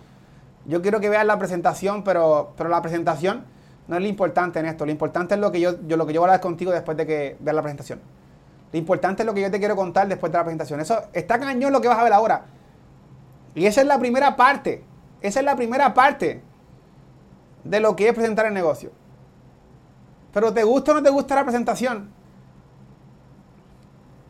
yo 0.65 0.81
quiero 0.81 0.99
que 0.99 1.09
veas 1.09 1.25
la 1.25 1.37
presentación, 1.37 2.03
pero, 2.03 2.53
pero 2.57 2.69
la 2.69 2.81
presentación 2.81 3.43
no 3.87 3.95
es 3.95 4.01
lo 4.01 4.07
importante 4.07 4.59
en 4.59 4.65
esto. 4.65 4.85
Lo 4.85 4.91
importante 4.91 5.35
es 5.35 5.39
lo 5.39 5.51
que 5.51 5.59
yo, 5.59 5.75
yo, 5.87 5.97
lo 5.97 6.05
que 6.05 6.13
yo 6.13 6.21
voy 6.21 6.29
a 6.29 6.33
hablar 6.33 6.41
contigo 6.41 6.71
después 6.71 6.97
de 6.97 7.05
que 7.05 7.37
veas 7.39 7.55
la 7.55 7.61
presentación. 7.61 7.99
Lo 8.71 8.79
importante 8.79 9.23
es 9.23 9.25
lo 9.25 9.33
que 9.33 9.41
yo 9.41 9.51
te 9.51 9.59
quiero 9.59 9.75
contar 9.75 10.07
después 10.07 10.31
de 10.31 10.37
la 10.37 10.43
presentación. 10.43 10.79
Eso 10.79 11.01
está 11.13 11.39
cañón 11.39 11.73
lo 11.73 11.81
que 11.81 11.87
vas 11.87 11.99
a 11.99 12.03
ver 12.03 12.13
ahora. 12.13 12.45
Y 13.53 13.65
esa 13.65 13.81
es 13.81 13.87
la 13.87 13.99
primera 13.99 14.35
parte. 14.35 14.83
Esa 15.21 15.39
es 15.39 15.45
la 15.45 15.55
primera 15.55 15.93
parte 15.93 16.41
de 17.63 17.79
lo 17.79 17.95
que 17.95 18.07
es 18.07 18.13
presentar 18.13 18.45
el 18.45 18.53
negocio. 18.53 18.91
Pero 20.33 20.53
¿te 20.53 20.63
gusta 20.63 20.91
o 20.91 20.95
no 20.95 21.03
te 21.03 21.09
gusta 21.09 21.35
la 21.35 21.43
presentación? 21.43 22.09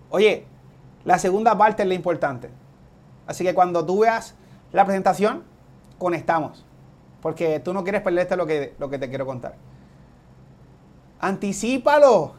Oye, 0.10 0.45
la 1.04 1.20
segunda 1.20 1.58
parte 1.58 1.84
es 1.84 1.88
la 1.88 1.95
importante. 1.95 2.49
Así 3.28 3.43
que 3.43 3.54
cuando 3.54 3.86
tú 3.86 3.99
veas 3.99 4.36
la 4.72 4.86
presentación, 4.86 5.43
conectamos. 5.97 6.66
Porque 7.22 7.60
tú 7.60 7.74
no 7.74 7.84
quieres 7.84 8.02
perderte 8.02 8.36
lo 8.36 8.45
que, 8.45 8.76
lo 8.80 8.89
que 8.89 8.97
te 8.97 9.10
quiero 9.10 9.26
contar. 9.26 9.56
Anticípalo. 11.20 12.34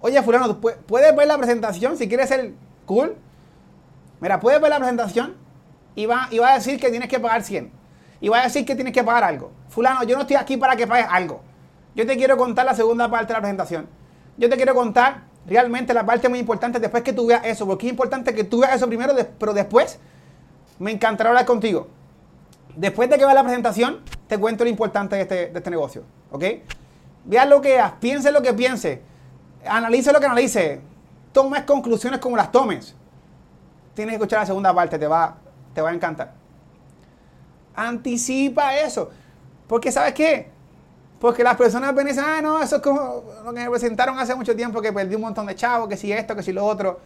Oye, 0.00 0.22
fulano, 0.22 0.60
¿puedes 0.60 1.16
ver 1.16 1.26
la 1.26 1.36
presentación 1.36 1.96
si 1.96 2.08
quieres 2.08 2.28
ser 2.28 2.52
cool? 2.84 3.16
Mira, 4.20 4.38
puedes 4.38 4.60
ver 4.60 4.70
la 4.70 4.78
presentación 4.78 5.34
y 5.94 6.06
va, 6.06 6.28
y 6.30 6.38
va 6.38 6.52
a 6.52 6.54
decir 6.54 6.78
que 6.78 6.90
tienes 6.90 7.08
que 7.08 7.18
pagar 7.18 7.42
100. 7.42 7.72
Y 8.20 8.28
va 8.28 8.40
a 8.40 8.44
decir 8.44 8.64
que 8.64 8.74
tienes 8.74 8.92
que 8.92 9.02
pagar 9.02 9.24
algo. 9.24 9.50
Fulano, 9.68 10.04
yo 10.04 10.14
no 10.14 10.22
estoy 10.22 10.36
aquí 10.36 10.56
para 10.56 10.76
que 10.76 10.86
pagues 10.86 11.06
algo. 11.10 11.40
Yo 11.94 12.06
te 12.06 12.16
quiero 12.16 12.36
contar 12.36 12.64
la 12.64 12.74
segunda 12.74 13.10
parte 13.10 13.28
de 13.28 13.32
la 13.34 13.40
presentación. 13.40 13.88
Yo 14.36 14.48
te 14.48 14.56
quiero 14.56 14.74
contar 14.74 15.22
realmente 15.46 15.94
la 15.94 16.04
parte 16.04 16.28
muy 16.28 16.38
importante 16.38 16.80
después 16.80 17.02
que 17.02 17.12
tú 17.12 17.26
veas 17.26 17.44
eso, 17.44 17.66
porque 17.66 17.86
es 17.86 17.92
importante 17.92 18.34
que 18.34 18.44
tú 18.44 18.60
veas 18.60 18.74
eso 18.74 18.86
primero, 18.86 19.14
pero 19.38 19.54
después 19.54 19.98
me 20.78 20.90
encantará 20.90 21.30
hablar 21.30 21.46
contigo. 21.46 21.88
Después 22.74 23.08
de 23.08 23.16
que 23.16 23.24
veas 23.24 23.34
la 23.34 23.42
presentación, 23.42 24.00
te 24.26 24.38
cuento 24.38 24.64
lo 24.64 24.70
importante 24.70 25.16
de 25.16 25.22
este, 25.22 25.34
de 25.48 25.58
este 25.58 25.70
negocio, 25.70 26.02
¿ok? 26.30 26.44
Veas 27.24 27.48
lo 27.48 27.60
que 27.60 27.82
piense 28.00 28.30
lo 28.30 28.42
que 28.42 28.52
piense, 28.52 29.02
analice 29.66 30.12
lo 30.12 30.20
que 30.20 30.26
analice, 30.26 30.80
tomes 31.32 31.62
conclusiones 31.62 32.20
como 32.20 32.36
las 32.36 32.52
tomes. 32.52 32.94
Tienes 33.94 34.12
que 34.12 34.16
escuchar 34.16 34.40
la 34.40 34.46
segunda 34.46 34.74
parte, 34.74 34.98
te 34.98 35.06
va, 35.06 35.36
te 35.74 35.80
va 35.80 35.90
a 35.90 35.94
encantar. 35.94 36.34
Anticipa 37.74 38.76
eso, 38.76 39.10
porque 39.66 39.90
¿sabes 39.90 40.12
qué? 40.12 40.55
Porque 41.20 41.42
las 41.42 41.56
personas 41.56 41.94
ven 41.94 42.06
dicen, 42.06 42.24
ah, 42.26 42.40
no, 42.42 42.60
eso 42.60 42.76
es 42.76 42.82
como 42.82 43.24
lo 43.44 43.52
que 43.54 43.60
me 43.60 43.70
presentaron 43.70 44.18
hace 44.18 44.34
mucho 44.34 44.54
tiempo, 44.54 44.82
que 44.82 44.92
perdí 44.92 45.14
un 45.14 45.22
montón 45.22 45.46
de 45.46 45.54
chavos, 45.54 45.88
que 45.88 45.96
si 45.96 46.12
esto, 46.12 46.36
que 46.36 46.42
si 46.42 46.52
lo 46.52 46.64
otro. 46.64 47.00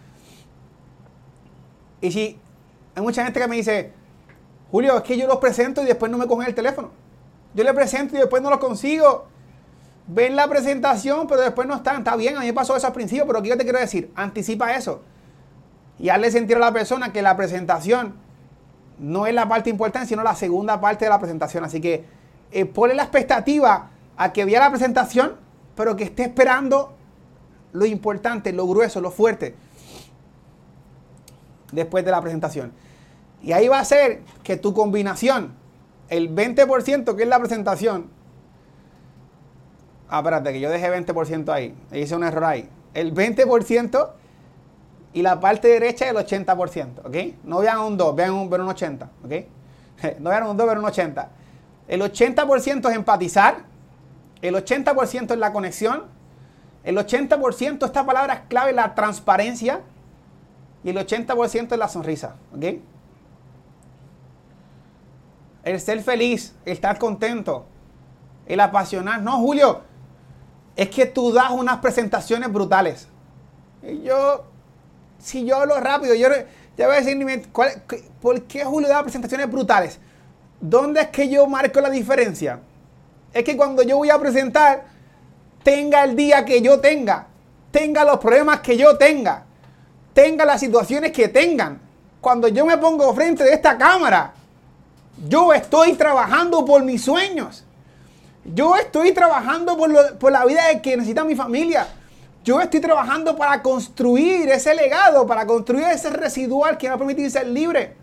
Y 2.01 2.11
si 2.11 2.39
hay 2.95 3.03
mucha 3.03 3.23
gente 3.23 3.39
que 3.39 3.47
me 3.47 3.57
dice, 3.57 3.93
Julio, 4.71 4.97
es 4.97 5.03
que 5.03 5.17
yo 5.17 5.27
los 5.27 5.37
presento 5.37 5.83
y 5.83 5.87
después 5.87 6.11
no 6.11 6.19
me 6.19 6.27
cogen 6.27 6.49
el 6.49 6.55
teléfono. 6.55 6.91
Yo 7.55 7.63
le 7.63 7.73
presento 7.73 8.17
y 8.17 8.19
después 8.19 8.43
no 8.43 8.51
lo 8.51 8.59
consigo. 8.59 9.27
Ven 10.07 10.35
la 10.35 10.49
presentación, 10.49 11.29
pero 11.29 11.43
después 11.43 11.69
no 11.69 11.77
están. 11.77 11.99
Está 11.99 12.17
bien, 12.17 12.37
a 12.37 12.41
mí 12.41 12.47
me 12.47 12.53
pasó 12.53 12.77
eso 12.77 12.87
al 12.87 12.93
principio, 12.93 13.27
pero 13.27 13.43
¿qué 13.43 13.51
yo 13.51 13.57
te 13.57 13.65
quiero 13.65 13.79
decir? 13.79 14.11
Anticipa 14.17 14.75
eso. 14.75 15.03
Y 15.99 16.09
hazle 16.09 16.31
sentir 16.31 16.57
a 16.57 16.61
la 16.61 16.73
persona 16.73 17.13
que 17.13 17.23
la 17.23 17.37
presentación 17.37 18.15
no 18.99 19.27
es 19.27 19.35
la 19.35 19.49
parte 19.49 19.71
importante, 19.71 20.09
sino 20.09 20.23
la 20.23 20.35
segunda 20.35 20.81
parte 20.81 21.05
de 21.05 21.11
la 21.11 21.19
presentación. 21.19 21.65
Así 21.65 21.81
que 21.81 22.05
eh, 22.51 22.65
ponle 22.65 22.95
la 22.95 23.03
expectativa 23.03 23.90
a 24.21 24.35
que 24.35 24.45
vea 24.45 24.61
la 24.61 24.69
presentación, 24.69 25.37
pero 25.75 25.97
que 25.97 26.05
esté 26.05 26.25
esperando 26.25 26.93
lo 27.73 27.87
importante, 27.87 28.53
lo 28.53 28.67
grueso, 28.67 29.01
lo 29.01 29.11
fuerte 29.11 29.55
después 31.73 32.05
de 32.05 32.11
la 32.11 32.21
presentación. 32.21 32.71
Y 33.43 33.53
ahí 33.53 33.67
va 33.67 33.79
a 33.79 33.85
ser 33.87 34.21
que 34.43 34.59
tu 34.59 34.75
combinación, 34.75 35.55
el 36.11 36.35
20% 36.35 37.17
que 37.17 37.23
es 37.23 37.29
la 37.31 37.39
presentación, 37.39 38.11
ah, 40.11 40.19
espérate, 40.19 40.53
que 40.53 40.61
yo 40.61 40.69
dejé 40.69 40.91
20% 40.91 41.51
ahí, 41.51 41.75
hice 41.91 42.15
un 42.15 42.25
error 42.25 42.45
ahí, 42.45 42.69
el 42.93 43.15
20% 43.15 44.11
y 45.15 45.23
la 45.23 45.41
parte 45.41 45.69
derecha 45.69 46.07
el 46.11 46.17
80%, 46.17 47.07
¿ok? 47.07 47.39
No 47.45 47.61
vean 47.61 47.79
un 47.79 47.97
2, 47.97 48.15
vean 48.15 48.33
un, 48.33 48.51
vean 48.51 48.61
un 48.61 48.69
80, 48.69 49.11
¿ok? 49.25 49.33
No 50.21 50.29
vean 50.29 50.47
un 50.47 50.59
2, 50.59 50.67
vean 50.67 50.79
un 50.79 50.85
80. 50.85 51.31
El 51.89 52.03
80% 52.03 52.91
es 52.91 52.97
empatizar, 52.97 53.70
el 54.43 54.55
80% 54.55 55.33
es 55.33 55.39
la 55.39 55.53
conexión. 55.53 56.05
El 56.85 56.97
80% 56.97 57.85
esta 57.85 58.07
palabra 58.07 58.47
clave, 58.49 58.73
la 58.73 58.95
transparencia. 58.95 59.81
Y 60.83 60.91
el 60.91 60.97
80% 60.97 61.73
es 61.73 61.79
la 61.79 61.89
sonrisa. 61.89 62.37
¿Ok? 62.55 62.65
El 65.63 65.81
ser 65.81 66.03
feliz, 66.03 66.55
el 66.65 66.73
estar 66.73 66.99
contento, 66.99 67.67
el 68.47 68.61
apasionar. 68.61 69.21
No, 69.21 69.39
Julio, 69.39 69.83
es 70.75 70.89
que 70.89 71.05
tú 71.05 71.33
das 71.33 71.51
unas 71.51 71.79
presentaciones 71.81 72.51
brutales. 72.51 73.09
Y 73.83 74.03
yo, 74.03 74.45
si 75.19 75.45
yo 75.45 75.59
hablo 75.59 75.79
rápido, 75.81 76.15
yo 76.15 76.29
ya 76.79 76.87
voy 76.87 76.97
a 76.97 77.01
decir, 77.01 77.51
¿por 78.23 78.43
qué 78.45 78.65
Julio 78.65 78.89
da 78.89 79.03
presentaciones 79.03 79.51
brutales? 79.51 80.01
¿dónde 80.61 81.01
es 81.01 81.09
que 81.09 81.29
yo 81.29 81.47
marco 81.47 81.81
la 81.81 81.91
diferencia? 81.91 82.61
Es 83.33 83.45
que 83.45 83.57
cuando 83.57 83.83
yo 83.83 83.97
voy 83.97 84.11
a 84.11 84.19
presentar, 84.19 84.85
tenga 85.63 86.05
el 86.05 86.17
día 86.17 86.45
que 86.45 86.63
yo 86.63 86.81
tenga, 86.81 87.27
tenga 87.71 88.05
los 88.05 88.19
problemas 88.19 88.61
que 88.61 88.77
yo 88.77 88.97
tenga, 88.97 89.45
tenga 90.13 90.45
las 90.45 90.61
situaciones 90.61 91.13
que 91.13 91.29
tengan. 91.29 91.81
Cuando 92.21 92.49
yo 92.49 92.67
me 92.67 92.77
pongo 92.77 93.15
frente 93.15 93.45
de 93.45 93.55
esta 93.55 93.79
cámara, 93.79 94.35
yo 95.29 95.53
estoy 95.53 95.95
trabajando 95.95 96.65
por 96.65 96.83
mis 96.83 97.03
sueños. 97.03 97.65
Yo 98.45 98.75
estoy 98.77 99.13
trabajando 99.13 99.77
por, 99.77 100.33
la 100.33 100.45
vida 100.45 100.67
de 100.69 100.81
que 100.81 100.97
necesita 100.97 101.25
mi 101.25 101.37
familia. 101.37 101.87
Yo 102.43 102.61
estoy 102.61 102.81
trabajando 102.81 103.37
para 103.37 103.63
construir 103.63 104.49
ese 104.49 104.75
legado, 104.75 105.27
para 105.27 105.47
construir 105.47 105.85
ese 105.85 106.11
residual 106.11 106.79
que 106.79 106.87
me 106.87 106.91
va 106.91 106.95
a 106.97 106.99
permitir 106.99 107.31
ser 107.31 107.47
libre. 107.47 107.95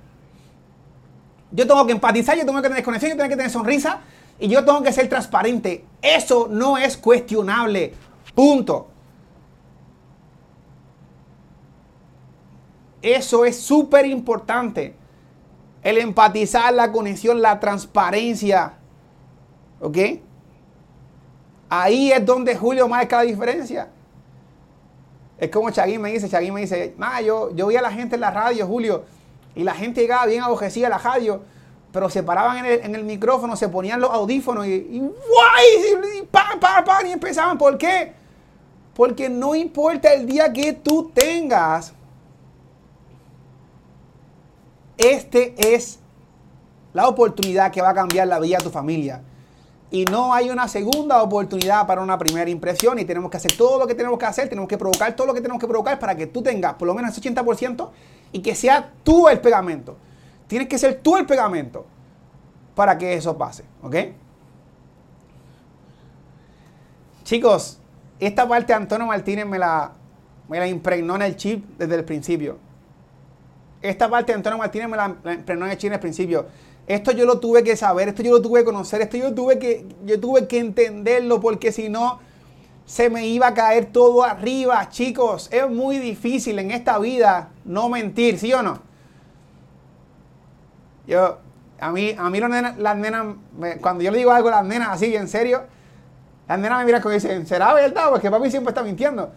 Yo 1.51 1.65
tengo 1.65 1.85
que 1.85 1.93
empatizar, 1.93 2.37
yo 2.37 2.45
tengo 2.45 2.61
que 2.61 2.67
tener 2.67 2.83
conexión, 2.83 3.11
yo 3.11 3.17
tengo 3.17 3.29
que 3.29 3.35
tener 3.35 3.51
sonrisa 3.51 3.99
y 4.39 4.47
yo 4.47 4.63
tengo 4.63 4.81
que 4.81 4.91
ser 4.91 5.09
transparente. 5.09 5.85
Eso 6.01 6.47
no 6.49 6.77
es 6.77 6.97
cuestionable. 6.97 7.93
Punto. 8.35 8.87
Eso 13.01 13.45
es 13.45 13.59
súper 13.59 14.05
importante. 14.05 14.95
El 15.81 15.97
empatizar, 15.97 16.73
la 16.73 16.91
conexión, 16.91 17.41
la 17.41 17.59
transparencia. 17.59 18.73
¿Ok? 19.79 19.97
Ahí 21.69 22.11
es 22.11 22.25
donde 22.25 22.55
Julio 22.55 22.87
marca 22.87 23.17
la 23.17 23.23
diferencia. 23.23 23.89
Es 25.37 25.51
como 25.51 25.69
Chaguín 25.69 26.01
me 26.01 26.11
dice, 26.11 26.29
Chaguín 26.29 26.53
me 26.53 26.61
dice, 26.61 26.95
yo, 27.23 27.55
yo 27.55 27.67
vi 27.67 27.75
a 27.75 27.81
la 27.81 27.91
gente 27.91 28.15
en 28.15 28.21
la 28.21 28.31
radio, 28.31 28.65
Julio, 28.65 29.05
y 29.55 29.63
la 29.63 29.73
gente 29.73 30.01
llegaba 30.01 30.25
bien 30.25 30.41
abojecida 30.41 30.87
a 30.87 30.89
la 30.91 30.97
radio, 30.97 31.41
pero 31.97 32.11
se 32.11 32.21
paraban 32.21 32.63
en 32.63 32.93
el, 32.93 33.03
micrófono, 33.03 33.55
se 33.55 33.69
ponían 33.69 33.99
los 33.99 34.11
audífonos 34.11 34.67
y, 34.67 34.69
y, 34.69 34.97
y, 34.97 36.21
pa, 36.29 36.49
pa, 36.61 36.83
pa, 36.85 37.03
y 37.03 37.11
empezaban. 37.11 37.57
¿Por 37.57 37.75
qué? 37.75 38.13
Porque 38.93 39.29
no 39.29 39.55
importa 39.55 40.13
el 40.13 40.27
día 40.27 40.53
que 40.53 40.73
tú 40.73 41.09
tengas, 41.11 41.95
este 44.95 45.55
es 45.57 45.97
la 46.93 47.07
oportunidad 47.07 47.71
que 47.71 47.81
va 47.81 47.89
a 47.89 47.95
cambiar 47.95 48.27
la 48.27 48.39
vida 48.39 48.59
de 48.59 48.63
tu 48.65 48.69
familia 48.69 49.23
y 49.89 50.05
no 50.05 50.35
hay 50.35 50.51
una 50.51 50.67
segunda 50.67 51.23
oportunidad 51.23 51.87
para 51.87 52.03
una 52.03 52.19
primera 52.19 52.47
impresión 52.47 52.99
y 52.99 53.05
tenemos 53.05 53.31
que 53.31 53.37
hacer 53.37 53.57
todo 53.57 53.79
lo 53.79 53.87
que 53.87 53.95
tenemos 53.95 54.19
que 54.19 54.25
hacer, 54.25 54.49
tenemos 54.49 54.69
que 54.69 54.77
provocar 54.77 55.15
todo 55.15 55.25
lo 55.25 55.33
que 55.33 55.41
tenemos 55.41 55.59
que 55.59 55.67
provocar 55.67 55.97
para 55.97 56.15
que 56.15 56.27
tú 56.27 56.43
tengas 56.43 56.75
por 56.75 56.87
lo 56.87 56.93
menos 56.93 57.17
ese 57.17 57.27
80% 57.33 57.89
y 58.33 58.43
que 58.43 58.53
sea 58.53 58.93
tú 59.03 59.27
el 59.29 59.39
pegamento. 59.39 59.97
Tienes 60.47 60.67
que 60.67 60.77
ser 60.77 61.01
tú 61.01 61.17
el 61.17 61.25
pegamento 61.25 61.85
para 62.75 62.97
que 62.97 63.13
eso 63.13 63.37
pase, 63.37 63.63
¿ok? 63.81 63.95
Chicos, 67.23 67.79
esta 68.19 68.47
parte 68.47 68.73
Antonio 68.73 69.05
Martínez 69.05 69.45
me 69.45 69.59
la, 69.59 69.91
impregnó 70.69 71.15
en 71.17 71.23
el 71.23 71.35
chip 71.35 71.65
desde 71.77 71.95
el 71.95 72.05
principio. 72.05 72.57
Esta 73.81 74.09
parte 74.09 74.33
Antonio 74.33 74.57
Martínez 74.57 74.87
me 74.87 74.95
la, 74.95 75.15
impregnó 75.33 75.65
en 75.65 75.71
el 75.71 75.77
chip 75.77 75.87
en 75.87 75.93
el 75.95 75.99
principio. 75.99 76.45
Esto 76.87 77.11
yo 77.11 77.25
lo 77.25 77.39
tuve 77.39 77.63
que 77.63 77.75
saber, 77.75 78.07
esto 78.07 78.23
yo 78.23 78.31
lo 78.31 78.41
tuve 78.41 78.61
que 78.61 78.65
conocer, 78.65 79.01
esto 79.01 79.17
yo 79.17 79.33
tuve 79.33 79.59
que, 79.59 79.85
yo 80.05 80.19
tuve 80.21 80.47
que 80.47 80.59
entenderlo 80.59 81.41
porque 81.41 81.73
si 81.73 81.89
no 81.89 82.19
se 82.85 83.09
me 83.09 83.27
iba 83.27 83.47
a 83.47 83.53
caer 83.53 83.87
todo 83.87 84.23
arriba, 84.23 84.87
chicos. 84.89 85.49
Es 85.51 85.69
muy 85.69 85.99
difícil 85.99 86.57
en 86.59 86.71
esta 86.71 86.97
vida 86.97 87.49
no 87.65 87.89
mentir, 87.89 88.39
¿sí 88.39 88.53
o 88.53 88.63
no? 88.63 88.86
Yo, 91.07 91.37
a 91.79 91.91
mí, 91.91 92.15
a 92.17 92.29
mí 92.29 92.39
las 92.39 92.97
nenas, 92.97 93.35
cuando 93.81 94.03
yo 94.03 94.11
le 94.11 94.17
digo 94.17 94.31
algo 94.31 94.49
a 94.49 94.51
las 94.51 94.65
nenas 94.65 94.89
así, 94.89 95.15
en 95.15 95.27
serio, 95.27 95.63
las 96.47 96.59
nenas 96.59 96.79
me 96.79 96.85
miran 96.85 97.01
como 97.01 97.13
dicen, 97.13 97.45
¿será 97.45 97.73
verdad? 97.73 98.09
Porque 98.09 98.29
papi 98.29 98.49
siempre 98.49 98.71
está 98.71 98.83
mintiendo. 98.83 99.31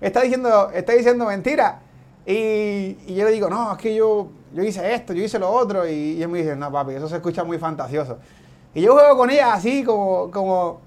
Está 0.00 0.20
diciendo, 0.20 0.70
está 0.72 0.92
diciendo 0.92 1.26
mentira. 1.26 1.80
Y, 2.26 2.96
y 3.06 3.14
yo 3.14 3.24
le 3.24 3.32
digo, 3.32 3.48
no, 3.48 3.72
es 3.72 3.78
que 3.78 3.94
yo, 3.94 4.28
yo 4.52 4.62
hice 4.62 4.94
esto, 4.94 5.12
yo 5.12 5.22
hice 5.22 5.38
lo 5.38 5.50
otro, 5.50 5.86
y, 5.88 6.22
y 6.22 6.26
me 6.26 6.38
dice, 6.38 6.56
no, 6.56 6.70
papi, 6.72 6.94
eso 6.94 7.08
se 7.08 7.16
escucha 7.16 7.44
muy 7.44 7.58
fantasioso. 7.58 8.18
Y 8.74 8.82
yo 8.82 8.94
juego 8.94 9.16
con 9.16 9.30
ella 9.30 9.52
así, 9.52 9.84
como, 9.84 10.30
como, 10.30 10.80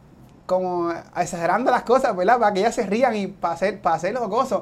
como 0.46 0.92
exagerando 1.16 1.72
las 1.72 1.84
cosas, 1.84 2.16
¿verdad? 2.16 2.40
Para 2.40 2.54
que 2.54 2.60
ellas 2.62 2.76
se 2.76 2.86
rían 2.86 3.16
y 3.16 3.28
para 3.28 3.54
hacer, 3.54 3.82
para 3.82 3.96
hacer 3.96 4.14
los 4.14 4.28
cosas. 4.28 4.62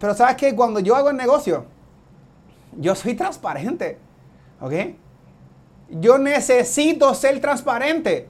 Pero 0.00 0.14
sabes 0.14 0.36
que 0.36 0.54
cuando 0.56 0.80
yo 0.80 0.96
hago 0.96 1.10
el 1.10 1.16
negocio, 1.16 1.64
yo 2.76 2.94
soy 2.94 3.14
transparente, 3.14 3.98
¿ok? 4.60 4.72
Yo 5.90 6.18
necesito 6.18 7.14
ser 7.14 7.40
transparente. 7.40 8.28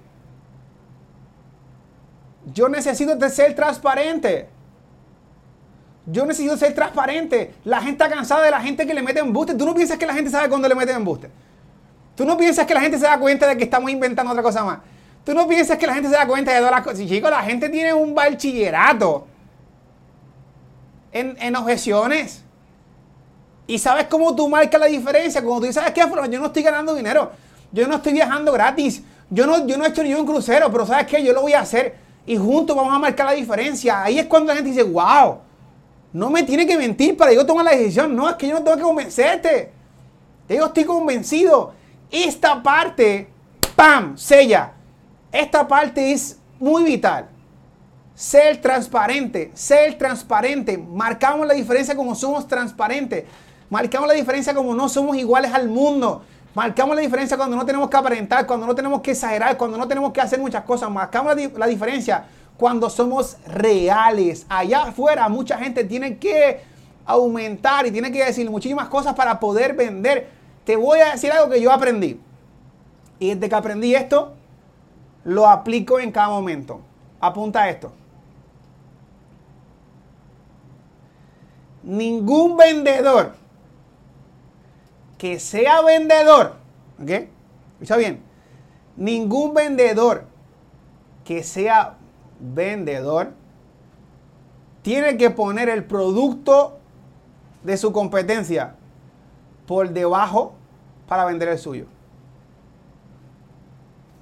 Yo 2.53 2.69
necesito 2.69 3.19
ser 3.29 3.55
transparente. 3.55 4.49
Yo 6.07 6.27
necesito 6.27 6.57
ser 6.57 6.75
transparente. 6.75 7.55
La 7.65 7.79
gente 7.81 8.05
está 8.05 8.15
cansada 8.15 8.43
de 8.43 8.51
la 8.51 8.61
gente 8.61 8.87
que 8.87 8.93
le 8.93 9.03
mete 9.03 9.21
embuste. 9.21 9.55
Tú 9.55 9.65
no 9.65 9.75
piensas 9.75 9.97
que 9.97 10.07
la 10.07 10.13
gente 10.13 10.31
sabe 10.31 10.49
cuándo 10.49 10.69
le 10.69 10.75
meten 10.75 10.97
embuste. 10.97 11.31
Tú 12.15 12.25
no 12.25 12.37
piensas 12.37 12.67
que 12.67 12.75
la 12.75 12.81
gente 12.81 12.99
se 12.99 13.05
da 13.05 13.19
cuenta 13.19 13.47
de 13.47 13.57
que 13.57 13.65
estamos 13.65 13.91
inventando 13.91 14.31
otra 14.31 14.43
cosa 14.43 14.65
más. 14.65 14.79
Tú 15.25 15.33
no 15.33 15.49
piensas 15.49 15.79
que 15.79 15.87
la 15.87 15.95
gente 15.95 16.11
se 16.11 16.15
da 16.15 16.27
cuenta 16.27 16.53
de 16.53 16.59
todas 16.59 16.73
las 16.73 16.83
cosas. 16.83 16.99
Chicos, 17.07 17.31
la 17.31 17.43
gente 17.43 17.71
tiene 17.71 17.95
un 17.95 18.15
bachillerato 18.15 19.27
en, 21.13 21.37
en 21.41 21.57
objeciones. 21.57 22.44
Y 23.67 23.79
sabes 23.79 24.07
cómo 24.09 24.35
tú 24.35 24.49
marcas 24.49 24.81
la 24.81 24.87
diferencia. 24.87 25.41
Cuando 25.43 25.61
tú 25.61 25.67
dices, 25.67 25.83
¿sabes 25.83 25.93
qué? 25.93 26.01
Yo 26.31 26.41
no 26.41 26.47
estoy 26.47 26.63
ganando 26.63 26.95
dinero. 26.95 27.31
Yo 27.73 27.89
no 27.89 27.97
estoy 27.97 28.13
viajando 28.13 28.53
gratis. 28.53 29.03
Yo 29.31 29.47
no, 29.47 29.67
yo 29.67 29.79
no 29.79 29.85
he 29.85 29.89
hecho 29.89 30.03
ni 30.03 30.15
un 30.15 30.27
crucero. 30.27 30.71
Pero 30.71 30.87
¿sabes 30.87 31.07
qué? 31.07 31.25
Yo 31.25 31.33
lo 31.33 31.43
voy 31.43 31.55
a 31.55 31.61
hacer. 31.61 31.97
Y 32.27 32.37
juntos 32.37 32.77
vamos 32.77 32.93
a 32.93 32.99
marcar 32.99 33.27
la 33.27 33.33
diferencia. 33.33 34.03
Ahí 34.03 34.19
es 34.19 34.27
cuando 34.27 34.49
la 34.49 34.57
gente 34.57 34.71
dice, 34.71 34.83
wow 34.83 35.39
no 36.15 36.31
me 36.31 36.45
tiene 36.45 36.65
que 36.65 36.79
mentir 36.79 37.17
para 37.17 37.33
yo 37.33 37.45
tomar 37.45 37.65
la 37.65 37.73
decisión. 37.73 38.15
No, 38.15 38.31
es 38.31 38.37
que 38.37 38.47
yo 38.47 38.55
no 38.55 38.63
tengo 38.63 38.77
que 38.77 38.83
convencerte. 38.85 39.73
Yo 40.49 40.67
estoy 40.67 40.85
convencido. 40.85 41.75
Esta 42.09 42.63
parte, 42.63 43.29
¡pam! 43.75 44.17
Sella. 44.17 44.73
Esta 45.33 45.67
parte 45.67 46.13
es 46.13 46.39
muy 46.61 46.85
vital. 46.85 47.29
Ser 48.15 48.61
transparente, 48.61 49.51
ser 49.55 49.99
transparente. 49.99 50.79
Marcamos 50.79 51.49
la 51.49 51.55
diferencia 51.55 51.97
como 51.97 52.15
somos 52.15 52.47
transparentes. 52.47 53.25
Marcamos 53.75 54.07
la 54.07 54.15
diferencia 54.15 54.55
como 54.55 54.73
no 54.73 54.89
somos 54.89 55.17
iguales 55.17 55.53
al 55.53 55.69
mundo. 55.69 56.23
Marcamos 56.55 56.95
la 56.95 57.03
diferencia 57.03 57.37
cuando 57.37 57.57
no 57.57 57.67
tenemos 57.67 57.91
que 57.91 57.97
aparentar, 57.97 58.47
cuando 58.47 58.69
no 58.69 58.75
tenemos 58.77 59.01
que 59.01 59.11
exagerar, 59.11 59.57
cuando 59.57 59.77
no 59.77 59.89
tenemos 59.89 60.13
que 60.13 60.21
hacer 60.21 60.39
muchas 60.39 60.63
cosas. 60.63 60.89
Marcamos 60.93 61.35
la, 61.35 61.51
la 61.59 61.67
diferencia 61.67 62.25
cuando 62.57 62.89
somos 62.89 63.37
reales. 63.49 64.47
Allá 64.49 64.85
afuera 64.85 65.29
mucha 65.29 65.59
gente 65.59 65.83
tiene 65.83 66.19
que 66.19 66.61
aumentar 67.05 67.85
y 67.85 67.91
tiene 67.91 68.13
que 68.13 68.25
decir 68.25 68.49
muchísimas 68.49 68.87
cosas 68.87 69.15
para 69.15 69.41
poder 69.41 69.75
vender. 69.75 70.29
Te 70.65 70.77
voy 70.77 71.01
a 71.01 71.11
decir 71.11 71.33
algo 71.33 71.51
que 71.51 71.61
yo 71.61 71.73
aprendí. 71.73 72.21
Y 73.19 73.35
desde 73.35 73.49
que 73.49 73.55
aprendí 73.57 73.93
esto, 73.97 74.35
lo 75.25 75.49
aplico 75.49 75.99
en 75.99 76.13
cada 76.13 76.29
momento. 76.29 76.81
Apunta 77.19 77.69
esto. 77.69 77.91
Ningún 81.83 82.57
vendedor 82.57 83.43
que 85.19 85.39
sea 85.41 85.83
vendedor, 85.83 86.57
¿ok? 87.03 87.11
Escucha 87.75 87.97
bien. 87.97 88.23
Ningún 88.97 89.55
vendedor 89.55 90.27
que 91.25 91.43
sea 91.43 91.97
vendedor 92.39 93.33
tiene 94.83 95.17
que 95.17 95.31
poner 95.31 95.69
el 95.69 95.85
producto 95.85 96.79
de 97.63 97.77
su 97.77 97.93
competencia 97.93 98.75
por 99.67 99.91
debajo 99.91 100.55
para 101.09 101.25
vender 101.25 101.49
el 101.49 101.59
suyo. 101.59 101.87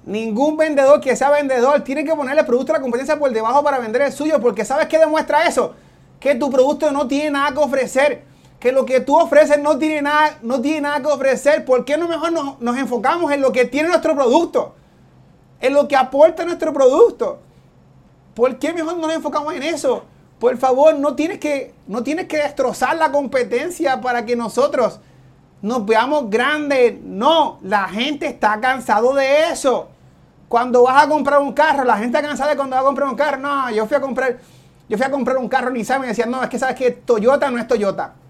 Ningún 0.05 0.57
vendedor 0.57 0.99
que 0.99 1.15
sea 1.15 1.29
vendedor 1.29 1.81
tiene 1.81 2.03
que 2.03 2.13
poner 2.13 2.37
el 2.37 2.45
producto 2.45 2.73
de 2.73 2.79
la 2.79 2.81
competencia 2.81 3.17
por 3.17 3.31
debajo 3.31 3.63
para 3.63 3.79
vender 3.79 4.01
el 4.01 4.11
suyo, 4.11 4.39
porque 4.41 4.65
¿sabes 4.65 4.87
qué 4.87 4.97
demuestra 4.97 5.47
eso? 5.47 5.75
Que 6.19 6.35
tu 6.35 6.49
producto 6.49 6.91
no 6.91 7.07
tiene 7.07 7.31
nada 7.31 7.51
que 7.51 7.59
ofrecer, 7.59 8.23
que 8.63 8.71
lo 8.71 8.85
que 8.85 9.01
tú 9.01 9.19
ofreces 9.19 9.59
no 9.59 9.77
tiene 9.77 10.01
nada, 10.01 10.37
no 10.41 10.61
tiene 10.61 10.79
nada 10.79 11.01
que 11.01 11.07
ofrecer. 11.07 11.65
¿Por 11.65 11.83
qué 11.83 11.97
no 11.97 12.07
mejor 12.07 12.31
nos, 12.31 12.61
nos 12.61 12.77
enfocamos 12.77 13.29
en 13.33 13.41
lo 13.41 13.51
que 13.51 13.65
tiene 13.65 13.89
nuestro 13.89 14.15
producto? 14.15 14.73
En 15.59 15.73
lo 15.73 15.85
que 15.85 15.97
aporta 15.97 16.45
nuestro 16.45 16.71
producto. 16.71 17.39
¿Por 18.33 18.57
qué 18.59 18.71
mejor 18.71 18.95
no 18.95 19.01
nos 19.01 19.17
enfocamos 19.17 19.53
en 19.53 19.63
eso? 19.63 20.05
Por 20.39 20.57
favor, 20.57 20.97
no 20.97 21.13
tienes 21.13 21.39
que, 21.39 21.73
no 21.87 22.03
tienes 22.03 22.29
que 22.29 22.37
destrozar 22.37 22.95
la 22.95 23.11
competencia 23.11 23.99
para 23.99 24.25
que 24.25 24.37
nosotros 24.37 25.01
nos 25.61 25.85
veamos 25.85 26.29
grandes. 26.29 27.01
No, 27.03 27.59
la 27.63 27.89
gente 27.89 28.27
está 28.27 28.61
cansado 28.61 29.13
de 29.13 29.49
eso. 29.49 29.89
Cuando 30.47 30.83
vas 30.83 31.03
a 31.03 31.09
comprar 31.09 31.41
un 31.41 31.51
carro, 31.51 31.83
la 31.83 31.97
gente 31.97 32.17
está 32.17 32.25
cansada 32.25 32.51
de 32.51 32.55
cuando 32.55 32.77
va 32.77 32.81
a 32.81 32.85
comprar 32.85 33.09
un 33.09 33.15
carro. 33.15 33.39
No, 33.39 33.69
yo 33.71 33.85
fui 33.87 33.97
a 33.97 33.99
comprar, 33.99 34.37
yo 34.87 34.97
fui 34.97 35.05
a 35.05 35.11
comprar 35.11 35.35
un 35.35 35.49
carro 35.49 35.69
Nissan 35.69 35.97
y 35.97 36.01
me 36.03 36.07
decían, 36.07 36.31
no, 36.31 36.41
es 36.41 36.49
que 36.49 36.57
sabes 36.57 36.77
que 36.77 36.91
Toyota 36.91 37.51
no 37.51 37.59
es 37.59 37.67
Toyota. 37.67 38.22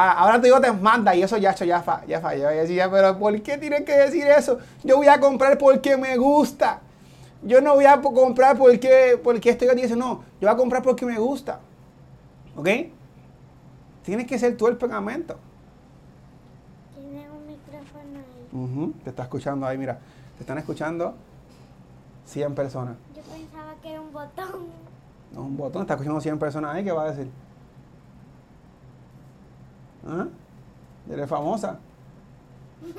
Ah, 0.00 0.12
ahora 0.12 0.40
te 0.40 0.46
digo 0.46 0.60
te 0.60 0.70
manda 0.70 1.12
y 1.16 1.24
eso 1.24 1.36
ya, 1.38 1.52
ya, 1.56 1.82
fa, 1.82 2.06
ya 2.06 2.20
falló. 2.20 2.42
Ya 2.42 2.50
decía, 2.50 2.88
pero 2.88 3.18
¿por 3.18 3.42
qué 3.42 3.58
tienes 3.58 3.82
que 3.82 3.98
decir 3.98 4.28
eso? 4.28 4.60
Yo 4.84 4.96
voy 4.96 5.08
a 5.08 5.18
comprar 5.18 5.58
porque 5.58 5.96
me 5.96 6.16
gusta. 6.16 6.78
Yo 7.42 7.60
no 7.60 7.74
voy 7.74 7.86
a 7.86 8.00
comprar 8.00 8.56
porque, 8.56 9.20
porque 9.24 9.50
estoy 9.50 9.66
dice 9.74 9.96
no, 9.96 10.22
yo 10.40 10.46
voy 10.46 10.50
a 10.50 10.56
comprar 10.56 10.84
porque 10.84 11.04
me 11.04 11.18
gusta. 11.18 11.58
¿Ok? 12.54 12.68
Tienes 14.04 14.28
que 14.28 14.38
ser 14.38 14.56
tú 14.56 14.68
el 14.68 14.76
pegamento. 14.76 15.36
Tiene 16.94 17.28
un 17.28 17.44
micrófono 17.48 18.20
ahí. 18.20 18.94
te 19.02 19.10
está 19.10 19.24
escuchando 19.24 19.66
ahí, 19.66 19.76
mira. 19.78 19.98
Te 20.36 20.44
están 20.44 20.58
escuchando 20.58 21.16
100 22.26 22.54
personas. 22.54 22.94
Yo 23.16 23.22
pensaba 23.22 23.74
que 23.82 23.90
era 23.90 24.00
un 24.00 24.12
botón. 24.12 24.68
No, 25.34 25.40
un 25.40 25.56
botón. 25.56 25.82
Está 25.82 25.94
escuchando 25.94 26.20
100 26.20 26.38
personas 26.38 26.76
ahí. 26.76 26.84
¿Qué 26.84 26.92
va 26.92 27.02
a 27.02 27.10
decir? 27.10 27.28
¿Ah? 30.06 30.26
Eres 31.10 31.28
famosa. 31.28 31.78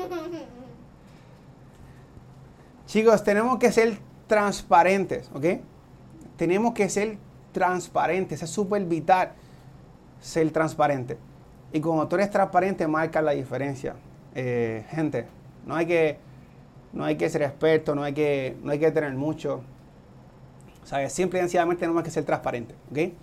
Chicos, 2.86 3.24
tenemos 3.24 3.60
que 3.60 3.72
ser 3.72 3.98
transparentes, 4.28 5.30
¿ok? 5.34 5.46
Tenemos 6.38 6.74
que 6.74 6.90
ser 6.90 7.18
transparentes. 7.52 8.42
Es 8.42 8.50
súper 8.50 8.84
vital 8.86 9.34
ser 10.20 10.52
transparente. 10.52 11.18
Y 11.72 11.80
cuando 11.82 12.08
tú 12.08 12.16
eres 12.16 12.32
transparente, 12.32 12.88
marca 12.88 13.22
la 13.22 13.32
diferencia. 13.32 13.96
Eh, 14.34 14.86
gente, 14.90 15.28
no 15.66 15.76
hay 15.76 15.86
que 15.86 16.18
no 16.92 17.06
hay 17.06 17.16
que 17.16 17.30
ser 17.30 17.44
experto, 17.44 17.94
no 17.96 18.04
hay 18.04 18.14
que, 18.14 18.58
no 18.64 18.72
hay 18.72 18.80
que 18.80 18.92
tener 18.92 19.14
mucho. 19.14 19.62
¿Sabes? 20.84 21.14
Simple 21.14 21.40
y 21.40 21.42
sencillamente 21.44 21.82
tenemos 21.82 22.04
que 22.04 22.10
ser 22.10 22.24
transparentes. 22.24 22.76
¿ok? 22.92 23.14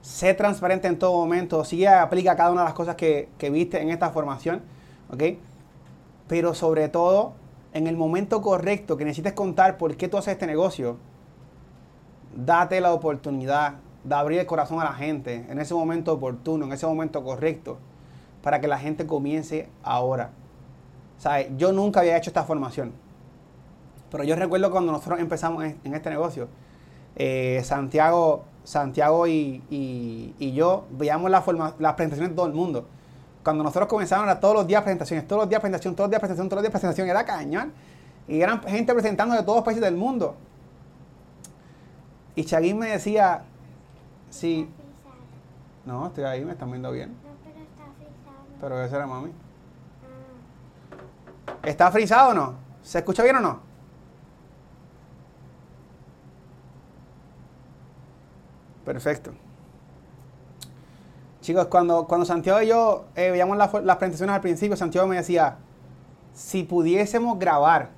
Sé 0.00 0.34
transparente 0.34 0.88
en 0.88 0.98
todo 0.98 1.12
momento. 1.12 1.64
Sí 1.64 1.84
aplica 1.86 2.36
cada 2.36 2.50
una 2.50 2.62
de 2.62 2.66
las 2.66 2.74
cosas 2.74 2.94
que, 2.94 3.28
viste 3.50 3.80
en 3.80 3.90
esta 3.90 4.10
formación. 4.10 4.62
¿ok? 5.10 5.22
Pero 6.28 6.54
sobre 6.54 6.88
todo, 6.88 7.32
en 7.72 7.86
el 7.86 7.96
momento 7.96 8.40
correcto 8.42 8.96
que 8.96 9.04
necesites 9.04 9.32
contar 9.32 9.76
por 9.76 9.96
qué 9.96 10.08
tú 10.08 10.16
haces 10.16 10.32
este 10.32 10.46
negocio, 10.46 10.98
date 12.34 12.80
la 12.80 12.92
oportunidad 12.92 13.74
de 14.04 14.14
abrir 14.14 14.38
el 14.38 14.46
corazón 14.46 14.80
a 14.80 14.84
la 14.84 14.92
gente 14.92 15.46
en 15.48 15.58
ese 15.58 15.74
momento 15.74 16.12
oportuno, 16.12 16.66
en 16.66 16.72
ese 16.72 16.86
momento 16.86 17.22
correcto, 17.24 17.78
para 18.42 18.60
que 18.60 18.68
la 18.68 18.78
gente 18.78 19.06
comience 19.06 19.68
ahora. 19.82 20.30
¿Sabes? 21.18 21.48
Yo 21.56 21.72
nunca 21.72 22.00
había 22.00 22.16
hecho 22.16 22.30
esta 22.30 22.44
formación. 22.44 22.92
Pero 24.10 24.24
yo 24.24 24.36
recuerdo 24.36 24.70
cuando 24.70 24.92
nosotros 24.92 25.20
empezamos 25.20 25.64
en, 25.64 25.94
este 25.94 26.10
negocio, 26.10 26.48
eh, 27.16 27.60
Santiago, 27.64 28.44
Santiago 28.68 29.26
y, 29.26 30.34
yo 30.54 30.84
veíamos 30.90 31.30
la 31.30 31.42
las 31.78 31.94
presentaciones 31.94 32.30
de 32.30 32.36
todo 32.36 32.46
el 32.46 32.52
mundo. 32.52 32.86
Cuando 33.42 33.64
nosotros 33.64 33.88
comenzamos 33.88 34.26
era 34.26 34.38
todos 34.38 34.56
los 34.56 34.66
días 34.66 34.82
presentaciones, 34.82 35.26
todos 35.26 35.40
los 35.40 35.48
días 35.48 35.58
presentación, 35.62 35.94
todos 35.94 36.04
los 36.04 36.10
días 36.10 36.20
presentación, 36.20 36.48
todos 36.50 36.56
los 36.58 36.62
días 36.64 36.72
presentación, 36.72 37.08
era 37.08 37.24
cañón. 37.24 37.72
Y 38.26 38.42
eran 38.42 38.62
gente 38.64 38.92
presentando 38.92 39.34
de 39.34 39.42
todos 39.42 39.56
los 39.56 39.64
países 39.64 39.82
del 39.82 39.96
mundo. 39.96 40.34
Y 42.34 42.44
Chaguín 42.44 42.78
me 42.78 42.90
decía, 42.90 43.44
sí. 44.28 44.68
No, 45.86 46.08
estoy 46.08 46.24
ahí, 46.24 46.44
me 46.44 46.52
están 46.52 46.70
viendo 46.70 46.92
bien. 46.92 47.08
No, 47.24 47.30
pero 47.42 47.62
está 47.62 47.84
frisado. 47.96 48.36
Pero 48.60 48.82
esa 48.82 48.96
era 48.96 49.06
mami. 49.06 49.32
¿Está 51.62 51.90
frisado 51.90 52.30
o 52.32 52.34
no? 52.34 52.54
¿Se 52.82 52.98
escucha 52.98 53.22
bien 53.22 53.36
o 53.36 53.40
no? 53.40 53.67
Perfecto. 58.88 59.32
Chicos, 61.42 61.66
cuando, 61.66 62.06
cuando 62.06 62.24
Santiago 62.24 62.62
y 62.62 62.68
yo 62.68 63.04
eh, 63.16 63.30
veíamos 63.30 63.58
las, 63.58 63.68
presentaciones 63.68 64.34
al 64.34 64.40
principio, 64.40 64.78
Santiago 64.78 65.06
me 65.06 65.16
decía, 65.16 65.58
si 66.32 66.62
pudiésemos 66.62 67.38
grabar, 67.38 67.90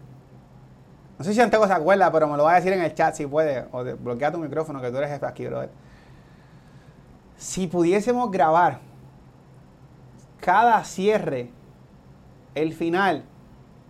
no 1.16 1.24
sé 1.24 1.30
si 1.30 1.36
Santiago 1.36 1.64
se 1.68 1.74
acuerda, 1.74 2.10
pero 2.10 2.26
me 2.26 2.36
lo 2.36 2.42
va 2.42 2.54
a 2.54 2.56
decir 2.56 2.72
en 2.72 2.82
el 2.82 2.92
chat 2.92 3.14
si 3.14 3.24
puede, 3.24 3.66
o 3.70 3.84
bloquea 3.98 4.32
tu 4.32 4.38
micrófono, 4.38 4.80
que 4.80 4.90
tú 4.90 4.96
eres 4.96 5.10
jefe 5.10 5.26
aquí, 5.26 5.46
brother. 5.46 5.70
Si 7.36 7.68
pudiésemos 7.68 8.28
grabar 8.32 8.80
cada 10.40 10.82
cierre, 10.82 11.50
el 12.56 12.72
final 12.72 13.22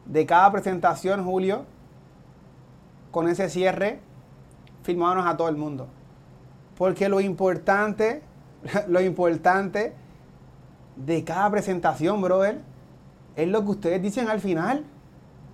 de 0.05 0.27
cada 0.27 0.53
presentación, 0.53 1.25
Julio, 1.25 1.65
con 3.11 3.27
ese 3.27 3.49
cierre, 3.49 4.01
filmándonos 4.83 5.27
a 5.27 5.39
todo 5.39 5.49
el 5.49 5.57
mundo. 5.57 5.89
Porque 6.81 7.11
lo 7.11 7.21
importante, 7.21 8.23
lo 8.89 9.03
importante 9.03 9.93
de 10.97 11.25
cada 11.25 11.51
presentación, 11.51 12.23
brother, 12.23 12.63
es 13.37 13.49
lo 13.49 13.63
que 13.67 13.71
ustedes 13.73 14.01
dicen 14.01 14.31
al 14.31 14.41
final. 14.41 14.87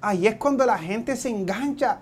Ahí 0.01 0.29
es 0.29 0.37
cuando 0.37 0.65
la 0.65 0.79
gente 0.79 1.17
se 1.17 1.29
engancha. 1.29 1.99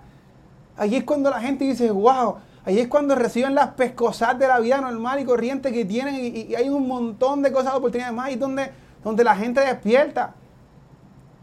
Ahí 0.77 0.95
es 0.95 1.03
cuando 1.05 1.31
la 1.31 1.41
gente 1.41 1.65
dice, 1.65 1.89
wow. 1.89 2.35
Ahí 2.65 2.77
es 2.77 2.87
cuando 2.87 3.15
reciben 3.15 3.55
las 3.55 3.69
pescosas 3.69 4.37
de 4.37 4.47
la 4.47 4.59
vida 4.59 4.79
normal 4.79 5.19
y 5.19 5.25
corriente 5.25 5.73
que 5.73 5.85
tienen. 5.85 6.13
Y, 6.23 6.53
hay 6.53 6.69
un 6.69 6.87
montón 6.87 7.41
de 7.41 7.51
cosas, 7.51 7.73
oportunidades 7.73 8.15
más. 8.15 8.29
Y 8.29 8.35
donde, 8.35 8.69
donde 9.03 9.23
la 9.23 9.35
gente 9.35 9.59
despierta. 9.59 10.35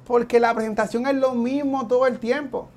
Porque 0.06 0.38
la 0.38 0.54
presentación 0.54 1.04
es 1.08 1.16
lo 1.16 1.34
mismo 1.34 1.88
todo 1.88 2.06
el 2.06 2.20
tiempo. 2.20 2.68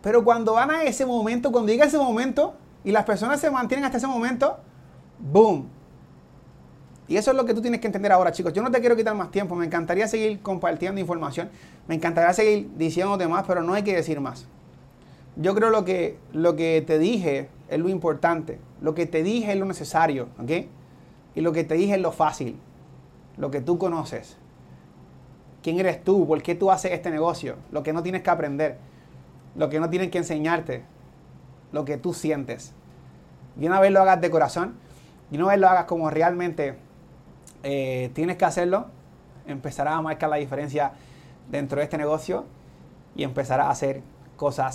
Pero 0.00 0.24
cuando 0.24 0.54
van 0.54 0.70
a 0.70 0.84
ese 0.84 1.04
momento, 1.04 1.52
cuando 1.52 1.70
llega 1.70 1.84
ese 1.84 1.98
momento 1.98 2.54
y 2.84 2.92
las 2.92 3.04
personas 3.04 3.40
se 3.40 3.50
mantienen 3.50 3.84
hasta 3.84 3.96
ese 3.96 4.06
momento, 4.06 4.58
¡boom! 5.18 5.68
Y 7.06 7.16
eso 7.16 7.30
es 7.30 7.36
lo 7.36 7.44
que 7.44 7.52
tú 7.52 7.60
tienes 7.60 7.80
que 7.80 7.86
entender 7.86 8.12
ahora, 8.12 8.32
chicos. 8.32 8.52
Yo 8.52 8.62
no 8.62 8.70
te 8.70 8.80
quiero 8.80 8.96
quitar 8.96 9.14
más 9.14 9.30
tiempo. 9.30 9.54
Me 9.54 9.66
encantaría 9.66 10.08
seguir 10.08 10.40
compartiendo 10.40 11.00
información. 11.00 11.50
Me 11.86 11.94
encantaría 11.94 12.32
seguir 12.32 12.70
diciendo 12.76 13.18
más, 13.28 13.44
pero 13.46 13.62
no 13.62 13.74
hay 13.74 13.82
que 13.82 13.94
decir 13.94 14.20
más. 14.20 14.46
Yo 15.36 15.54
creo 15.54 15.70
lo 15.70 15.84
que, 15.84 16.16
lo 16.32 16.56
que 16.56 16.82
te 16.86 16.98
dije 16.98 17.48
es 17.68 17.78
lo 17.78 17.88
importante. 17.88 18.58
Lo 18.80 18.94
que 18.94 19.06
te 19.06 19.22
dije 19.22 19.52
es 19.52 19.58
lo 19.58 19.66
necesario, 19.66 20.28
¿ok? 20.42 20.50
Y 21.34 21.40
lo 21.40 21.52
que 21.52 21.64
te 21.64 21.74
dije 21.74 21.94
es 21.94 22.00
lo 22.00 22.12
fácil. 22.12 22.56
Lo 23.36 23.50
que 23.50 23.60
tú 23.60 23.76
conoces. 23.76 24.36
¿Quién 25.62 25.78
eres 25.80 26.02
tú? 26.04 26.26
¿Por 26.26 26.42
qué 26.42 26.54
tú 26.54 26.70
haces 26.70 26.92
este 26.92 27.10
negocio? 27.10 27.56
Lo 27.70 27.82
que 27.82 27.92
no 27.92 28.02
tienes 28.02 28.22
que 28.22 28.30
aprender, 28.30 28.78
lo 29.56 29.68
que 29.68 29.80
no 29.80 29.90
tienen 29.90 30.10
que 30.10 30.18
enseñarte, 30.18 30.84
lo 31.74 31.84
que 31.84 31.98
tú 31.98 32.14
sientes. 32.14 32.72
Y 33.60 33.66
una 33.66 33.80
vez 33.80 33.90
lo 33.90 34.00
hagas 34.00 34.20
de 34.20 34.30
corazón, 34.30 34.76
y 35.30 35.36
una 35.36 35.48
vez 35.48 35.58
lo 35.58 35.68
hagas 35.68 35.84
como 35.84 36.08
realmente 36.08 36.76
eh, 37.64 38.10
tienes 38.14 38.36
que 38.36 38.44
hacerlo, 38.44 38.86
empezarás 39.46 39.94
a 39.94 40.00
marcar 40.00 40.30
la 40.30 40.36
diferencia 40.36 40.92
dentro 41.50 41.78
de 41.78 41.84
este 41.84 41.98
negocio 41.98 42.46
y 43.16 43.24
empezarás 43.24 43.66
a 43.66 43.70
hacer 43.70 44.02
cosas 44.36 44.66